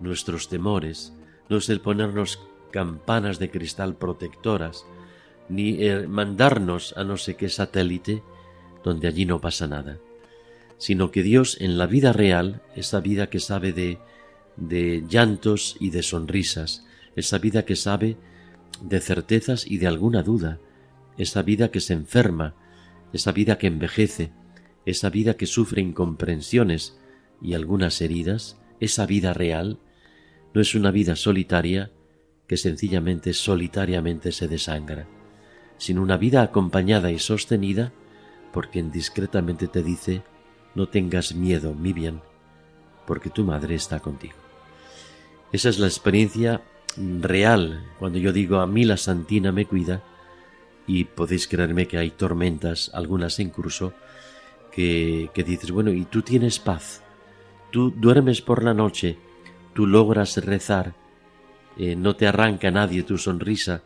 nuestros 0.00 0.48
temores, 0.48 1.12
no 1.48 1.58
es 1.58 1.68
el 1.68 1.80
ponernos 1.80 2.40
campanas 2.70 3.38
de 3.38 3.50
cristal 3.50 3.96
protectoras, 3.96 4.84
ni 5.48 5.84
el 5.84 6.08
mandarnos 6.08 6.94
a 6.96 7.04
no 7.04 7.16
sé 7.16 7.36
qué 7.36 7.48
satélite 7.48 8.22
donde 8.82 9.08
allí 9.08 9.24
no 9.24 9.40
pasa 9.40 9.66
nada, 9.66 9.98
sino 10.76 11.10
que 11.10 11.22
Dios 11.22 11.56
en 11.60 11.78
la 11.78 11.86
vida 11.86 12.12
real, 12.12 12.62
esa 12.74 13.00
vida 13.00 13.30
que 13.30 13.40
sabe 13.40 13.72
de, 13.72 13.98
de 14.56 15.04
llantos 15.08 15.76
y 15.80 15.90
de 15.90 16.02
sonrisas, 16.02 16.84
esa 17.14 17.38
vida 17.38 17.64
que 17.64 17.76
sabe 17.76 18.16
de 18.82 19.00
certezas 19.00 19.66
y 19.66 19.78
de 19.78 19.86
alguna 19.86 20.22
duda, 20.22 20.58
esa 21.18 21.42
vida 21.42 21.70
que 21.70 21.80
se 21.80 21.94
enferma, 21.94 22.54
esa 23.12 23.32
vida 23.32 23.58
que 23.58 23.66
envejece, 23.66 24.32
esa 24.84 25.10
vida 25.10 25.34
que 25.34 25.46
sufre 25.46 25.82
incomprensiones 25.82 26.98
y 27.40 27.54
algunas 27.54 28.00
heridas, 28.00 28.58
esa 28.80 29.06
vida 29.06 29.32
real, 29.32 29.78
no 30.54 30.60
es 30.60 30.74
una 30.74 30.90
vida 30.90 31.16
solitaria 31.16 31.90
que 32.46 32.56
sencillamente 32.56 33.32
solitariamente 33.32 34.32
se 34.32 34.48
desangra, 34.48 35.06
sino 35.78 36.02
una 36.02 36.16
vida 36.16 36.42
acompañada 36.42 37.10
y 37.10 37.18
sostenida 37.18 37.92
por 38.52 38.70
quien 38.70 38.90
discretamente 38.90 39.68
te 39.68 39.82
dice 39.82 40.22
no 40.74 40.88
tengas 40.88 41.34
miedo, 41.34 41.74
mi 41.74 41.92
bien, 41.92 42.20
porque 43.06 43.30
tu 43.30 43.44
madre 43.44 43.74
está 43.74 44.00
contigo. 44.00 44.34
Esa 45.50 45.70
es 45.70 45.78
la 45.78 45.86
experiencia 45.86 46.62
real 46.96 47.84
cuando 47.98 48.18
yo 48.18 48.32
digo 48.32 48.60
a 48.60 48.66
mí 48.66 48.84
la 48.84 48.96
Santina 48.96 49.52
me 49.52 49.66
cuida 49.66 50.02
y 50.86 51.04
podéis 51.04 51.48
creerme 51.48 51.86
que 51.86 51.98
hay 51.98 52.10
tormentas, 52.10 52.90
algunas 52.94 53.38
en 53.40 53.50
curso, 53.50 53.92
que, 54.70 55.30
que 55.34 55.42
dices, 55.42 55.70
bueno, 55.70 55.90
y 55.90 56.04
tú 56.04 56.22
tienes 56.22 56.58
paz, 56.58 57.02
tú 57.70 57.90
duermes 57.90 58.40
por 58.40 58.62
la 58.62 58.72
noche, 58.72 59.18
tú 59.74 59.86
logras 59.86 60.36
rezar, 60.44 60.94
eh, 61.76 61.96
no 61.96 62.14
te 62.16 62.26
arranca 62.26 62.70
nadie 62.70 63.02
tu 63.02 63.18
sonrisa, 63.18 63.82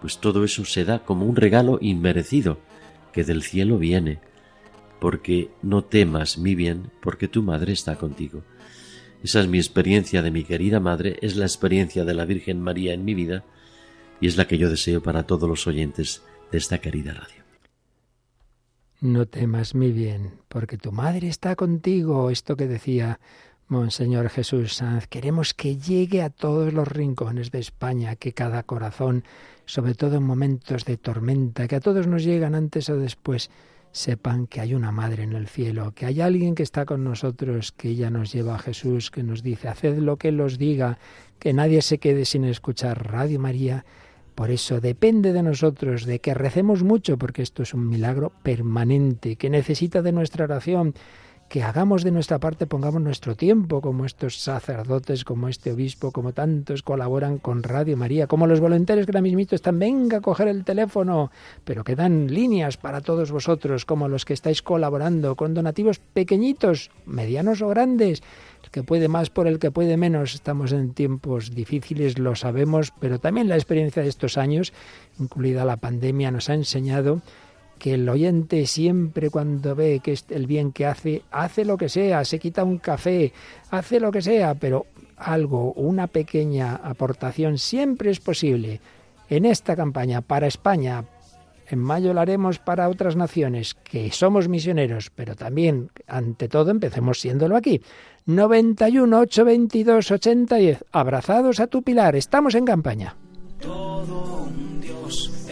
pues 0.00 0.18
todo 0.18 0.44
eso 0.44 0.64
se 0.64 0.84
da 0.84 1.00
como 1.00 1.26
un 1.26 1.36
regalo 1.36 1.78
inmerecido 1.80 2.58
que 3.12 3.24
del 3.24 3.42
cielo 3.42 3.78
viene, 3.78 4.18
porque 5.00 5.50
no 5.62 5.84
temas 5.84 6.38
mi 6.38 6.54
bien, 6.54 6.90
porque 7.00 7.28
tu 7.28 7.42
madre 7.42 7.72
está 7.72 7.96
contigo. 7.96 8.42
Esa 9.24 9.40
es 9.40 9.48
mi 9.48 9.56
experiencia 9.56 10.20
de 10.20 10.30
mi 10.30 10.44
querida 10.44 10.80
madre, 10.80 11.16
es 11.22 11.34
la 11.34 11.46
experiencia 11.46 12.04
de 12.04 12.12
la 12.12 12.26
Virgen 12.26 12.60
María 12.60 12.92
en 12.92 13.06
mi 13.06 13.14
vida 13.14 13.42
y 14.20 14.28
es 14.28 14.36
la 14.36 14.46
que 14.46 14.58
yo 14.58 14.68
deseo 14.68 15.02
para 15.02 15.22
todos 15.22 15.48
los 15.48 15.66
oyentes 15.66 16.22
de 16.52 16.58
esta 16.58 16.76
querida 16.76 17.14
radio. 17.14 17.42
No 19.00 19.24
temas 19.24 19.74
mi 19.74 19.92
bien, 19.92 20.32
porque 20.48 20.76
tu 20.76 20.92
madre 20.92 21.28
está 21.28 21.56
contigo. 21.56 22.28
Esto 22.28 22.54
que 22.54 22.68
decía 22.68 23.18
Monseñor 23.66 24.28
Jesús 24.28 24.74
Sanz, 24.74 25.06
queremos 25.06 25.54
que 25.54 25.78
llegue 25.78 26.20
a 26.20 26.28
todos 26.28 26.74
los 26.74 26.86
rincones 26.86 27.50
de 27.50 27.60
España, 27.60 28.16
que 28.16 28.34
cada 28.34 28.62
corazón, 28.62 29.24
sobre 29.64 29.94
todo 29.94 30.16
en 30.18 30.22
momentos 30.22 30.84
de 30.84 30.98
tormenta, 30.98 31.66
que 31.66 31.76
a 31.76 31.80
todos 31.80 32.06
nos 32.06 32.24
llegan 32.24 32.54
antes 32.54 32.90
o 32.90 32.98
después, 32.98 33.48
sepan 33.94 34.48
que 34.48 34.60
hay 34.60 34.74
una 34.74 34.90
madre 34.90 35.22
en 35.22 35.34
el 35.34 35.46
cielo, 35.46 35.92
que 35.94 36.04
hay 36.04 36.20
alguien 36.20 36.56
que 36.56 36.64
está 36.64 36.84
con 36.84 37.04
nosotros, 37.04 37.70
que 37.70 37.90
ella 37.90 38.10
nos 38.10 38.32
lleva 38.32 38.56
a 38.56 38.58
Jesús, 38.58 39.12
que 39.12 39.22
nos 39.22 39.44
dice, 39.44 39.68
haced 39.68 39.98
lo 39.98 40.16
que 40.16 40.28
Él 40.28 40.40
os 40.40 40.58
diga, 40.58 40.98
que 41.38 41.52
nadie 41.52 41.80
se 41.80 41.98
quede 41.98 42.24
sin 42.24 42.44
escuchar 42.44 43.06
Radio 43.12 43.38
María, 43.38 43.84
Por 44.34 44.50
eso 44.50 44.80
depende 44.80 45.32
de 45.32 45.44
nosotros, 45.44 46.06
de 46.06 46.18
que 46.18 46.34
recemos 46.34 46.82
mucho, 46.82 47.16
porque 47.18 47.42
esto 47.42 47.62
es 47.62 47.72
un 47.72 47.88
milagro 47.88 48.32
permanente, 48.42 49.36
que 49.36 49.48
necesita 49.48 50.02
de 50.02 50.10
nuestra 50.10 50.44
oración, 50.44 50.94
que 51.54 51.62
hagamos 51.62 52.02
de 52.02 52.10
nuestra 52.10 52.40
parte, 52.40 52.66
pongamos 52.66 53.00
nuestro 53.00 53.36
tiempo, 53.36 53.80
como 53.80 54.06
estos 54.06 54.40
sacerdotes, 54.40 55.22
como 55.22 55.46
este 55.46 55.70
obispo, 55.70 56.10
como 56.10 56.32
tantos 56.32 56.82
colaboran 56.82 57.38
con 57.38 57.62
Radio 57.62 57.96
María, 57.96 58.26
como 58.26 58.48
los 58.48 58.58
voluntarios 58.58 59.06
que 59.06 59.12
ahora 59.12 59.22
mismo 59.22 59.38
están, 59.38 59.78
venga 59.78 60.16
a 60.16 60.20
coger 60.20 60.48
el 60.48 60.64
teléfono, 60.64 61.30
pero 61.64 61.84
que 61.84 61.94
dan 61.94 62.26
líneas 62.26 62.76
para 62.76 63.02
todos 63.02 63.30
vosotros, 63.30 63.84
como 63.84 64.08
los 64.08 64.24
que 64.24 64.32
estáis 64.32 64.62
colaborando 64.62 65.36
con 65.36 65.54
donativos 65.54 66.00
pequeñitos, 66.00 66.90
medianos 67.06 67.62
o 67.62 67.68
grandes, 67.68 68.24
el 68.64 68.70
que 68.70 68.82
puede 68.82 69.06
más 69.06 69.30
por 69.30 69.46
el 69.46 69.60
que 69.60 69.70
puede 69.70 69.96
menos. 69.96 70.34
Estamos 70.34 70.72
en 70.72 70.92
tiempos 70.92 71.54
difíciles, 71.54 72.18
lo 72.18 72.34
sabemos, 72.34 72.92
pero 72.98 73.20
también 73.20 73.48
la 73.48 73.54
experiencia 73.54 74.02
de 74.02 74.08
estos 74.08 74.38
años, 74.38 74.72
incluida 75.20 75.64
la 75.64 75.76
pandemia, 75.76 76.32
nos 76.32 76.50
ha 76.50 76.54
enseñado 76.54 77.22
que 77.84 77.92
el 77.92 78.08
oyente 78.08 78.64
siempre 78.64 79.28
cuando 79.28 79.74
ve 79.74 80.00
que 80.02 80.18
el 80.30 80.46
bien 80.46 80.72
que 80.72 80.86
hace, 80.86 81.20
hace 81.30 81.66
lo 81.66 81.76
que 81.76 81.90
sea, 81.90 82.24
se 82.24 82.38
quita 82.38 82.64
un 82.64 82.78
café, 82.78 83.30
hace 83.70 84.00
lo 84.00 84.10
que 84.10 84.22
sea, 84.22 84.54
pero 84.54 84.86
algo, 85.18 85.74
una 85.74 86.06
pequeña 86.06 86.76
aportación 86.76 87.58
siempre 87.58 88.10
es 88.10 88.20
posible. 88.20 88.80
En 89.28 89.44
esta 89.44 89.76
campaña 89.76 90.22
para 90.22 90.46
España, 90.46 91.04
en 91.68 91.78
mayo 91.78 92.14
lo 92.14 92.22
haremos 92.22 92.58
para 92.58 92.88
otras 92.88 93.16
naciones, 93.16 93.74
que 93.74 94.10
somos 94.12 94.48
misioneros, 94.48 95.10
pero 95.14 95.36
también, 95.36 95.90
ante 96.06 96.48
todo, 96.48 96.70
empecemos 96.70 97.20
siéndolo 97.20 97.54
aquí. 97.54 97.82
91 98.24 99.20
822 99.20 100.10
8010. 100.10 100.84
Abrazados 100.90 101.60
a 101.60 101.66
tu 101.66 101.82
pilar. 101.82 102.16
Estamos 102.16 102.54
en 102.54 102.64
campaña. 102.64 103.14
Todo 103.60 104.44
un 104.44 104.80
Dios 104.80 105.43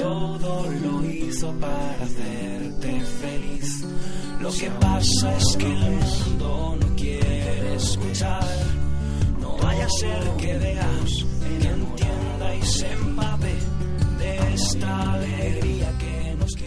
Todo 0.00 0.66
lo 0.82 1.04
hizo 1.04 1.52
para 1.60 2.04
hacerte 2.04 3.00
feliz. 3.20 3.84
Lo 4.40 4.50
que 4.50 4.70
pasa 4.80 5.36
es 5.36 5.56
que 5.58 5.66
el 5.66 5.78
mundo 5.78 6.78
no 6.80 6.96
quiere 6.96 7.74
escuchar. 7.74 8.46
No 9.40 9.58
vaya 9.58 9.84
a 9.84 9.90
ser 9.90 10.22
que 10.38 10.56
veas, 10.56 11.26
que 11.60 11.68
entienda 11.68 12.54
y 12.56 12.62
se 12.62 12.90
empape 12.92 13.54
de 14.18 14.54
esta 14.54 15.12
alegría 15.12 15.92
que 15.98 16.09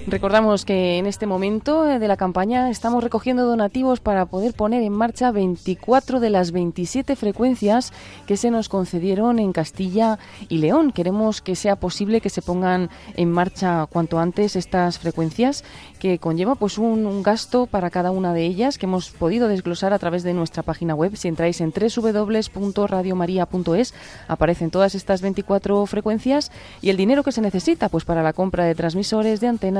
Recordamos 0.08 0.66
que 0.66 0.98
en 0.98 1.06
este 1.06 1.26
momento 1.26 1.90
eh, 1.90 2.00
de 2.00 2.08
la 2.08 2.18
campaña 2.18 2.70
estamos 2.70 3.04
recogiendo 3.04 3.46
donativos 3.46 4.00
para 4.00 4.26
poder 4.26 4.54
poner 4.54 4.84
en 4.84 4.94
marcha 4.94 5.32
24 5.32 6.20
de 6.20 6.30
las 6.30 6.52
27 6.52 7.16
frecuencias 7.16 7.94
que 8.28 8.38
se 8.38 8.52
nos 8.52 8.70
concedieron 8.70 9.40
en 9.40 9.54
Castilla 9.54 10.20
y 10.50 10.60
León. 10.60 10.92
Queremos 10.92 11.42
que 11.42 11.56
sea 11.56 11.76
posible 11.76 12.22
que 12.22 12.30
se 12.30 12.42
pongan 12.42 12.90
en 13.16 13.32
marcha 13.32 13.86
cuanto 13.88 14.20
antes 14.20 14.56
estas 14.56 15.00
frecuencias 15.00 15.64
que 16.00 16.20
conlleva 16.20 16.56
pues 16.56 16.78
un, 16.78 17.06
un 17.06 17.24
gasto 17.24 17.66
para 17.66 17.90
cada 17.90 18.12
una 18.12 18.34
de 18.34 18.46
ellas 18.46 18.78
que 18.78 18.86
hemos 18.86 19.10
podido 19.10 19.48
desglosar 19.48 19.94
a 19.94 20.00
través 20.00 20.24
de 20.24 20.34
nuestra 20.34 20.64
página 20.64 20.96
web. 20.96 21.16
Si 21.16 21.28
entráis 21.28 21.62
en 21.62 21.72
www.radiomaria.es 21.72 23.94
aparecen 24.28 24.72
todas 24.72 24.96
estas 24.96 25.22
24 25.22 25.86
frecuencias 25.86 26.52
y 26.82 26.90
el 26.90 26.98
dinero 26.98 27.24
que 27.24 27.32
se 27.32 27.42
necesita 27.42 27.90
pues 27.90 28.06
para 28.06 28.24
la 28.24 28.34
compra 28.34 28.66
de 28.66 28.76
transmisores, 28.76 29.40
de 29.40 29.48
antenas, 29.48 29.73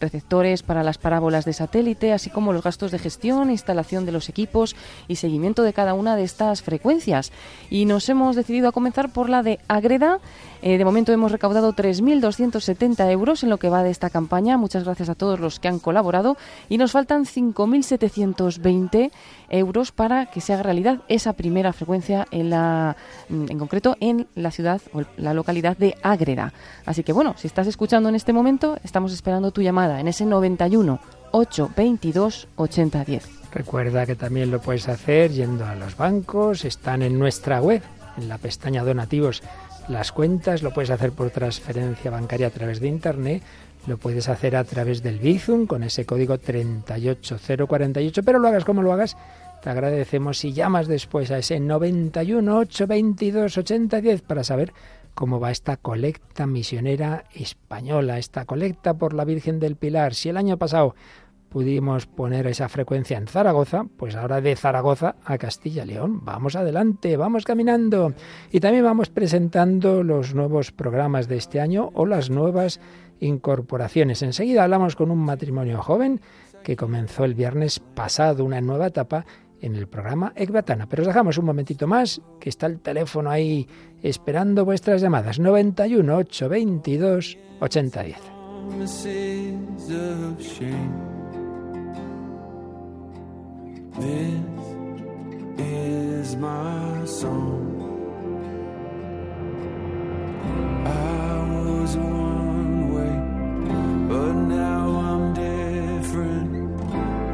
receptores 0.00 0.62
para 0.62 0.82
las 0.82 0.98
parábolas 0.98 1.44
de 1.44 1.52
satélite, 1.52 2.12
así 2.12 2.30
como 2.30 2.52
los 2.52 2.62
gastos 2.62 2.90
de 2.90 2.98
gestión, 2.98 3.50
instalación 3.50 4.06
de 4.06 4.12
los 4.12 4.28
equipos 4.28 4.76
y 5.08 5.16
seguimiento 5.16 5.62
de 5.62 5.72
cada 5.72 5.94
una 5.94 6.16
de 6.16 6.24
estas 6.24 6.62
frecuencias. 6.62 7.32
Y 7.70 7.84
nos 7.84 8.08
hemos 8.08 8.36
decidido 8.36 8.68
a 8.68 8.72
comenzar 8.72 9.12
por 9.12 9.28
la 9.28 9.42
de 9.42 9.58
Agreda. 9.68 10.20
Eh, 10.62 10.78
de 10.78 10.84
momento 10.84 11.12
hemos 11.12 11.32
recaudado 11.32 11.72
3.270 11.74 13.10
euros 13.10 13.42
en 13.42 13.50
lo 13.50 13.58
que 13.58 13.68
va 13.68 13.82
de 13.82 13.90
esta 13.90 14.10
campaña. 14.10 14.56
Muchas 14.56 14.84
gracias 14.84 15.08
a 15.08 15.16
todos 15.16 15.40
los 15.40 15.58
que 15.58 15.66
han 15.68 15.80
colaborado. 15.80 16.36
Y 16.68 16.78
nos 16.78 16.92
faltan 16.92 17.24
5.720 17.24 19.10
euros 19.50 19.90
para 19.90 20.26
que 20.26 20.40
se 20.40 20.52
haga 20.52 20.62
realidad 20.62 21.00
esa 21.08 21.32
primera 21.32 21.72
frecuencia 21.72 22.26
en 22.30 22.52
en 22.52 23.58
concreto 23.58 23.96
en 24.00 24.26
la 24.34 24.50
ciudad 24.50 24.80
o 24.92 25.02
la 25.16 25.34
localidad 25.34 25.76
de 25.76 25.96
Ágreda. 26.02 26.52
Así 26.86 27.02
que 27.02 27.12
bueno, 27.12 27.34
si 27.36 27.46
estás 27.46 27.66
escuchando 27.66 28.08
en 28.08 28.14
este 28.14 28.32
momento, 28.32 28.78
estamos 28.84 29.12
esperando 29.12 29.50
tu 29.50 29.62
llamada 29.62 30.00
en 30.00 30.08
ese 30.08 30.24
91 30.26 31.00
822 31.32 32.48
8010. 32.56 33.28
Recuerda 33.52 34.06
que 34.06 34.14
también 34.14 34.50
lo 34.50 34.60
puedes 34.60 34.88
hacer 34.88 35.32
yendo 35.32 35.66
a 35.66 35.74
los 35.74 35.96
bancos, 35.96 36.64
están 36.64 37.02
en 37.02 37.18
nuestra 37.18 37.60
web, 37.60 37.82
en 38.16 38.28
la 38.28 38.38
pestaña 38.38 38.84
donativos 38.84 39.42
las 39.88 40.12
cuentas, 40.12 40.62
lo 40.62 40.72
puedes 40.72 40.90
hacer 40.90 41.12
por 41.12 41.30
transferencia 41.30 42.10
bancaria 42.10 42.46
a 42.46 42.50
través 42.50 42.80
de 42.80 42.88
Internet, 42.88 43.42
lo 43.86 43.98
puedes 43.98 44.28
hacer 44.28 44.56
a 44.56 44.64
través 44.64 45.02
del 45.02 45.18
Bizum 45.18 45.66
con 45.66 45.82
ese 45.82 46.06
código 46.06 46.38
38048, 46.38 48.22
pero 48.22 48.38
lo 48.38 48.48
hagas 48.48 48.64
como 48.64 48.82
lo 48.82 48.92
hagas, 48.92 49.16
te 49.62 49.70
agradecemos 49.70 50.38
si 50.38 50.52
llamas 50.52 50.88
después 50.88 51.30
a 51.30 51.38
ese 51.38 51.60
91 51.60 52.58
822 52.58 53.58
8010 53.58 54.22
para 54.22 54.44
saber 54.44 54.72
cómo 55.14 55.40
va 55.40 55.50
esta 55.50 55.76
colecta 55.76 56.46
misionera 56.46 57.24
española, 57.34 58.18
esta 58.18 58.44
colecta 58.44 58.94
por 58.94 59.14
la 59.14 59.24
Virgen 59.24 59.60
del 59.60 59.76
Pilar. 59.76 60.14
Si 60.14 60.28
el 60.28 60.36
año 60.36 60.56
pasado 60.56 60.94
pudimos 61.52 62.06
poner 62.06 62.46
esa 62.46 62.68
frecuencia 62.70 63.18
en 63.18 63.26
Zaragoza, 63.26 63.84
pues 63.98 64.16
ahora 64.16 64.40
de 64.40 64.56
Zaragoza 64.56 65.16
a 65.22 65.36
Castilla 65.36 65.84
y 65.84 65.88
León. 65.88 66.24
Vamos 66.24 66.56
adelante, 66.56 67.18
vamos 67.18 67.44
caminando. 67.44 68.14
Y 68.50 68.60
también 68.60 68.84
vamos 68.84 69.10
presentando 69.10 70.02
los 70.02 70.34
nuevos 70.34 70.72
programas 70.72 71.28
de 71.28 71.36
este 71.36 71.60
año 71.60 71.90
o 71.92 72.06
las 72.06 72.30
nuevas 72.30 72.80
incorporaciones. 73.20 74.22
Enseguida 74.22 74.64
hablamos 74.64 74.96
con 74.96 75.10
un 75.10 75.18
matrimonio 75.18 75.82
joven 75.82 76.22
que 76.64 76.74
comenzó 76.74 77.24
el 77.24 77.34
viernes 77.34 77.80
pasado 77.80 78.44
una 78.44 78.62
nueva 78.62 78.86
etapa 78.86 79.26
en 79.60 79.76
el 79.76 79.88
programa 79.88 80.32
Ecbatana. 80.34 80.88
Pero 80.88 81.02
os 81.02 81.06
dejamos 81.06 81.36
un 81.36 81.44
momentito 81.44 81.86
más, 81.86 82.22
que 82.40 82.48
está 82.48 82.66
el 82.66 82.80
teléfono 82.80 83.30
ahí 83.30 83.68
esperando 84.02 84.64
vuestras 84.64 85.02
llamadas. 85.02 85.38
91 85.38 86.16
822 86.16 87.36
8010. 87.60 88.16
This 93.94 94.40
is 95.58 96.36
my 96.36 97.04
song. 97.04 97.68
I 100.86 101.36
was 101.52 101.96
one 101.98 102.94
way, 102.94 103.14
but 104.08 104.32
now 104.32 104.88
I'm 104.96 105.34
different. 105.34 106.78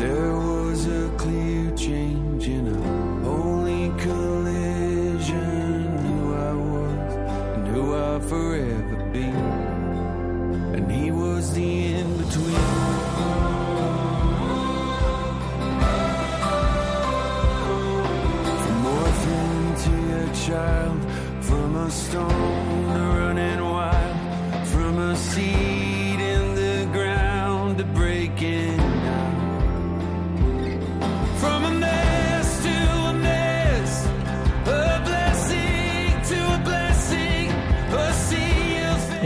There 0.01 0.35
was 0.35 0.87
a 0.89 1.09
clear 1.17 1.71
change 1.77 2.49
in 2.49 2.67
a 2.67 2.81
holy 3.23 3.91
collision. 4.01 5.37
Who 6.09 6.35
I 6.35 6.53
was 6.53 7.15
and 7.55 7.69
who 7.69 7.95
I'll 7.95 8.21
forever 8.21 8.97
be. 9.13 9.31
And 10.77 10.91
he 10.91 11.13
was 11.13 11.55
the 11.55 11.95
in 11.95 11.98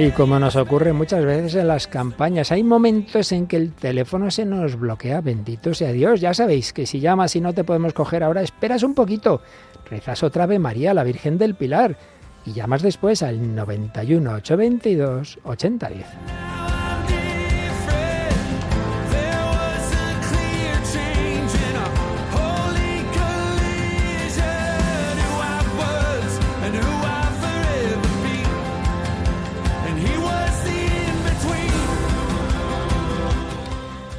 Y 0.02 0.10
como 0.10 0.36
nos 0.40 0.56
ocurre 0.56 0.92
muchas 0.92 1.24
veces 1.24 1.54
en 1.54 1.68
las 1.68 1.86
campañas, 1.86 2.50
hay 2.50 2.64
momentos 2.64 3.30
en 3.30 3.46
que 3.46 3.56
el 3.56 3.72
teléfono 3.72 4.32
se 4.32 4.44
nos 4.44 4.74
bloquea, 4.74 5.20
bendito 5.20 5.74
sea 5.74 5.92
Dios. 5.92 6.20
Ya 6.20 6.34
sabéis 6.34 6.72
que 6.72 6.86
si 6.86 6.98
llamas 6.98 7.36
y 7.36 7.40
no 7.40 7.54
te 7.54 7.62
podemos 7.62 7.92
coger 7.92 8.24
ahora, 8.24 8.42
esperas 8.42 8.82
un 8.82 8.96
poquito, 8.96 9.42
rezas 9.88 10.24
otra 10.24 10.46
vez 10.46 10.58
María, 10.58 10.92
la 10.92 11.04
Virgen 11.04 11.38
del 11.38 11.54
Pilar, 11.54 11.96
y 12.44 12.52
llamas 12.52 12.82
después 12.82 13.22
al 13.22 13.54
91 13.54 14.28
822 14.28 15.38
8010. 15.44 16.71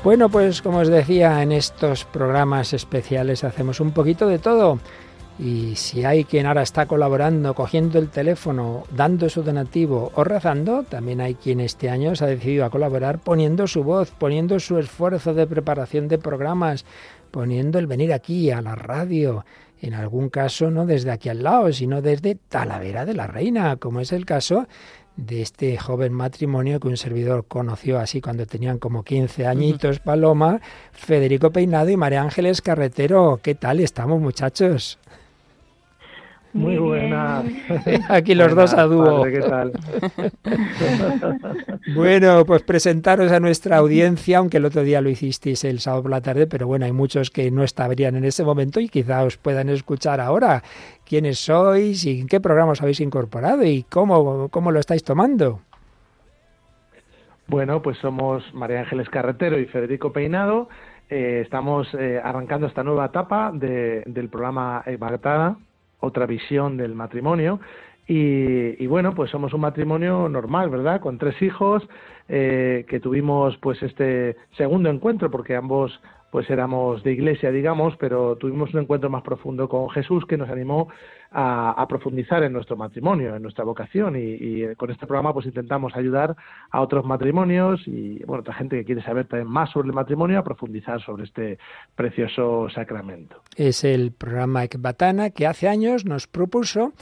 Bueno, 0.03 0.27
pues 0.27 0.61
como 0.61 0.79
os 0.79 0.89
decía, 0.89 1.41
en 1.41 1.53
estos 1.53 2.03
programas 2.03 2.73
especiales 2.73 3.45
hacemos 3.45 3.79
un 3.79 3.91
poquito 3.91 4.27
de 4.27 4.37
todo. 4.37 4.79
Y 5.39 5.77
si 5.77 6.03
hay 6.03 6.25
quien 6.25 6.45
ahora 6.45 6.61
está 6.61 6.87
colaborando, 6.87 7.55
cogiendo 7.55 7.99
el 7.99 8.09
teléfono, 8.09 8.83
dando 8.91 9.29
su 9.29 9.43
donativo 9.43 10.11
o 10.13 10.25
rezando, 10.25 10.83
también 10.83 11.21
hay 11.21 11.35
quien 11.35 11.61
este 11.61 11.89
año 11.89 12.17
se 12.17 12.25
ha 12.25 12.27
decidido 12.27 12.65
a 12.65 12.69
colaborar 12.69 13.19
poniendo 13.19 13.65
su 13.65 13.85
voz, 13.85 14.11
poniendo 14.11 14.59
su 14.59 14.77
esfuerzo 14.77 15.33
de 15.33 15.47
preparación 15.47 16.09
de 16.09 16.17
programas, 16.17 16.83
poniendo 17.31 17.79
el 17.79 17.87
venir 17.87 18.11
aquí 18.11 18.51
a 18.51 18.61
la 18.61 18.75
radio, 18.75 19.45
en 19.81 19.93
algún 19.93 20.29
caso 20.29 20.69
no 20.69 20.85
desde 20.85 21.11
aquí 21.11 21.29
al 21.29 21.43
lado, 21.43 21.71
sino 21.71 22.01
desde 22.01 22.35
Talavera 22.35 23.05
de 23.05 23.13
la 23.13 23.27
Reina, 23.27 23.77
como 23.77 24.01
es 24.01 24.11
el 24.11 24.25
caso 24.25 24.67
de 25.15 25.41
este 25.41 25.77
joven 25.77 26.13
matrimonio 26.13 26.79
que 26.79 26.87
un 26.87 26.97
servidor 26.97 27.45
conoció 27.47 27.99
así 27.99 28.21
cuando 28.21 28.45
tenían 28.45 28.79
como 28.79 29.03
15 29.03 29.45
añitos, 29.45 29.99
Paloma, 29.99 30.61
Federico 30.91 31.51
Peinado 31.51 31.89
y 31.89 31.97
María 31.97 32.21
Ángeles 32.21 32.61
Carretero. 32.61 33.39
¿Qué 33.41 33.55
tal 33.55 33.79
estamos, 33.79 34.19
muchachos? 34.19 34.97
Muy 36.53 36.77
buenas. 36.77 37.45
Aquí 38.09 38.35
los 38.35 38.53
dos 38.55 38.73
a 38.75 38.83
dúo. 38.83 39.21
Padre, 39.21 39.33
¿Qué 39.33 39.39
tal? 39.41 39.71
Bueno, 41.95 42.45
pues 42.45 42.61
presentaros 42.63 43.31
a 43.31 43.39
nuestra 43.39 43.77
audiencia, 43.77 44.37
aunque 44.37 44.57
el 44.57 44.65
otro 44.65 44.83
día 44.83 45.01
lo 45.01 45.09
hicisteis 45.09 45.63
el 45.63 45.79
sábado 45.79 46.03
por 46.03 46.11
la 46.11 46.21
tarde, 46.21 46.47
pero 46.47 46.67
bueno, 46.67 46.85
hay 46.85 46.91
muchos 46.91 47.29
que 47.29 47.51
no 47.51 47.63
estarían 47.63 48.15
en 48.15 48.23
ese 48.23 48.43
momento 48.43 48.79
y 48.79 48.87
quizá 48.87 49.23
os 49.23 49.37
puedan 49.37 49.69
escuchar 49.69 50.19
ahora. 50.21 50.63
¿Quiénes 51.05 51.39
sois 51.39 52.05
y 52.05 52.21
en 52.21 52.27
qué 52.27 52.39
programas 52.39 52.81
habéis 52.81 53.01
incorporado 53.01 53.63
y 53.65 53.83
cómo, 53.83 54.47
cómo 54.49 54.71
lo 54.71 54.79
estáis 54.79 55.03
tomando? 55.03 55.59
Bueno, 57.47 57.81
pues 57.81 57.97
somos 57.97 58.43
María 58.53 58.79
Ángeles 58.81 59.09
Carretero 59.09 59.59
y 59.59 59.65
Federico 59.65 60.13
Peinado. 60.13 60.69
Eh, 61.09 61.41
estamos 61.43 61.87
eh, 61.99 62.19
arrancando 62.23 62.67
esta 62.67 62.83
nueva 62.83 63.07
etapa 63.07 63.51
de- 63.53 64.03
del 64.05 64.29
programa 64.29 64.81
Embarcada, 64.85 65.57
otra 66.03 66.25
visión 66.25 66.77
del 66.77 66.95
matrimonio. 66.95 67.59
Y, 68.05 68.85
bueno, 68.87 69.15
pues 69.15 69.31
somos 69.31 69.53
un 69.53 69.61
matrimonio 69.61 70.27
normal, 70.27 70.69
¿verdad? 70.69 70.99
Con 70.99 71.17
tres 71.17 71.41
hijos, 71.41 71.87
eh, 72.27 72.85
que 72.89 72.99
tuvimos 72.99 73.57
pues 73.59 73.81
este 73.81 74.35
segundo 74.57 74.89
encuentro, 74.89 75.31
porque 75.31 75.55
ambos 75.55 76.01
pues 76.33 76.49
éramos 76.49 77.03
de 77.03 77.11
iglesia, 77.11 77.51
digamos, 77.51 77.95
pero 77.97 78.35
tuvimos 78.37 78.73
un 78.73 78.79
encuentro 78.79 79.07
más 79.07 79.21
profundo 79.21 79.69
con 79.69 79.87
Jesús 79.91 80.25
que 80.25 80.35
nos 80.35 80.49
animó 80.49 80.87
a, 81.31 81.85
profundizar 81.87 82.41
en 82.41 82.53
nuestro 82.53 82.75
matrimonio, 82.75 83.35
en 83.35 83.43
nuestra 83.43 83.63
vocación 83.63 84.15
y, 84.15 84.19
y 84.39 84.75
con 84.75 84.89
este 84.89 85.05
programa 85.05 85.31
pues 85.31 85.45
intentamos 85.45 85.95
ayudar 85.95 86.35
a 86.71 86.81
otros 86.81 87.05
matrimonios 87.05 87.87
y 87.87 88.17
bueno, 88.25 88.41
otra 88.41 88.55
gente 88.55 88.77
que 88.77 88.83
quiere 88.83 89.03
saber 89.03 89.27
también 89.27 89.47
más 89.47 89.69
sobre 89.69 89.89
el 89.89 89.93
matrimonio 89.93 90.39
a 90.39 90.43
profundizar 90.43 90.99
sobre 91.03 91.25
este 91.25 91.59
precioso 91.95 92.67
sacramento. 92.73 93.39
Es 93.55 93.83
el 93.83 94.11
programa 94.11 94.63
Ecbatana 94.63 95.29
que 95.29 95.45
hace 95.45 95.69
años 95.69 96.03
nos 96.03 96.25
propuso 96.25 96.93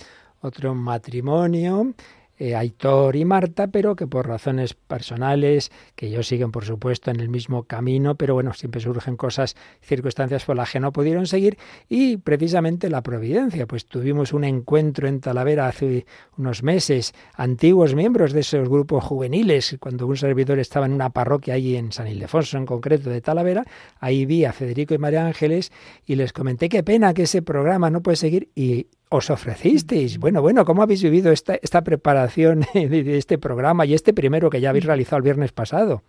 otro 0.41 0.75
matrimonio, 0.75 1.93
eh, 2.41 2.55
Aitor 2.55 3.15
y 3.15 3.23
Marta, 3.23 3.67
pero 3.67 3.95
que 3.95 4.07
por 4.07 4.27
razones 4.27 4.73
personales, 4.73 5.71
que 5.95 6.07
ellos 6.07 6.25
siguen 6.25 6.51
por 6.51 6.65
supuesto 6.65 7.11
en 7.11 7.19
el 7.19 7.29
mismo 7.29 7.65
camino, 7.65 8.15
pero 8.15 8.33
bueno, 8.33 8.51
siempre 8.53 8.81
surgen 8.81 9.15
cosas, 9.15 9.55
circunstancias 9.79 10.43
por 10.45 10.55
las 10.55 10.71
que 10.71 10.79
no 10.79 10.91
pudieron 10.91 11.27
seguir 11.27 11.59
y 11.87 12.17
precisamente 12.17 12.89
la 12.89 13.03
providencia, 13.03 13.67
pues 13.67 13.85
tuvimos 13.85 14.33
un 14.33 14.43
encuentro 14.43 15.07
en 15.07 15.19
Talavera 15.19 15.67
hace 15.67 16.07
unos 16.35 16.63
meses, 16.63 17.13
antiguos 17.35 17.93
miembros 17.93 18.33
de 18.33 18.39
esos 18.39 18.67
grupos 18.67 19.03
juveniles, 19.03 19.77
cuando 19.79 20.07
un 20.07 20.17
servidor 20.17 20.57
estaba 20.57 20.87
en 20.87 20.93
una 20.93 21.11
parroquia 21.11 21.53
allí 21.53 21.75
en 21.75 21.91
San 21.91 22.07
Ildefonso 22.07 22.57
en 22.57 22.65
concreto 22.65 23.11
de 23.11 23.21
Talavera, 23.21 23.65
ahí 23.99 24.25
vi 24.25 24.45
a 24.45 24.51
Federico 24.51 24.95
y 24.95 24.97
María 24.97 25.27
Ángeles 25.27 25.71
y 26.07 26.15
les 26.15 26.33
comenté 26.33 26.69
qué 26.69 26.81
pena 26.81 27.13
que 27.13 27.23
ese 27.23 27.43
programa 27.43 27.91
no 27.91 28.01
puede 28.01 28.15
seguir 28.15 28.49
y 28.55 28.87
os 29.11 29.29
ofrecisteis. 29.29 30.17
Bueno, 30.17 30.41
bueno, 30.41 30.63
¿cómo 30.63 30.81
habéis 30.81 31.03
vivido 31.03 31.31
esta, 31.33 31.55
esta 31.55 31.83
preparación 31.83 32.61
de, 32.73 33.17
este 33.17 33.37
programa 33.37 33.85
y 33.85 33.93
este 33.93 34.13
primero 34.13 34.49
que 34.49 34.61
ya 34.61 34.69
habéis 34.69 34.85
realizado 34.85 35.17
el 35.17 35.23
viernes 35.23 35.51
pasado? 35.51 36.01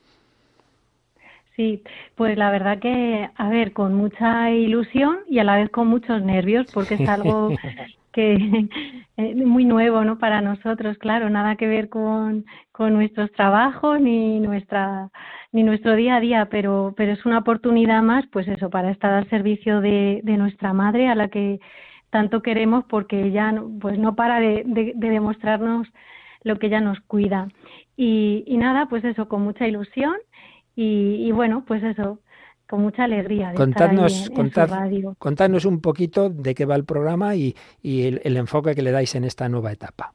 Sí, 1.56 1.82
pues 2.14 2.38
la 2.38 2.50
verdad 2.50 2.78
que, 2.78 3.28
a 3.34 3.48
ver, 3.50 3.72
con 3.72 3.94
mucha 3.94 4.50
ilusión 4.50 5.18
y 5.28 5.40
a 5.40 5.44
la 5.44 5.56
vez 5.56 5.68
con 5.68 5.88
muchos 5.88 6.22
nervios, 6.22 6.66
porque 6.72 6.94
es 6.94 7.08
algo 7.08 7.50
que 8.12 8.68
es 9.16 9.36
muy 9.36 9.64
nuevo, 9.64 10.04
¿no? 10.04 10.18
Para 10.18 10.40
nosotros, 10.40 10.96
claro, 10.98 11.28
nada 11.28 11.56
que 11.56 11.66
ver 11.66 11.88
con, 11.88 12.46
con 12.70 12.94
nuestros 12.94 13.32
trabajos 13.32 14.00
ni 14.00 14.38
nuestra 14.38 15.10
ni 15.50 15.64
nuestro 15.64 15.96
día 15.96 16.16
a 16.16 16.20
día, 16.20 16.48
pero 16.50 16.94
pero 16.96 17.12
es 17.12 17.26
una 17.26 17.38
oportunidad 17.38 18.00
más, 18.00 18.24
pues 18.32 18.48
eso, 18.48 18.70
para 18.70 18.90
estar 18.90 19.12
al 19.12 19.28
servicio 19.28 19.80
de, 19.80 20.20
de 20.22 20.36
nuestra 20.38 20.72
madre, 20.72 21.08
a 21.08 21.14
la 21.14 21.28
que 21.28 21.58
tanto 22.12 22.42
queremos, 22.42 22.84
porque 22.88 23.16
ella, 23.26 23.50
no- 23.52 23.70
pues 23.80 23.98
no 23.98 24.14
para 24.14 24.38
de, 24.38 24.62
de, 24.66 24.92
de 24.94 25.08
demostrarnos 25.08 25.88
lo 26.44 26.58
que 26.58 26.66
ella 26.68 26.80
nos 26.80 27.00
cuida. 27.00 27.48
Y, 27.96 28.44
y 28.46 28.56
nada, 28.58 28.86
pues 28.88 29.02
eso, 29.04 29.28
con 29.28 29.42
mucha 29.42 29.66
ilusión 29.66 30.14
y, 30.76 31.16
y 31.26 31.32
bueno, 31.32 31.64
pues 31.66 31.82
eso, 31.82 32.18
con 32.68 32.82
mucha 32.82 33.04
alegría 33.04 33.48
de 33.50 33.54
Contadnos, 33.54 34.12
estar 34.28 34.66
en, 34.66 34.70
radio. 34.70 35.16
contadnos 35.18 35.64
un 35.64 35.80
poquito 35.80 36.28
de 36.30 36.54
qué 36.54 36.64
va 36.66 36.74
el 36.76 36.84
programa 36.84 37.34
y, 37.34 37.54
y 37.82 38.02
el, 38.06 38.20
el 38.24 38.36
enfoque 38.36 38.74
que 38.74 38.82
le 38.82 38.92
dais 38.92 39.14
en 39.14 39.24
esta 39.24 39.48
nueva 39.48 39.72
etapa. 39.72 40.12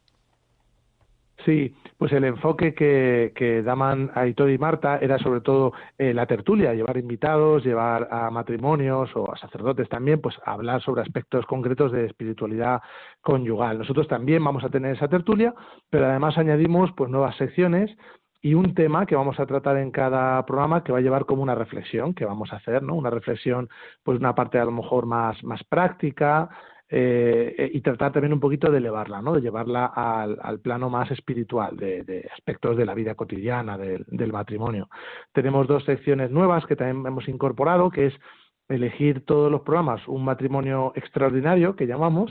Sí, 1.46 1.76
pues 1.98 2.12
el 2.14 2.24
enfoque 2.24 2.74
que, 2.74 3.32
que 3.36 3.62
daban 3.62 4.12
Aitor 4.16 4.50
y 4.50 4.58
Marta 4.58 4.98
era 4.98 5.20
sobre 5.20 5.42
todo 5.42 5.72
eh, 5.98 6.14
la 6.14 6.26
tertulia, 6.26 6.74
llevar 6.74 6.98
invitados, 6.98 7.64
llevar 7.64 8.08
a 8.12 8.30
matrimonios 8.32 9.16
o 9.16 9.32
a 9.32 9.38
sacerdotes 9.38 9.88
también, 9.88 10.20
pues 10.20 10.36
hablar 10.46 10.82
sobre 10.82 11.04
aspectos 11.04 11.46
concretos 11.46 11.92
de 11.92 12.06
espiritualidad 12.06 12.82
conyugal. 13.22 13.78
Nosotros 13.78 14.08
también 14.08 14.44
vamos 14.44 14.64
a 14.64 14.70
tener 14.70 14.96
esa 14.96 15.08
tertulia, 15.08 15.54
pero 15.90 16.08
además 16.08 16.38
añadimos 16.38 16.92
pues 16.98 17.10
nuevas 17.12 17.36
secciones 17.38 17.96
y 18.42 18.54
un 18.54 18.74
tema 18.74 19.06
que 19.06 19.16
vamos 19.16 19.40
a 19.40 19.46
tratar 19.46 19.78
en 19.78 19.92
cada 19.92 20.46
programa 20.46 20.84
que 20.84 20.92
va 20.92 21.00
a 21.00 21.02
llevar 21.02 21.26
como 21.26 21.44
una 21.44 21.56
reflexión 21.56 22.14
que 22.14 22.26
vamos 22.26 22.52
a 22.54 22.58
hacer, 22.58 22.82
¿no? 22.84 22.96
Una 22.96 23.10
reflexión, 23.10 23.70
pues 24.04 24.20
una 24.20 24.36
parte 24.36 24.60
a 24.60 24.66
lo 24.66 24.72
mejor 24.72 25.06
más, 25.06 25.44
más 25.44 25.64
práctica, 25.64 26.50
eh, 26.90 27.56
eh, 27.58 27.72
y 27.74 27.82
tratar 27.82 28.14
también 28.14 28.34
un 28.34 28.40
poquito 28.40 28.72
de 28.72 28.78
elevarla, 28.78 29.22
¿no? 29.22 29.34
De 29.34 29.42
llevarla 29.42 29.88
al, 29.88 30.38
al 30.42 30.60
plano 30.60 30.90
más 30.90 31.12
espiritual, 31.12 31.76
de, 31.76 32.04
de 32.04 32.30
aspectos 32.34 32.78
de 32.78 32.86
la 32.86 32.94
vida 32.94 33.16
cotidiana, 33.16 33.78
del, 33.78 34.06
del 34.08 34.32
matrimonio. 34.32 34.90
Tenemos 35.34 35.68
dos 35.68 35.84
secciones 35.84 36.32
nuevas 36.32 36.66
que 36.66 36.76
también 36.76 37.06
hemos 37.06 37.28
incorporado, 37.28 37.90
que 37.90 38.08
es 38.08 38.14
elegir 38.70 39.26
todos 39.26 39.50
los 39.50 39.62
programas 39.62 40.06
un 40.08 40.26
matrimonio 40.26 40.92
extraordinario 40.96 41.76
que 41.76 41.88
llamamos 41.88 42.30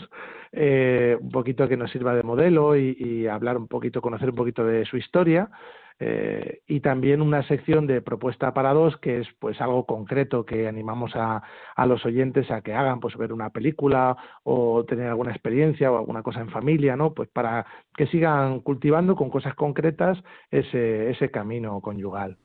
eh, 0.52 1.16
un 1.18 1.30
poquito 1.30 1.66
que 1.66 1.78
nos 1.78 1.90
sirva 1.90 2.14
de 2.14 2.22
modelo 2.22 2.76
y 2.76 3.26
hablar 3.26 3.56
un 3.56 3.68
poquito 3.68 4.02
conocer 4.02 4.28
un 4.28 4.36
poquito 4.36 4.62
de 4.64 4.84
su 4.84 4.98
historia 4.98 5.50
eh, 5.98 6.60
y 6.66 6.80
también 6.80 7.22
una 7.22 7.42
sección 7.48 7.86
de 7.86 8.02
propuesta 8.02 8.52
para 8.52 8.74
dos 8.74 8.96
que 8.98 9.20
es 9.20 9.28
pues 9.38 9.60
algo 9.60 9.86
concreto 9.86 10.44
que 10.44 10.68
animamos 10.68 11.16
a, 11.16 11.42
a 11.74 11.86
los 11.86 12.04
oyentes 12.04 12.50
a 12.50 12.60
que 12.60 12.74
hagan 12.74 13.00
pues 13.00 13.16
ver 13.16 13.32
una 13.32 13.50
película 13.50 14.16
o 14.42 14.84
tener 14.84 15.08
alguna 15.08 15.32
experiencia 15.32 15.90
o 15.90 15.96
alguna 15.96 16.22
cosa 16.22 16.40
en 16.40 16.50
familia 16.50 16.96
no 16.96 17.14
pues 17.14 17.28
para 17.28 17.66
que 17.96 18.06
sigan 18.08 18.60
cultivando 18.60 19.16
con 19.16 19.30
cosas 19.30 19.54
concretas 19.54 20.22
ese 20.50 21.10
ese 21.10 21.30
camino 21.30 21.80
conyugal 21.80 22.36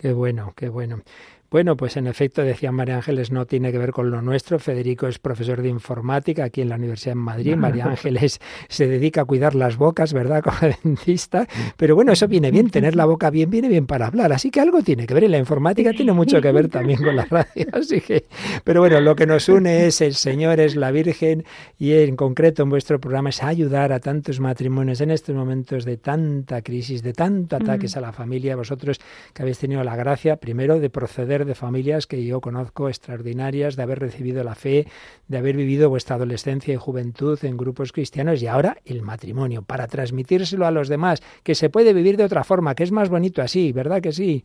Qué 0.00 0.14
bueno, 0.14 0.54
qué 0.56 0.70
bueno. 0.70 1.02
Bueno, 1.50 1.76
pues 1.76 1.96
en 1.96 2.06
efecto, 2.06 2.42
decía 2.42 2.70
María 2.70 2.94
Ángeles, 2.94 3.32
no 3.32 3.44
tiene 3.44 3.72
que 3.72 3.78
ver 3.78 3.90
con 3.90 4.12
lo 4.12 4.22
nuestro. 4.22 4.60
Federico 4.60 5.08
es 5.08 5.18
profesor 5.18 5.62
de 5.62 5.68
informática 5.68 6.44
aquí 6.44 6.60
en 6.60 6.68
la 6.68 6.76
Universidad 6.76 7.10
de 7.10 7.16
Madrid. 7.16 7.56
María 7.56 7.86
Ángeles 7.90 8.38
se 8.68 8.86
dedica 8.86 9.22
a 9.22 9.24
cuidar 9.24 9.56
las 9.56 9.76
bocas, 9.76 10.12
¿verdad? 10.12 10.42
Como 10.44 10.56
dentista. 10.84 11.48
Pero 11.76 11.96
bueno, 11.96 12.12
eso 12.12 12.28
viene 12.28 12.52
bien, 12.52 12.70
tener 12.70 12.94
la 12.94 13.04
boca 13.04 13.30
bien, 13.30 13.50
viene 13.50 13.68
bien 13.68 13.88
para 13.88 14.06
hablar. 14.06 14.32
Así 14.32 14.52
que 14.52 14.60
algo 14.60 14.82
tiene 14.82 15.08
que 15.08 15.14
ver. 15.14 15.24
Y 15.24 15.28
la 15.28 15.38
informática 15.38 15.90
tiene 15.92 16.12
mucho 16.12 16.40
que 16.40 16.52
ver 16.52 16.68
también 16.68 17.02
con 17.02 17.16
la 17.16 17.24
radio. 17.24 17.66
Así 17.72 18.00
que, 18.00 18.26
pero 18.62 18.80
bueno, 18.80 19.00
lo 19.00 19.16
que 19.16 19.26
nos 19.26 19.48
une 19.48 19.86
es 19.86 20.00
el 20.02 20.14
Señor, 20.14 20.60
es 20.60 20.76
la 20.76 20.92
Virgen. 20.92 21.44
Y 21.80 21.94
en 21.94 22.14
concreto 22.14 22.62
en 22.62 22.70
vuestro 22.70 23.00
programa 23.00 23.30
es 23.30 23.42
ayudar 23.42 23.92
a 23.92 23.98
tantos 23.98 24.38
matrimonios 24.38 25.00
en 25.00 25.10
estos 25.10 25.34
momentos 25.34 25.84
de 25.84 25.96
tanta 25.96 26.62
crisis, 26.62 27.02
de 27.02 27.12
tanto 27.12 27.56
ataques 27.56 27.96
a 27.96 28.00
la 28.00 28.12
familia. 28.12 28.54
Vosotros 28.54 29.00
que 29.34 29.42
habéis 29.42 29.58
tenido 29.58 29.82
la 29.82 29.96
gracia, 29.96 30.36
primero, 30.36 30.78
de 30.78 30.90
proceder 30.90 31.39
de 31.44 31.54
familias 31.54 32.06
que 32.06 32.24
yo 32.24 32.40
conozco 32.40 32.88
extraordinarias, 32.88 33.76
de 33.76 33.82
haber 33.82 33.98
recibido 34.00 34.44
la 34.44 34.54
fe, 34.54 34.86
de 35.28 35.38
haber 35.38 35.56
vivido 35.56 35.88
vuestra 35.90 36.16
adolescencia 36.16 36.74
y 36.74 36.76
juventud 36.76 37.38
en 37.44 37.56
grupos 37.56 37.92
cristianos 37.92 38.42
y 38.42 38.46
ahora 38.46 38.76
el 38.84 39.02
matrimonio, 39.02 39.62
para 39.62 39.86
transmitírselo 39.86 40.66
a 40.66 40.70
los 40.70 40.88
demás, 40.88 41.22
que 41.42 41.54
se 41.54 41.70
puede 41.70 41.92
vivir 41.92 42.16
de 42.16 42.24
otra 42.24 42.44
forma, 42.44 42.74
que 42.74 42.82
es 42.84 42.92
más 42.92 43.08
bonito 43.08 43.42
así, 43.42 43.72
¿verdad 43.72 44.00
que 44.00 44.12
sí? 44.12 44.44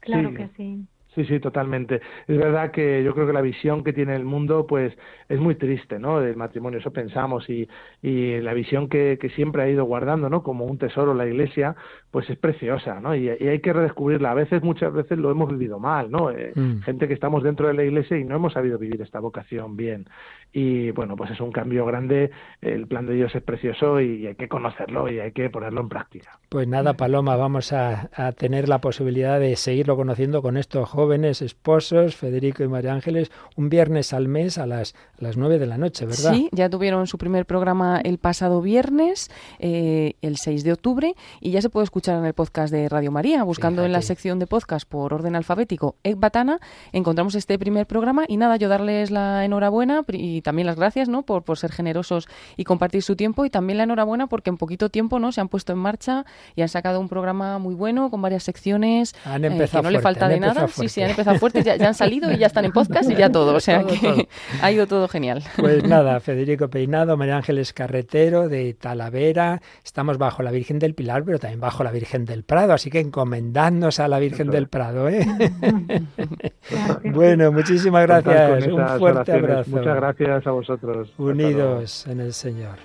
Claro 0.00 0.30
Sí. 0.30 0.36
que 0.36 0.48
sí. 0.56 0.86
Sí, 1.14 1.24
sí, 1.24 1.40
totalmente. 1.40 2.00
Es 2.26 2.38
verdad 2.38 2.70
que 2.70 3.02
yo 3.04 3.12
creo 3.14 3.26
que 3.26 3.32
la 3.32 3.42
visión 3.42 3.84
que 3.84 3.92
tiene 3.92 4.14
el 4.16 4.24
mundo, 4.24 4.66
pues, 4.66 4.96
es 5.28 5.40
muy 5.40 5.56
triste, 5.56 5.98
¿no? 5.98 6.20
Del 6.20 6.36
matrimonio, 6.36 6.78
eso 6.78 6.92
pensamos, 6.92 7.48
y, 7.50 7.68
y 8.00 8.40
la 8.40 8.54
visión 8.54 8.88
que, 8.88 9.18
que 9.20 9.28
siempre 9.30 9.62
ha 9.62 9.68
ido 9.68 9.84
guardando, 9.84 10.30
¿no? 10.30 10.42
Como 10.42 10.64
un 10.64 10.78
tesoro 10.78 11.12
la 11.12 11.26
Iglesia, 11.26 11.76
pues 12.10 12.30
es 12.30 12.38
preciosa, 12.38 13.00
¿no? 13.00 13.14
Y, 13.14 13.28
y 13.28 13.48
hay 13.48 13.60
que 13.60 13.72
redescubrirla. 13.72 14.30
A 14.30 14.34
veces, 14.34 14.62
muchas 14.62 14.92
veces 14.92 15.18
lo 15.18 15.30
hemos 15.30 15.50
vivido 15.50 15.78
mal, 15.78 16.10
¿no? 16.10 16.30
Eh, 16.30 16.52
Mm. 16.54 16.82
Gente 16.82 17.08
que 17.08 17.14
estamos 17.14 17.42
dentro 17.42 17.68
de 17.68 17.74
la 17.74 17.84
Iglesia 17.84 18.16
y 18.18 18.24
no 18.24 18.36
hemos 18.36 18.52
sabido 18.52 18.78
vivir 18.78 19.00
esta 19.02 19.20
vocación 19.20 19.76
bien. 19.76 20.06
Y 20.52 20.90
bueno, 20.90 21.16
pues 21.16 21.30
es 21.30 21.40
un 21.40 21.50
cambio 21.50 21.86
grande. 21.86 22.30
El 22.60 22.86
plan 22.86 23.06
de 23.06 23.14
Dios 23.14 23.34
es 23.34 23.42
precioso 23.42 24.00
y 24.00 24.26
hay 24.26 24.34
que 24.34 24.48
conocerlo 24.48 25.10
y 25.10 25.18
hay 25.18 25.32
que 25.32 25.48
ponerlo 25.48 25.80
en 25.80 25.88
práctica. 25.88 26.38
Pues 26.50 26.68
nada, 26.68 26.94
Paloma, 26.94 27.36
vamos 27.36 27.72
a, 27.72 28.10
a 28.14 28.32
tener 28.32 28.68
la 28.68 28.80
posibilidad 28.80 29.40
de 29.40 29.56
seguirlo 29.56 29.96
conociendo 29.96 30.42
con 30.42 30.56
estos 30.56 30.88
jóvenes 30.88 31.01
esposos, 31.10 32.16
Federico 32.16 32.62
y 32.62 32.68
María 32.68 32.92
Ángeles, 32.92 33.30
un 33.56 33.68
viernes 33.68 34.12
al 34.12 34.28
mes 34.28 34.58
a 34.58 34.66
las, 34.66 34.94
a 35.18 35.24
las 35.24 35.36
9 35.36 35.58
de 35.58 35.66
la 35.66 35.78
noche, 35.78 36.06
¿verdad? 36.06 36.32
Sí, 36.32 36.48
ya 36.52 36.68
tuvieron 36.68 37.06
su 37.06 37.18
primer 37.18 37.46
programa 37.46 38.00
el 38.02 38.18
pasado 38.18 38.60
viernes, 38.60 39.30
eh, 39.58 40.14
el 40.22 40.36
6 40.36 40.64
de 40.64 40.72
octubre, 40.72 41.14
y 41.40 41.50
ya 41.50 41.62
se 41.62 41.70
puede 41.70 41.84
escuchar 41.84 42.18
en 42.18 42.24
el 42.24 42.34
podcast 42.34 42.72
de 42.72 42.88
Radio 42.88 43.10
María. 43.10 43.42
Buscando 43.44 43.84
en 43.84 43.92
la 43.92 44.02
sección 44.02 44.38
de 44.38 44.46
podcast 44.46 44.88
por 44.88 45.12
orden 45.14 45.36
alfabético 45.36 45.96
Ecbatana, 46.04 46.60
encontramos 46.92 47.34
este 47.34 47.58
primer 47.58 47.86
programa. 47.86 48.24
Y 48.28 48.36
nada, 48.36 48.56
yo 48.56 48.68
darles 48.68 49.10
la 49.10 49.44
enhorabuena 49.44 50.04
y 50.08 50.42
también 50.42 50.66
las 50.66 50.76
gracias 50.76 51.08
¿no? 51.08 51.22
por, 51.22 51.42
por 51.42 51.58
ser 51.58 51.72
generosos 51.72 52.28
y 52.56 52.64
compartir 52.64 53.02
su 53.02 53.16
tiempo. 53.16 53.44
Y 53.44 53.50
también 53.50 53.78
la 53.78 53.84
enhorabuena 53.84 54.26
porque 54.26 54.50
en 54.50 54.56
poquito 54.56 54.90
tiempo 54.90 55.18
no 55.18 55.32
se 55.32 55.40
han 55.40 55.48
puesto 55.48 55.72
en 55.72 55.78
marcha 55.78 56.24
y 56.54 56.62
han 56.62 56.68
sacado 56.68 57.00
un 57.00 57.08
programa 57.08 57.58
muy 57.58 57.74
bueno 57.74 58.10
con 58.10 58.22
varias 58.22 58.42
secciones. 58.42 59.14
Han 59.24 59.44
eh, 59.44 59.48
empezado 59.48 59.82
que 59.82 59.86
no 59.86 59.90
le 59.90 60.00
falta 60.00 60.28
de 60.28 60.40
nada. 60.40 60.68
Sí. 60.68 60.88
Sí, 60.92 61.02
han 61.02 61.10
empezado 61.10 61.38
fuertes, 61.38 61.64
ya, 61.64 61.76
ya 61.76 61.88
han 61.88 61.94
salido 61.94 62.30
y 62.30 62.38
ya 62.38 62.46
están 62.46 62.64
en 62.64 62.72
podcast 62.72 63.10
y 63.10 63.16
ya 63.16 63.30
todo. 63.30 63.54
O 63.54 63.60
sea 63.60 63.80
Todo, 63.80 63.88
que 63.92 63.98
todo. 63.98 64.26
ha 64.62 64.70
ido 64.70 64.86
todo 64.86 65.08
genial. 65.08 65.42
Pues 65.56 65.82
nada, 65.88 66.20
Federico 66.20 66.68
Peinado, 66.68 67.16
María 67.16 67.36
Ángeles 67.36 67.72
Carretero 67.72 68.48
de 68.48 68.74
Talavera, 68.74 69.60
estamos 69.84 70.18
bajo 70.18 70.42
la 70.42 70.50
Virgen 70.50 70.78
del 70.78 70.94
Pilar, 70.94 71.24
pero 71.24 71.38
también 71.38 71.60
bajo 71.60 71.82
la 71.84 71.90
Virgen 71.90 72.24
del 72.24 72.44
Prado, 72.44 72.72
así 72.72 72.90
que 72.90 73.00
encomendadnos 73.00 73.98
a 74.00 74.08
la 74.08 74.18
Virgen 74.18 74.50
del 74.50 74.68
Prado, 74.68 75.08
¿eh? 75.08 75.26
bueno, 77.04 77.50
muchísimas 77.52 78.06
gracias, 78.06 78.66
un 78.66 78.86
fuerte 78.98 79.32
oraciones. 79.32 79.44
abrazo. 79.50 79.70
Muchas 79.70 79.96
gracias 79.96 80.46
a 80.46 80.50
vosotros. 80.50 81.12
Unidos 81.18 82.06
en 82.06 82.20
el 82.20 82.32
Señor. 82.32 82.76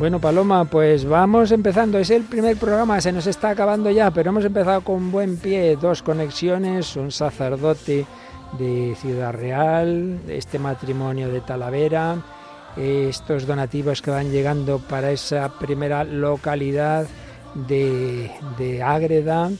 Bueno, 0.00 0.18
Paloma, 0.18 0.64
pues 0.64 1.04
vamos 1.04 1.52
empezando. 1.52 1.98
Es 1.98 2.08
el 2.08 2.22
primer 2.22 2.56
programa, 2.56 3.02
se 3.02 3.12
nos 3.12 3.26
está 3.26 3.50
acabando 3.50 3.90
ya, 3.90 4.10
pero 4.10 4.30
hemos 4.30 4.46
empezado 4.46 4.80
con 4.80 5.12
buen 5.12 5.36
pie. 5.36 5.76
Dos 5.76 6.02
conexiones, 6.02 6.96
un 6.96 7.12
sacerdote 7.12 8.06
de 8.58 8.96
Ciudad 8.98 9.34
Real, 9.34 10.18
este 10.26 10.58
matrimonio 10.58 11.28
de 11.28 11.42
Talavera, 11.42 12.16
estos 12.78 13.46
donativos 13.46 14.00
que 14.00 14.10
van 14.10 14.32
llegando 14.32 14.78
para 14.78 15.10
esa 15.10 15.50
primera 15.58 16.02
localidad 16.02 17.06
de, 17.68 18.30
de 18.56 18.82
Ágreda, 18.82 19.50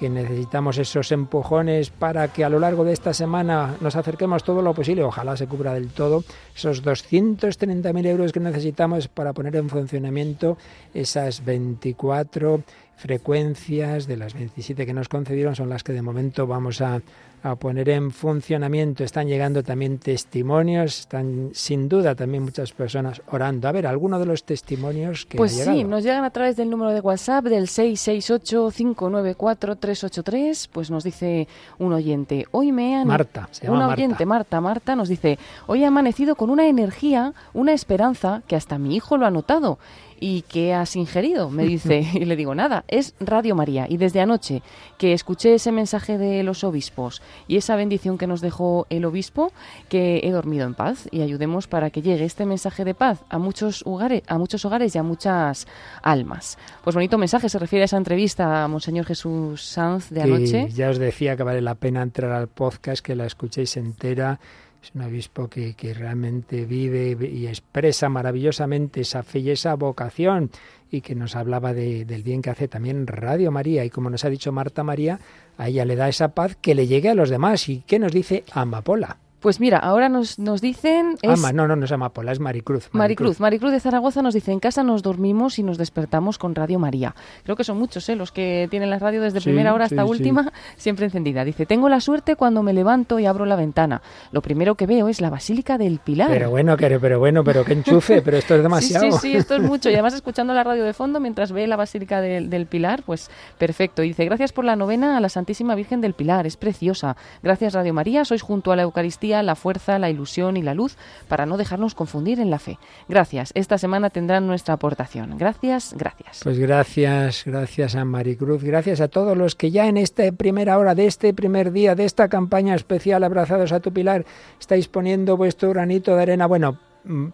que 0.00 0.08
necesitamos 0.08 0.78
esos 0.78 1.12
empujones 1.12 1.90
para 1.90 2.28
que 2.28 2.42
a 2.42 2.48
lo 2.48 2.58
largo 2.58 2.84
de 2.84 2.94
esta 2.94 3.12
semana 3.12 3.76
nos 3.82 3.96
acerquemos 3.96 4.42
todo 4.44 4.62
lo 4.62 4.72
posible, 4.72 5.04
ojalá 5.04 5.36
se 5.36 5.46
cubra 5.46 5.74
del 5.74 5.88
todo, 5.88 6.24
esos 6.56 6.82
230.000 6.82 8.06
euros 8.06 8.32
que 8.32 8.40
necesitamos 8.40 9.08
para 9.08 9.34
poner 9.34 9.56
en 9.56 9.68
funcionamiento 9.68 10.56
esas 10.94 11.44
24 11.44 12.62
frecuencias 12.96 14.06
de 14.06 14.16
las 14.16 14.32
27 14.32 14.86
que 14.86 14.94
nos 14.94 15.10
concedieron 15.10 15.54
son 15.54 15.68
las 15.68 15.84
que 15.84 15.92
de 15.92 16.00
momento 16.00 16.46
vamos 16.46 16.80
a, 16.80 17.02
a 17.42 17.56
poner 17.56 17.88
en 17.88 18.10
funcionamiento. 18.10 19.02
Están 19.04 19.26
llegando 19.28 19.62
también 19.62 19.98
testimonios, 19.98 21.00
están 21.00 21.50
sin 21.52 21.88
duda 21.88 22.14
también 22.14 22.42
muchas 22.42 22.72
personas 22.72 23.22
orando. 23.30 23.68
A 23.68 23.72
ver, 23.72 23.86
alguno 23.86 24.18
de 24.18 24.26
los 24.26 24.44
testimonios 24.44 25.24
que 25.26 25.38
Pues 25.38 25.52
sí, 25.52 25.84
nos 25.84 26.02
llegan 26.04 26.24
a 26.24 26.30
través 26.30 26.56
del 26.56 26.68
número 26.68 26.92
de 26.92 27.00
WhatsApp 27.00 27.44
del 27.46 27.66
668-594-383. 27.68 30.68
Pues 30.70 30.90
nos 30.90 31.04
dice 31.04 31.48
un 31.78 31.92
oyente, 31.92 32.46
hoy 32.50 32.72
me 32.72 32.96
han... 32.96 33.06
Marta, 33.06 33.48
se 33.50 33.66
llama 33.66 33.76
Una 33.76 33.86
Marta. 33.88 34.02
oyente, 34.02 34.26
Marta, 34.26 34.60
Marta 34.60 34.96
nos 34.96 35.08
dice, 35.08 35.38
hoy 35.66 35.82
he 35.82 35.86
amanecido 35.86 36.34
con 36.34 36.50
una 36.50 36.66
energía, 36.66 37.32
una 37.54 37.72
esperanza, 37.72 38.42
que 38.46 38.56
hasta 38.56 38.78
mi 38.78 38.96
hijo 38.96 39.16
lo 39.16 39.26
ha 39.26 39.30
notado. 39.30 39.78
¿Y 40.20 40.42
qué 40.42 40.74
has 40.74 40.96
ingerido? 40.96 41.50
Me 41.50 41.64
dice, 41.64 42.06
y 42.14 42.26
le 42.26 42.36
digo, 42.36 42.54
nada, 42.54 42.84
es 42.88 43.14
Radio 43.18 43.54
María. 43.54 43.86
Y 43.88 43.96
desde 43.96 44.20
anoche 44.20 44.62
que 44.98 45.14
escuché 45.14 45.54
ese 45.54 45.72
mensaje 45.72 46.18
de 46.18 46.42
los 46.42 46.62
obispos 46.62 47.22
y 47.48 47.56
esa 47.56 47.74
bendición 47.74 48.18
que 48.18 48.26
nos 48.26 48.42
dejó 48.42 48.86
el 48.90 49.06
obispo, 49.06 49.52
que 49.88 50.20
he 50.22 50.30
dormido 50.30 50.66
en 50.66 50.74
paz 50.74 51.08
y 51.10 51.22
ayudemos 51.22 51.66
para 51.66 51.90
que 51.90 52.02
llegue 52.02 52.24
este 52.24 52.44
mensaje 52.44 52.84
de 52.84 52.94
paz 52.94 53.24
a 53.30 53.38
muchos 53.38 53.82
hogares, 53.86 54.22
a 54.26 54.36
muchos 54.36 54.64
hogares 54.64 54.94
y 54.94 54.98
a 54.98 55.02
muchas 55.02 55.66
almas. 56.02 56.58
Pues 56.84 56.94
bonito 56.94 57.16
mensaje, 57.16 57.48
se 57.48 57.58
refiere 57.58 57.82
a 57.82 57.86
esa 57.86 57.96
entrevista 57.96 58.64
a 58.64 58.68
Monseñor 58.68 59.06
Jesús 59.06 59.64
Sanz 59.64 60.10
de 60.10 60.22
anoche. 60.22 60.68
ya 60.70 60.90
os 60.90 60.98
decía 60.98 61.36
que 61.36 61.42
vale 61.42 61.62
la 61.62 61.74
pena 61.74 62.02
entrar 62.02 62.32
al 62.32 62.48
podcast, 62.48 63.04
que 63.04 63.14
la 63.14 63.24
escuchéis 63.24 63.76
entera. 63.76 64.38
Es 64.82 64.92
un 64.94 65.02
obispo 65.02 65.48
que, 65.48 65.74
que 65.74 65.92
realmente 65.92 66.64
vive 66.64 67.16
y 67.30 67.46
expresa 67.46 68.08
maravillosamente 68.08 69.02
esa 69.02 69.22
fe 69.22 69.40
y 69.40 69.50
esa 69.50 69.74
vocación 69.74 70.50
y 70.90 71.02
que 71.02 71.14
nos 71.14 71.36
hablaba 71.36 71.74
de- 71.74 72.04
del 72.06 72.22
bien 72.22 72.40
que 72.42 72.50
hace 72.50 72.66
también 72.66 73.06
Radio 73.06 73.50
María. 73.52 73.84
Y 73.84 73.90
como 73.90 74.08
nos 74.10 74.24
ha 74.24 74.30
dicho 74.30 74.52
Marta 74.52 74.82
María, 74.82 75.20
a 75.58 75.68
ella 75.68 75.84
le 75.84 75.96
da 75.96 76.08
esa 76.08 76.34
paz 76.34 76.56
que 76.60 76.74
le 76.74 76.86
llegue 76.86 77.10
a 77.10 77.14
los 77.14 77.28
demás. 77.28 77.68
¿Y 77.68 77.82
qué 77.86 77.98
nos 77.98 78.12
dice 78.12 78.42
Amapola? 78.52 79.18
Pues 79.40 79.58
mira, 79.58 79.78
ahora 79.78 80.08
nos, 80.08 80.38
nos 80.38 80.60
dicen... 80.60 81.16
es- 81.22 81.30
Ama, 81.38 81.52
no, 81.52 81.66
no, 81.66 81.74
no 81.76 81.84
es 81.86 81.92
Amapola, 81.92 82.30
es 82.32 82.40
Maricruz. 82.40 82.88
Maricruz, 82.92 83.40
Maricruz 83.40 83.72
de 83.72 83.80
Zaragoza 83.80 84.20
nos 84.22 84.34
dice, 84.34 84.52
en 84.52 84.60
casa 84.60 84.82
nos 84.82 85.02
dormimos 85.02 85.58
y 85.58 85.62
nos 85.62 85.78
despertamos 85.78 86.36
con 86.36 86.54
Radio 86.54 86.78
María. 86.78 87.14
Creo 87.44 87.56
que 87.56 87.64
son 87.64 87.78
muchos 87.78 88.06
¿eh? 88.10 88.16
los 88.16 88.32
que 88.32 88.68
tienen 88.70 88.90
la 88.90 88.98
radio 88.98 89.22
desde 89.22 89.40
Sí, 89.40 89.44
primera 89.44 89.72
hora 89.72 89.84
hasta 89.86 90.02
sí, 90.02 90.06
sí. 90.06 90.10
última, 90.10 90.52
siempre 90.76 91.06
encendida. 91.06 91.44
Dice, 91.44 91.64
tengo 91.64 91.88
la 91.88 92.00
suerte 92.00 92.36
cuando 92.36 92.62
me 92.62 92.72
levanto 92.74 93.18
y 93.18 93.26
abro 93.26 93.46
la 93.46 93.56
ventana. 93.56 94.02
Lo 94.30 94.42
primero 94.42 94.74
que 94.74 94.86
veo 94.86 95.08
es 95.08 95.20
la 95.22 95.30
Basílica 95.30 95.78
del 95.78 96.00
Pilar. 96.00 96.28
Pero 96.28 96.50
bueno, 96.50 96.76
que, 96.76 96.98
pero 97.00 97.18
bueno, 97.18 97.42
pero 97.42 97.64
que 97.64 97.72
enchufe, 97.72 98.20
pero 98.22 98.36
esto 98.36 98.54
es 98.56 98.62
demasiado. 98.62 99.06
Sí, 99.10 99.12
sí, 99.12 99.18
sí, 99.32 99.36
esto 99.36 99.54
es 99.54 99.62
mucho. 99.62 99.88
Y 99.88 99.94
además 99.94 100.12
escuchando 100.20 100.52
la 100.52 100.64
radio 100.64 100.84
de 100.84 100.92
fondo 100.92 101.18
mientras 101.18 101.50
ve 101.52 101.66
la 101.66 101.76
Basílica 101.76 102.20
del, 102.20 102.50
del 102.50 102.66
Pilar, 102.66 103.02
pues 103.06 103.30
perfecto. 103.56 104.02
Y 104.02 104.08
dice, 104.08 104.24
gracias 104.26 104.52
por 104.52 104.64
la 104.66 104.76
novena 104.76 105.16
a 105.16 105.20
la 105.20 105.28
Santísima 105.30 105.74
Virgen 105.74 106.00
del 106.02 106.12
Pilar, 106.12 106.46
es 106.46 106.56
preciosa. 106.58 107.16
Gracias 107.42 107.72
Radio 107.72 107.94
María, 107.94 108.24
sois 108.26 108.42
junto 108.42 108.70
a 108.72 108.76
la 108.76 108.82
Eucaristía 108.82 109.29
la 109.30 109.54
fuerza, 109.54 109.98
la 109.98 110.10
ilusión 110.10 110.56
y 110.56 110.62
la 110.62 110.74
luz 110.74 110.96
para 111.28 111.46
no 111.46 111.56
dejarnos 111.56 111.94
confundir 111.94 112.40
en 112.40 112.50
la 112.50 112.58
fe. 112.58 112.78
Gracias, 113.08 113.52
esta 113.54 113.78
semana 113.78 114.10
tendrán 114.10 114.46
nuestra 114.46 114.74
aportación. 114.74 115.38
Gracias, 115.38 115.94
gracias. 115.96 116.40
Pues 116.42 116.58
gracias, 116.58 117.44
gracias 117.46 117.94
a 117.94 118.04
Maricruz, 118.04 118.62
gracias 118.62 119.00
a 119.00 119.08
todos 119.08 119.36
los 119.36 119.54
que 119.54 119.70
ya 119.70 119.86
en 119.86 119.96
esta 119.96 120.30
primera 120.32 120.78
hora 120.78 120.94
de 120.94 121.06
este 121.06 121.32
primer 121.32 121.72
día 121.72 121.94
de 121.94 122.04
esta 122.04 122.28
campaña 122.28 122.74
especial 122.74 123.24
Abrazados 123.24 123.72
a 123.72 123.80
tu 123.80 123.92
Pilar 123.92 124.24
estáis 124.58 124.88
poniendo 124.88 125.36
vuestro 125.36 125.70
granito 125.70 126.16
de 126.16 126.22
arena. 126.22 126.46
Bueno, 126.46 126.78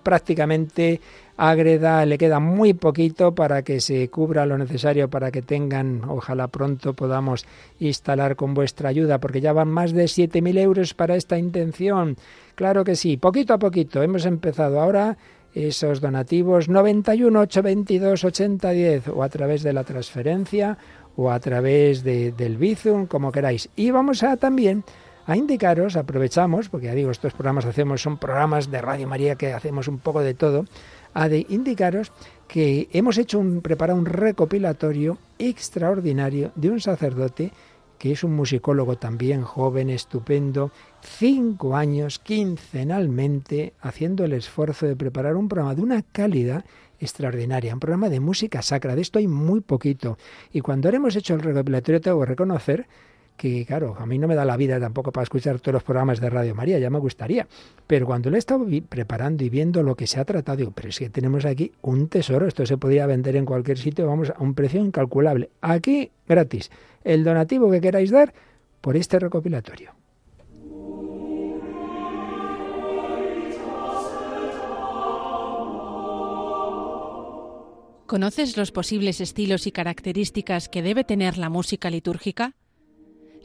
prácticamente 0.03 1.01
Ágreda 1.37 2.07
le 2.07 2.17
queda 2.17 2.41
muy 2.41 2.73
poquito 2.75 3.35
para 3.35 3.63
que 3.63 3.81
se 3.81 4.09
cubra 4.09 4.47
lo 4.47 4.57
necesario 4.57 5.11
para 5.11 5.31
que 5.31 5.43
tengan, 5.43 6.03
ojalá 6.09 6.49
pronto 6.49 6.95
podamos 6.95 7.45
instalar 7.79 8.37
con 8.37 8.55
vuestra 8.55 8.89
ayuda, 8.89 9.19
porque 9.19 9.41
ya 9.41 9.53
van 9.53 9.69
más 9.69 9.93
de 9.93 10.05
7.000 10.05 10.59
euros 10.59 10.95
para 10.95 11.17
esta 11.17 11.39
intención. 11.39 12.17
Claro 12.55 12.85
que 12.85 12.97
sí, 12.97 13.19
poquito 13.19 13.53
a 13.53 13.59
poquito. 13.59 14.03
Hemos 14.03 14.25
empezado 14.25 14.81
ahora 14.81 15.19
esos 15.55 16.01
donativos 16.01 16.69
91 16.69 17.41
822 17.41 18.25
8010 18.25 19.09
o 19.09 19.23
a 19.23 19.29
través 19.29 19.63
de 19.63 19.73
la 19.73 19.85
transferencia 19.85 20.79
o 21.17 21.31
a 21.31 21.41
través 21.41 22.03
de, 22.03 22.33
del 22.33 22.57
Bizum, 22.59 23.07
como 23.07 23.33
queráis. 23.33 23.69
Y 23.75 23.91
vamos 23.91 24.23
a 24.23 24.37
también 24.37 24.85
a 25.27 25.37
indicaros, 25.37 25.97
aprovechamos, 25.97 26.69
porque 26.69 26.87
ya 26.87 26.95
digo, 26.95 27.11
estos 27.11 27.33
programas 27.33 27.67
hacemos, 27.67 28.01
son 28.01 28.19
programas 28.19 28.71
de 28.71 28.81
Radio 28.81 29.09
María 29.09 29.35
que 29.35 29.53
hacemos 29.53 29.89
un 29.89 29.99
poco 29.99 30.21
de 30.21 30.35
todo, 30.35 30.65
a 31.15 31.29
de 31.29 31.47
indicaros 31.49 32.13
que 32.47 32.89
hemos 32.93 33.19
hecho 33.19 33.39
un, 33.39 33.61
preparado 33.61 33.99
un 33.99 34.07
recopilatorio 34.07 35.19
extraordinario 35.39 36.53
de 36.55 36.71
un 36.71 36.81
sacerdote 36.81 37.53
que 37.99 38.13
es 38.13 38.23
un 38.25 38.37
musicólogo 38.37 38.99
también 38.99 39.43
joven, 39.43 39.91
estupendo, 39.91 40.71
cinco 41.01 41.77
años 41.77 42.19
quincenalmente 42.19 43.73
haciendo 43.81 44.25
el 44.25 44.35
esfuerzo 44.35 44.87
de 44.87 44.97
preparar 44.97 45.37
un 45.37 45.49
programa 45.49 45.75
de 45.75 45.83
una 45.83 46.03
calidad 46.03 46.65
extraordinaria, 46.99 47.75
un 47.75 47.81
programa 47.81 48.09
de 48.09 48.21
música 48.21 48.63
sacra. 48.63 48.95
De 48.95 49.03
esto 49.03 49.19
hay 49.19 49.27
muy 49.27 49.61
poquito. 49.61 50.19
Y 50.53 50.61
cuando 50.61 50.89
hemos 50.89 51.17
hecho 51.17 51.35
el 51.35 51.41
recopilatorio, 51.41 52.01
tengo 52.01 52.21
que 52.21 52.27
reconocer 52.27 52.87
que 53.37 53.65
claro, 53.67 53.97
a 53.99 54.07
mí 54.07 54.19
no 54.19 54.27
me 54.27 54.35
da 54.35 54.45
la 54.45 54.57
vida 54.57 54.81
tampoco 54.81 55.13
para 55.13 55.23
escuchar 55.23 55.61
todos 55.61 55.75
los 55.75 55.83
programas 55.83 56.21
de 56.21 56.31
Radio 56.31 56.55
María, 56.55 56.79
ya 56.79 56.91
me 56.91 56.99
gustaría, 56.99 57.47
pero 57.87 58.07
cuando 58.07 58.31
lo 58.31 58.37
he 58.37 58.39
estado 58.39 58.67
preparando 58.89 59.45
y 59.45 59.51
viendo 59.51 59.83
lo 59.83 59.95
que 59.95 60.07
se 60.07 60.19
ha 60.19 60.25
tratado, 60.25 60.57
digo, 60.59 60.73
pero 60.75 60.89
es 60.89 60.99
que 60.99 61.11
tenemos 61.11 61.45
aquí 61.45 61.73
un 61.83 62.09
tesoro, 62.09 62.47
esto 62.47 62.65
se 62.67 62.79
podía 62.79 63.07
vender 63.07 63.37
en 63.37 63.45
cualquier 63.45 63.79
sitio, 63.79 64.07
vamos, 64.07 64.31
a 64.31 64.43
un 64.43 64.55
precio 64.55 64.81
incalculable. 64.81 65.51
Aquí, 65.61 66.11
gratis, 66.27 66.71
el 67.05 67.25
donativo 67.25 67.71
que 67.71 67.81
queráis 67.81 68.11
dar 68.11 68.33
por 68.81 68.97
este 68.97 69.19
recopilatorio. 69.19 69.93
¿Conoces 78.07 78.57
los 78.57 78.71
posibles 78.71 79.21
estilos 79.21 79.67
y 79.67 79.73
características 79.73 80.69
que 80.69 80.81
debe 80.81 81.03
tener 81.03 81.39
la 81.39 81.51
música 81.51 81.91
litúrgica? 81.91 82.55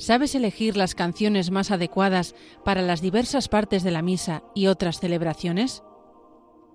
¿Sabes 0.02 0.34
elegir 0.34 0.78
las 0.78 0.96
canciones 0.96 1.52
más 1.52 1.70
adecuadas 1.70 2.34
para 2.66 2.82
las 2.82 3.04
diversas 3.04 3.48
partes 3.48 3.84
de 3.84 3.92
la 3.92 4.02
misa 4.02 4.42
y 4.56 4.66
otras 4.66 5.00
celebraciones? 5.00 5.84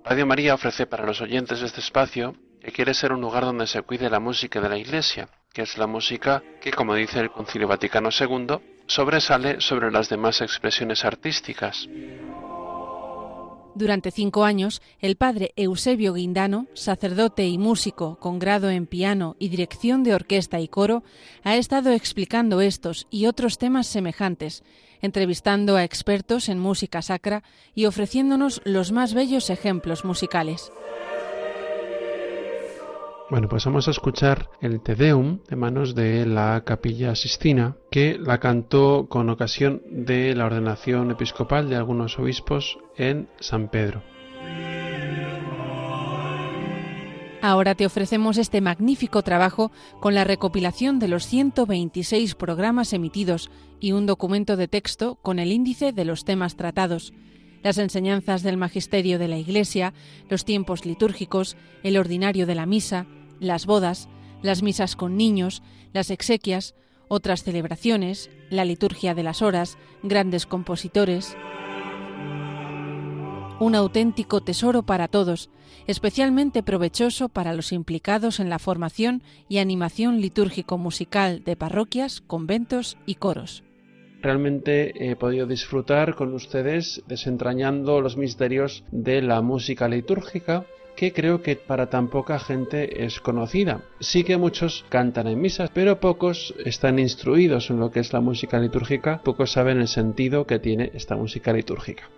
Radio 0.05 0.27
María 0.27 0.55
ofrece 0.55 0.87
para 0.87 1.05
los 1.05 1.20
oyentes 1.20 1.59
de 1.59 1.66
este 1.66 1.81
espacio 1.81 2.37
que 2.61 2.70
quiere 2.70 2.95
ser 2.95 3.12
un 3.12 3.20
lugar 3.20 3.43
donde 3.43 3.66
se 3.66 3.83
cuide 3.83 4.11
la 4.11 4.20
música 4.20 4.61
de 4.61 4.68
la 4.68 4.79
Iglesia, 4.79 5.29
que 5.53 5.62
es 5.62 5.77
la 5.77 5.89
música 5.89 6.45
que, 6.61 6.70
como 6.70 6.95
dice 6.95 7.18
el 7.18 7.33
Concilio 7.33 7.66
Vaticano 7.66 8.11
II, 8.16 8.59
sobresale 8.87 9.61
sobre 9.61 9.91
las 9.91 10.09
demás 10.09 10.41
expresiones 10.41 11.05
artísticas. 11.05 11.89
Durante 13.77 14.11
cinco 14.11 14.45
años, 14.45 14.81
el 15.01 15.16
padre 15.16 15.53
Eusebio 15.55 16.14
Guindano, 16.14 16.66
sacerdote 16.72 17.47
y 17.47 17.59
músico 17.59 18.18
con 18.18 18.39
grado 18.39 18.70
en 18.70 18.87
piano 18.87 19.37
y 19.39 19.51
dirección 19.51 20.03
de 20.03 20.14
orquesta 20.14 20.61
y 20.61 20.66
coro, 20.66 21.05
ha 21.45 21.57
estado 21.57 21.93
explicando 21.93 22.62
estos 22.62 23.07
y 23.11 23.27
otros 23.27 23.59
temas 23.59 23.87
semejantes, 23.87 24.64
entrevistando 25.03 25.77
a 25.77 25.85
expertos 25.85 26.49
en 26.49 26.59
música 26.59 27.03
sacra 27.03 27.43
y 27.74 27.85
ofreciéndonos 27.85 28.62
los 28.64 28.93
más 28.93 29.12
bellos 29.12 29.51
ejemplos 29.51 30.07
musicales. 30.07 30.72
Bueno, 33.29 33.49
pues 33.49 33.64
vamos 33.64 33.89
a 33.89 33.91
escuchar 33.91 34.51
el 34.61 34.81
Te 34.81 34.95
Deum 34.95 35.41
de 35.49 35.57
manos 35.57 35.97
de 35.97 36.24
la 36.27 36.62
Capilla 36.64 37.16
Sistina, 37.16 37.77
que 37.91 38.18
la 38.20 38.39
cantó 38.39 39.09
con 39.09 39.29
ocasión 39.31 39.83
de 39.91 40.33
la 40.37 40.47
ordenación 40.47 41.11
episcopal 41.11 41.68
de 41.68 41.74
algunos 41.74 42.20
obispos 42.20 42.79
en 42.97 43.29
San 43.41 43.68
Pedro. 43.68 44.05
Ahora 47.43 47.74
te 47.74 47.85
ofrecemos 47.85 48.39
este 48.39 48.61
magnífico 48.61 49.22
trabajo 49.22 49.72
con 49.99 50.14
la 50.14 50.22
recopilación 50.22 51.01
de 51.01 51.09
los 51.09 51.27
126 51.27 52.37
programas 52.37 52.93
emitidos 52.93 53.51
y 53.81 53.91
un 53.91 54.07
documento 54.07 54.57
de 54.57 54.68
texto 54.68 55.16
con 55.16 55.41
el 55.41 55.51
índice 55.51 55.93
de 55.93 56.05
los 56.05 56.24
temas 56.24 56.55
tratados 56.55 57.12
las 57.66 57.79
enseñanzas 57.79 58.45
del 58.45 58.57
magisterio 58.57 59.18
de 59.18 59.27
la 59.27 59.39
Iglesia, 59.39 59.93
los 60.29 60.45
tiempos 60.45 60.87
litúrgicos, 60.87 61.57
el 61.83 61.97
ordinario 61.97 62.47
de 62.47 62.55
la 62.55 62.64
misa, 62.64 63.07
las 63.41 63.66
bodas, 63.66 64.09
las 64.43 64.62
misas 64.62 64.97
con 64.97 65.16
niños, 65.16 65.62
las 65.93 66.11
exequias, 66.11 66.74
otras 67.09 67.43
celebraciones, 67.43 68.30
la 68.51 68.64
liturgia 68.64 69.14
de 69.14 69.22
las 69.22 69.43
horas, 69.43 69.78
grandes 70.03 70.47
compositores. 70.47 71.37
Un 73.59 73.74
auténtico 73.74 74.43
tesoro 74.43 74.82
para 74.82 75.09
todos, 75.09 75.49
especialmente 75.87 76.62
provechoso 76.62 77.28
para 77.28 77.55
los 77.55 77.72
implicados 77.72 78.39
en 78.39 78.51
la 78.51 78.59
formación 78.59 79.22
y 79.49 79.59
animación 79.59 80.20
litúrgico-musical 80.20 81.43
de 81.45 81.57
parroquias, 81.57 82.20
conventos 82.20 82.99
y 83.07 83.14
coros 83.16 83.62
realmente 84.22 85.09
he 85.09 85.14
podido 85.14 85.47
disfrutar 85.47 86.16
con 86.16 86.34
ustedes 86.34 87.01
desentrañando 87.07 88.01
los 88.01 88.16
misterios 88.16 88.82
de 88.91 89.22
la 89.22 89.41
música 89.41 89.87
litúrgica 89.87 90.66
que 90.97 91.12
creo 91.12 91.42
que 91.42 91.55
para 91.55 91.90
tan 91.90 92.09
poca 92.09 92.38
gente 92.38 93.05
es 93.05 93.20
conocida. 93.20 93.82
Sí 94.01 94.24
que 94.24 94.36
muchos 94.36 94.84
cantan 94.88 95.28
en 95.28 95.40
misas, 95.40 95.70
pero 95.70 96.01
pocos 96.01 96.55
están 96.64 96.99
instruidos 96.99 97.70
en 97.70 97.78
lo 97.78 97.90
que 97.90 98.01
es 98.01 98.12
la 98.12 98.20
música 98.20 98.59
litúrgica, 98.59 99.20
pocos 99.22 99.53
saben 99.53 99.78
el 99.78 99.88
sentido 99.88 100.47
que 100.47 100.59
tiene 100.59 100.90
esta 100.94 101.14
música 101.14 101.53
litúrgica. 101.53 102.09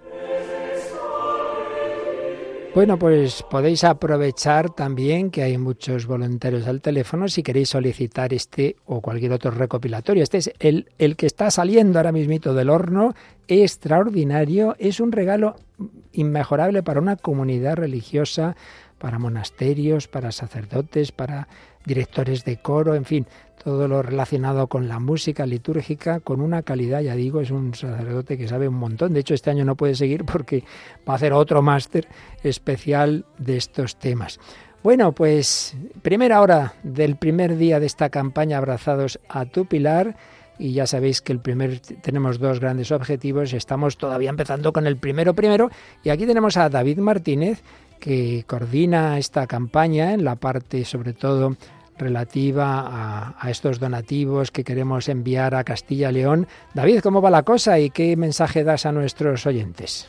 Bueno, 2.73 2.97
pues 2.97 3.43
podéis 3.49 3.83
aprovechar 3.83 4.69
también 4.69 5.29
que 5.29 5.43
hay 5.43 5.57
muchos 5.57 6.05
voluntarios 6.05 6.67
al 6.67 6.79
teléfono 6.79 7.27
si 7.27 7.43
queréis 7.43 7.67
solicitar 7.67 8.33
este 8.33 8.77
o 8.85 9.01
cualquier 9.01 9.33
otro 9.33 9.51
recopilatorio. 9.51 10.23
Este 10.23 10.37
es 10.37 10.53
el, 10.57 10.89
el 10.97 11.17
que 11.17 11.25
está 11.25 11.51
saliendo 11.51 11.99
ahora 11.99 12.13
mismito 12.13 12.53
del 12.53 12.69
horno, 12.69 13.13
extraordinario, 13.49 14.77
es 14.79 15.01
un 15.01 15.11
regalo 15.11 15.57
inmejorable 16.13 16.81
para 16.81 17.01
una 17.01 17.17
comunidad 17.17 17.75
religiosa, 17.75 18.55
para 18.97 19.19
monasterios, 19.19 20.07
para 20.07 20.31
sacerdotes, 20.31 21.11
para 21.11 21.49
directores 21.85 22.45
de 22.45 22.61
coro, 22.61 22.95
en 22.95 23.03
fin, 23.03 23.27
todo 23.63 23.87
lo 23.87 24.01
relacionado 24.01 24.67
con 24.67 24.87
la 24.87 24.99
música 24.99 25.45
litúrgica 25.45 26.19
con 26.19 26.41
una 26.41 26.63
calidad, 26.63 27.01
ya 27.01 27.15
digo, 27.15 27.41
es 27.41 27.51
un 27.51 27.75
sacerdote 27.75 28.37
que 28.37 28.47
sabe 28.47 28.67
un 28.67 28.75
montón. 28.75 29.13
De 29.13 29.19
hecho, 29.19 29.33
este 29.33 29.51
año 29.51 29.65
no 29.65 29.75
puede 29.75 29.95
seguir 29.95 30.25
porque 30.25 30.63
va 31.07 31.13
a 31.13 31.15
hacer 31.17 31.33
otro 31.33 31.61
máster 31.61 32.07
especial 32.43 33.25
de 33.37 33.57
estos 33.57 33.97
temas. 33.97 34.39
Bueno, 34.83 35.11
pues 35.11 35.75
primera 36.01 36.41
hora 36.41 36.73
del 36.81 37.17
primer 37.17 37.55
día 37.55 37.79
de 37.79 37.85
esta 37.85 38.09
campaña 38.09 38.57
Abrazados 38.57 39.19
a 39.29 39.45
tu 39.45 39.65
Pilar 39.65 40.15
y 40.57 40.73
ya 40.73 40.87
sabéis 40.87 41.21
que 41.21 41.31
el 41.31 41.39
primer 41.39 41.79
tenemos 41.79 42.39
dos 42.39 42.59
grandes 42.59 42.91
objetivos, 42.91 43.53
estamos 43.53 43.97
todavía 43.97 44.31
empezando 44.31 44.73
con 44.73 44.87
el 44.87 44.97
primero 44.97 45.35
primero 45.35 45.69
y 46.03 46.09
aquí 46.09 46.25
tenemos 46.25 46.57
a 46.57 46.69
David 46.69 46.97
Martínez 46.97 47.61
que 47.99 48.43
coordina 48.47 49.19
esta 49.19 49.45
campaña 49.45 50.13
en 50.13 50.23
la 50.23 50.35
parte 50.35 50.83
sobre 50.83 51.13
todo 51.13 51.57
relativa 52.01 53.35
a, 53.39 53.49
estos 53.49 53.79
donativos 53.79 54.51
que 54.51 54.63
queremos 54.63 55.07
enviar 55.07 55.55
a 55.55 55.63
Castilla 55.63 56.09
y 56.09 56.13
León. 56.15 56.47
David, 56.73 56.99
¿cómo 56.99 57.21
va 57.21 57.29
la 57.29 57.43
cosa 57.43 57.79
y 57.79 57.89
qué 57.89 58.17
mensaje 58.17 58.63
das 58.63 58.85
a 58.85 58.91
nuestros 58.91 59.45
oyentes? 59.45 60.07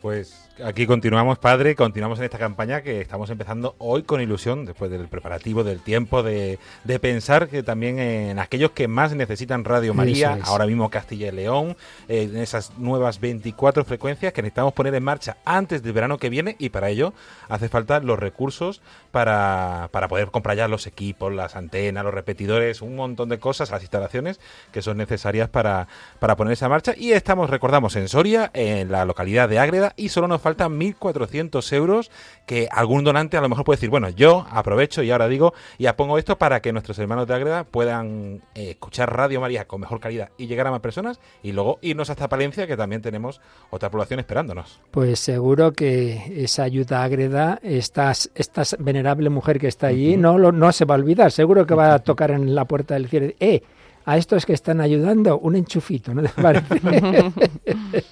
Pues 0.00 0.48
aquí 0.64 0.86
continuamos, 0.86 1.38
padre, 1.38 1.74
continuamos 1.74 2.18
en 2.18 2.24
esta 2.24 2.38
campaña 2.38 2.82
que 2.82 3.00
estamos 3.00 3.30
empezando 3.30 3.74
hoy 3.78 4.02
con 4.02 4.20
ilusión, 4.20 4.64
después 4.64 4.90
del 4.90 5.08
preparativo, 5.08 5.64
del 5.64 5.80
tiempo, 5.80 6.22
de, 6.22 6.58
pensar 7.00 7.48
que 7.48 7.62
también 7.62 7.98
en 7.98 8.38
aquellos 8.38 8.70
que 8.72 8.88
más 8.88 9.14
necesitan 9.14 9.64
Radio 9.64 9.94
María, 9.94 10.38
ahora 10.44 10.66
mismo 10.66 10.90
Castilla 10.90 11.28
y 11.28 11.32
León, 11.32 11.76
en 12.08 12.36
esas 12.36 12.78
nuevas 12.78 13.20
24 13.20 13.84
frecuencias 13.84 14.32
que 14.32 14.42
necesitamos 14.42 14.72
poner 14.72 14.94
en 14.94 15.02
marcha 15.02 15.36
antes 15.44 15.82
del 15.82 15.92
verano 15.92 16.18
que 16.18 16.28
viene 16.28 16.56
y 16.58 16.68
para 16.68 16.90
ello 16.90 17.12
hace 17.48 17.68
falta 17.68 18.00
los 18.00 18.18
recursos 18.18 18.82
para, 19.10 19.88
para 19.92 20.08
poder 20.08 20.30
comprar 20.30 20.56
ya 20.56 20.68
los 20.68 20.86
equipos, 20.86 21.32
las 21.32 21.56
antenas, 21.56 22.04
los 22.04 22.14
repetidores, 22.14 22.82
un 22.82 22.96
montón 22.96 23.28
de 23.28 23.38
cosas, 23.38 23.70
las 23.70 23.82
instalaciones 23.82 24.40
que 24.70 24.82
son 24.82 24.96
necesarias 24.96 25.48
para, 25.48 25.88
para 26.18 26.36
poner 26.36 26.52
esa 26.52 26.68
marcha. 26.68 26.94
Y 26.96 27.12
estamos, 27.12 27.50
recordamos, 27.50 27.96
en 27.96 28.08
Soria, 28.08 28.50
en 28.54 28.90
la 28.92 29.04
localidad 29.04 29.48
de 29.48 29.58
Ágreda, 29.58 29.92
y 29.96 30.08
solo 30.08 30.28
nos 30.28 30.40
faltan 30.52 30.78
1.400 30.78 31.72
euros 31.72 32.10
que 32.46 32.68
algún 32.70 33.04
donante 33.04 33.36
a 33.36 33.40
lo 33.40 33.48
mejor 33.48 33.64
puede 33.64 33.78
decir, 33.78 33.90
bueno, 33.90 34.10
yo 34.10 34.46
aprovecho 34.50 35.02
y 35.02 35.10
ahora 35.10 35.28
digo, 35.28 35.54
y 35.78 35.86
pongo 35.92 36.18
esto 36.18 36.36
para 36.36 36.60
que 36.60 36.72
nuestros 36.72 36.98
hermanos 36.98 37.26
de 37.26 37.34
Ágreda 37.34 37.64
puedan 37.64 38.42
eh, 38.54 38.70
escuchar 38.70 39.14
Radio 39.14 39.40
María 39.40 39.66
con 39.66 39.80
mejor 39.80 40.00
calidad 40.00 40.30
y 40.36 40.46
llegar 40.46 40.66
a 40.66 40.70
más 40.70 40.80
personas 40.80 41.20
y 41.42 41.52
luego 41.52 41.78
irnos 41.80 42.10
hasta 42.10 42.28
Palencia, 42.28 42.66
que 42.66 42.76
también 42.76 43.00
tenemos 43.02 43.40
otra 43.70 43.90
población 43.90 44.20
esperándonos. 44.20 44.80
Pues 44.90 45.20
seguro 45.20 45.72
que 45.72 46.42
esa 46.44 46.64
ayuda 46.64 47.00
a 47.00 47.04
Ágreda, 47.04 47.58
esta, 47.62 48.10
esta 48.10 48.62
venerable 48.78 49.30
mujer 49.30 49.58
que 49.58 49.68
está 49.68 49.86
allí, 49.88 50.16
no, 50.16 50.38
no 50.38 50.72
se 50.72 50.84
va 50.84 50.94
a 50.94 50.98
olvidar, 50.98 51.32
seguro 51.32 51.66
que 51.66 51.74
va 51.74 51.94
a 51.94 51.98
tocar 52.02 52.30
en 52.30 52.54
la 52.54 52.66
puerta 52.66 52.94
del 52.94 53.08
cielo. 53.08 53.32
¡Eh! 53.40 53.62
A 54.04 54.16
estos 54.16 54.46
que 54.46 54.52
están 54.52 54.80
ayudando 54.80 55.38
un 55.38 55.56
enchufito, 55.56 56.14
¿no 56.14 56.22
te 56.22 56.28
parece? 56.42 56.80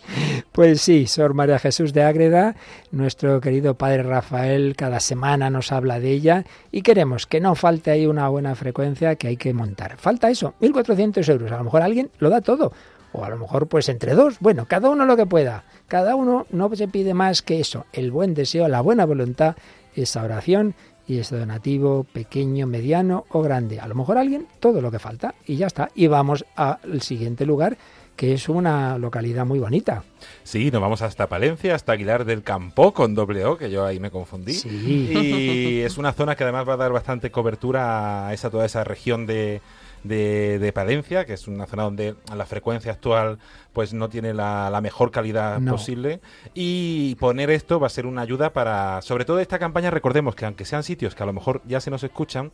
pues 0.52 0.80
sí, 0.80 1.06
Sor 1.06 1.34
María 1.34 1.58
Jesús 1.58 1.92
de 1.92 2.02
Ágreda, 2.02 2.56
nuestro 2.90 3.40
querido 3.40 3.74
Padre 3.74 4.02
Rafael, 4.02 4.74
cada 4.76 5.00
semana 5.00 5.50
nos 5.50 5.72
habla 5.72 6.00
de 6.00 6.10
ella 6.10 6.44
y 6.70 6.82
queremos 6.82 7.26
que 7.26 7.40
no 7.40 7.54
falte 7.54 7.90
ahí 7.90 8.06
una 8.06 8.28
buena 8.28 8.54
frecuencia 8.54 9.16
que 9.16 9.28
hay 9.28 9.36
que 9.36 9.52
montar. 9.52 9.96
Falta 9.96 10.30
eso, 10.30 10.54
1.400 10.60 11.28
euros, 11.30 11.52
a 11.52 11.56
lo 11.56 11.64
mejor 11.64 11.82
alguien 11.82 12.10
lo 12.18 12.30
da 12.30 12.40
todo 12.40 12.72
o 13.12 13.24
a 13.24 13.28
lo 13.28 13.38
mejor 13.38 13.66
pues 13.66 13.88
entre 13.88 14.14
dos, 14.14 14.38
bueno, 14.40 14.66
cada 14.68 14.88
uno 14.90 15.04
lo 15.04 15.16
que 15.16 15.26
pueda, 15.26 15.64
cada 15.88 16.14
uno 16.14 16.46
no 16.50 16.74
se 16.74 16.88
pide 16.88 17.14
más 17.14 17.42
que 17.42 17.60
eso, 17.60 17.86
el 17.92 18.10
buen 18.10 18.34
deseo, 18.34 18.68
la 18.68 18.80
buena 18.80 19.04
voluntad, 19.04 19.56
esa 19.94 20.22
oración 20.22 20.74
y 21.10 21.18
ese 21.18 21.36
donativo 21.36 22.04
pequeño, 22.04 22.68
mediano 22.68 23.24
o 23.30 23.42
grande. 23.42 23.80
A 23.80 23.88
lo 23.88 23.96
mejor 23.96 24.16
alguien 24.16 24.46
todo 24.60 24.80
lo 24.80 24.92
que 24.92 25.00
falta 25.00 25.34
y 25.44 25.56
ya 25.56 25.66
está. 25.66 25.90
Y 25.96 26.06
vamos 26.06 26.44
al 26.54 27.02
siguiente 27.02 27.44
lugar 27.44 27.76
que 28.14 28.32
es 28.32 28.48
una 28.48 28.96
localidad 28.96 29.44
muy 29.44 29.58
bonita. 29.58 30.04
Sí, 30.44 30.70
nos 30.70 30.80
vamos 30.80 31.02
hasta 31.02 31.28
Palencia, 31.28 31.74
hasta 31.74 31.92
Aguilar 31.92 32.24
del 32.24 32.44
Campo 32.44 32.92
con 32.92 33.16
doble 33.16 33.44
O, 33.44 33.58
que 33.58 33.72
yo 33.72 33.84
ahí 33.84 33.98
me 33.98 34.12
confundí. 34.12 34.52
Sí. 34.52 35.10
Y 35.12 35.80
es 35.80 35.98
una 35.98 36.12
zona 36.12 36.36
que 36.36 36.44
además 36.44 36.68
va 36.68 36.74
a 36.74 36.76
dar 36.76 36.92
bastante 36.92 37.32
cobertura 37.32 38.28
a 38.28 38.32
esa 38.32 38.48
toda 38.48 38.64
esa 38.64 38.84
región 38.84 39.26
de, 39.26 39.62
de, 40.04 40.58
de, 40.58 40.72
Palencia, 40.72 41.24
que 41.24 41.34
es 41.34 41.48
una 41.48 41.66
zona 41.66 41.84
donde 41.84 42.14
la 42.34 42.46
frecuencia 42.46 42.92
actual 42.92 43.38
pues 43.72 43.92
no 43.94 44.08
tiene 44.08 44.34
la, 44.34 44.68
la 44.70 44.80
mejor 44.80 45.10
calidad 45.10 45.60
No. 45.60 45.72
posible. 45.72 46.20
Y 46.54 47.14
poner 47.16 47.50
esto 47.50 47.78
va 47.78 47.86
a 47.86 47.90
ser 47.90 48.06
una 48.06 48.22
ayuda 48.22 48.52
para 48.52 49.00
sobre 49.02 49.24
todo 49.24 49.38
esta 49.40 49.58
campaña. 49.58 49.90
Recordemos 49.90 50.34
que 50.34 50.44
aunque 50.44 50.64
sean 50.64 50.82
sitios 50.82 51.14
que 51.14 51.22
a 51.22 51.26
lo 51.26 51.32
mejor 51.32 51.62
ya 51.66 51.80
se 51.80 51.90
nos 51.90 52.02
escuchan 52.02 52.52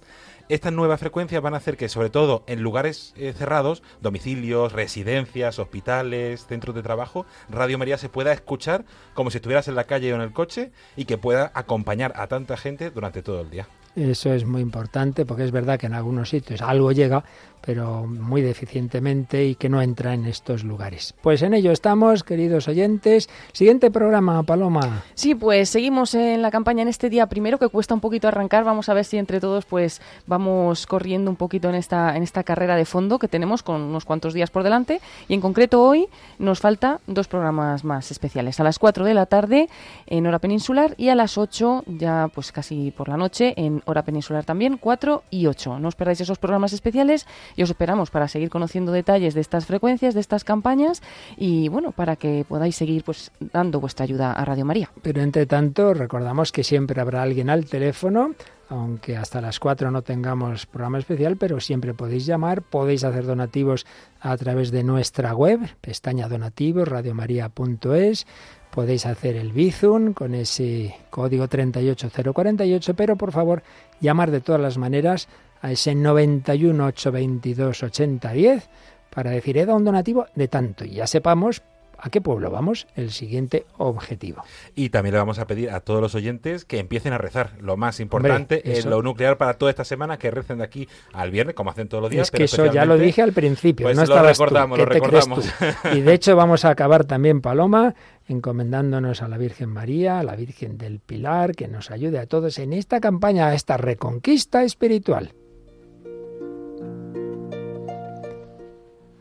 estas 0.48 0.72
nuevas 0.72 1.00
frecuencias 1.00 1.42
van 1.42 1.54
a 1.54 1.56
hacer 1.56 1.76
que 1.76 1.88
sobre 1.88 2.08
todo 2.08 2.44
en 2.46 2.62
lugares 2.62 3.12
eh, 3.16 3.32
cerrados 3.36 3.82
domicilios 4.00 4.72
residencias 4.72 5.58
hospitales 5.58 6.46
centros 6.46 6.74
de 6.76 6.82
trabajo 6.82 7.26
Radio 7.50 7.78
María 7.78 7.98
se 7.98 8.08
pueda 8.08 8.32
escuchar 8.32 8.84
como 9.14 9.30
si 9.32 9.38
estuvieras 9.38 9.66
en 9.66 9.74
la 9.74 9.84
calle 9.84 10.12
o 10.12 10.16
en 10.16 10.22
el 10.22 10.32
coche 10.32 10.70
y 10.96 11.04
que 11.06 11.18
pueda 11.18 11.50
acompañar 11.54 12.12
a 12.14 12.28
tanta 12.28 12.56
gente 12.56 12.90
durante 12.90 13.22
todo 13.22 13.40
el 13.40 13.50
día 13.50 13.66
Eso 13.96 14.34
es 14.34 14.44
muy 14.44 14.60
importante 14.60 15.24
porque 15.24 15.44
es 15.44 15.52
verdad 15.52 15.78
que 15.80 15.86
en 15.86 15.94
algunos 15.94 16.28
sitios 16.28 16.60
algo 16.60 16.92
llega, 16.92 17.24
pero 17.66 18.06
muy 18.06 18.40
deficientemente 18.42 19.44
y 19.44 19.56
que 19.56 19.68
no 19.68 19.82
entra 19.82 20.14
en 20.14 20.24
estos 20.24 20.62
lugares. 20.62 21.14
Pues 21.20 21.42
en 21.42 21.52
ello 21.52 21.72
estamos, 21.72 22.22
queridos 22.22 22.68
oyentes. 22.68 23.28
Siguiente 23.52 23.90
programa, 23.90 24.42
Paloma. 24.44 25.02
Sí, 25.14 25.34
pues 25.34 25.68
seguimos 25.68 26.14
en 26.14 26.42
la 26.42 26.52
campaña 26.52 26.82
en 26.82 26.88
este 26.88 27.10
día 27.10 27.26
primero 27.26 27.58
que 27.58 27.68
cuesta 27.68 27.92
un 27.92 28.00
poquito 28.00 28.28
arrancar. 28.28 28.64
Vamos 28.64 28.88
a 28.88 28.94
ver 28.94 29.04
si 29.04 29.18
entre 29.18 29.40
todos 29.40 29.64
pues 29.64 30.00
vamos 30.26 30.86
corriendo 30.86 31.30
un 31.30 31.36
poquito 31.36 31.68
en 31.68 31.74
esta 31.74 32.16
en 32.16 32.22
esta 32.22 32.44
carrera 32.44 32.76
de 32.76 32.84
fondo 32.84 33.18
que 33.18 33.26
tenemos 33.26 33.64
con 33.64 33.80
unos 33.80 34.04
cuantos 34.04 34.32
días 34.32 34.50
por 34.50 34.62
delante 34.62 35.00
y 35.26 35.34
en 35.34 35.40
concreto 35.40 35.82
hoy 35.82 36.06
nos 36.38 36.60
falta 36.60 37.00
dos 37.08 37.26
programas 37.26 37.84
más 37.84 38.10
especiales. 38.12 38.60
A 38.60 38.64
las 38.64 38.78
4 38.78 39.04
de 39.04 39.14
la 39.14 39.26
tarde 39.26 39.68
en 40.06 40.26
hora 40.26 40.38
peninsular 40.38 40.94
y 40.96 41.08
a 41.08 41.16
las 41.16 41.36
8 41.36 41.82
ya 41.86 42.30
pues 42.32 42.52
casi 42.52 42.92
por 42.92 43.08
la 43.08 43.16
noche 43.16 43.54
en 43.56 43.82
hora 43.86 44.02
peninsular 44.02 44.44
también 44.44 44.76
4 44.76 45.24
y 45.30 45.46
8. 45.46 45.80
No 45.80 45.88
os 45.88 45.96
perdáis 45.96 46.20
esos 46.20 46.38
programas 46.38 46.72
especiales 46.72 47.26
y 47.56 47.62
os 47.62 47.70
esperamos 47.70 48.10
para 48.10 48.28
seguir 48.28 48.50
conociendo 48.50 48.92
detalles 48.92 49.34
de 49.34 49.40
estas 49.40 49.66
frecuencias, 49.66 50.14
de 50.14 50.20
estas 50.20 50.44
campañas 50.44 51.02
y 51.36 51.68
bueno, 51.68 51.92
para 51.92 52.16
que 52.16 52.44
podáis 52.48 52.76
seguir 52.76 53.02
pues 53.02 53.32
dando 53.40 53.80
vuestra 53.80 54.04
ayuda 54.04 54.32
a 54.32 54.44
Radio 54.44 54.64
María. 54.64 54.90
Pero 55.02 55.22
entre 55.22 55.46
tanto, 55.46 55.94
recordamos 55.94 56.52
que 56.52 56.62
siempre 56.62 57.00
habrá 57.00 57.22
alguien 57.22 57.50
al 57.50 57.64
teléfono, 57.64 58.34
aunque 58.68 59.16
hasta 59.16 59.40
las 59.40 59.58
4 59.60 59.90
no 59.90 60.02
tengamos 60.02 60.66
programa 60.66 60.98
especial, 60.98 61.36
pero 61.36 61.60
siempre 61.60 61.94
podéis 61.94 62.26
llamar, 62.26 62.62
podéis 62.62 63.04
hacer 63.04 63.24
donativos 63.24 63.86
a 64.20 64.36
través 64.36 64.70
de 64.70 64.82
nuestra 64.82 65.34
web, 65.34 65.60
pestaña 65.80 66.28
donativos, 66.28 66.88
radiomaria.es, 66.88 68.26
podéis 68.70 69.06
hacer 69.06 69.36
el 69.36 69.52
Bizum 69.52 70.12
con 70.12 70.34
ese 70.34 70.96
código 71.10 71.48
38048, 71.48 72.94
pero 72.94 73.16
por 73.16 73.32
favor, 73.32 73.62
llamar 74.00 74.30
de 74.30 74.40
todas 74.40 74.60
las 74.60 74.76
maneras 74.76 75.28
a 75.66 75.72
ese 75.72 75.96
91 75.96 76.86
822 76.86 77.82
8010 77.82 78.68
para 79.10 79.32
decir, 79.32 79.58
he 79.58 79.66
dado 79.66 79.76
un 79.76 79.84
donativo 79.84 80.26
de 80.36 80.46
tanto 80.46 80.84
y 80.84 80.90
ya 80.90 81.08
sepamos 81.08 81.62
a 81.98 82.10
qué 82.10 82.20
pueblo 82.20 82.50
vamos, 82.50 82.86
el 82.94 83.10
siguiente 83.10 83.66
objetivo. 83.78 84.44
Y 84.74 84.90
también 84.90 85.14
le 85.14 85.18
vamos 85.18 85.38
a 85.38 85.46
pedir 85.46 85.70
a 85.70 85.80
todos 85.80 86.00
los 86.00 86.14
oyentes 86.14 86.64
que 86.64 86.78
empiecen 86.78 87.12
a 87.12 87.18
rezar. 87.18 87.52
Lo 87.60 87.76
más 87.76 88.00
importante 88.00 88.56
Hombre, 88.56 88.78
es 88.78 88.84
lo 88.84 89.02
nuclear 89.02 89.38
para 89.38 89.54
toda 89.54 89.70
esta 89.70 89.84
semana, 89.84 90.18
que 90.18 90.30
recen 90.30 90.58
de 90.58 90.64
aquí 90.64 90.88
al 91.12 91.30
viernes, 91.30 91.54
como 91.54 91.70
hacen 91.70 91.88
todos 91.88 92.02
los 92.02 92.10
días. 92.10 92.26
Es 92.26 92.30
que 92.30 92.36
pero 92.36 92.44
eso 92.44 92.66
ya 92.66 92.84
lo 92.84 92.98
dije 92.98 93.22
al 93.22 93.32
principio, 93.32 93.86
Pues 93.86 93.96
no 93.96 94.04
lo 94.04 94.12
estabas 94.12 94.36
tú. 94.36 94.44
recordamos, 94.44 94.78
¿Qué 94.78 94.84
lo 94.84 94.90
recordamos. 94.90 95.44
tú? 95.44 95.50
Y 95.94 96.02
de 96.02 96.12
hecho 96.12 96.36
vamos 96.36 96.64
a 96.64 96.70
acabar 96.70 97.04
también, 97.04 97.40
Paloma, 97.40 97.94
encomendándonos 98.28 99.22
a 99.22 99.28
la 99.28 99.38
Virgen 99.38 99.70
María, 99.70 100.20
a 100.20 100.22
la 100.22 100.36
Virgen 100.36 100.76
del 100.76 101.00
Pilar, 101.00 101.54
que 101.54 101.66
nos 101.66 101.90
ayude 101.90 102.18
a 102.18 102.26
todos 102.26 102.58
en 102.58 102.74
esta 102.74 103.00
campaña, 103.00 103.48
a 103.48 103.54
esta 103.54 103.78
reconquista 103.78 104.62
espiritual. 104.64 105.32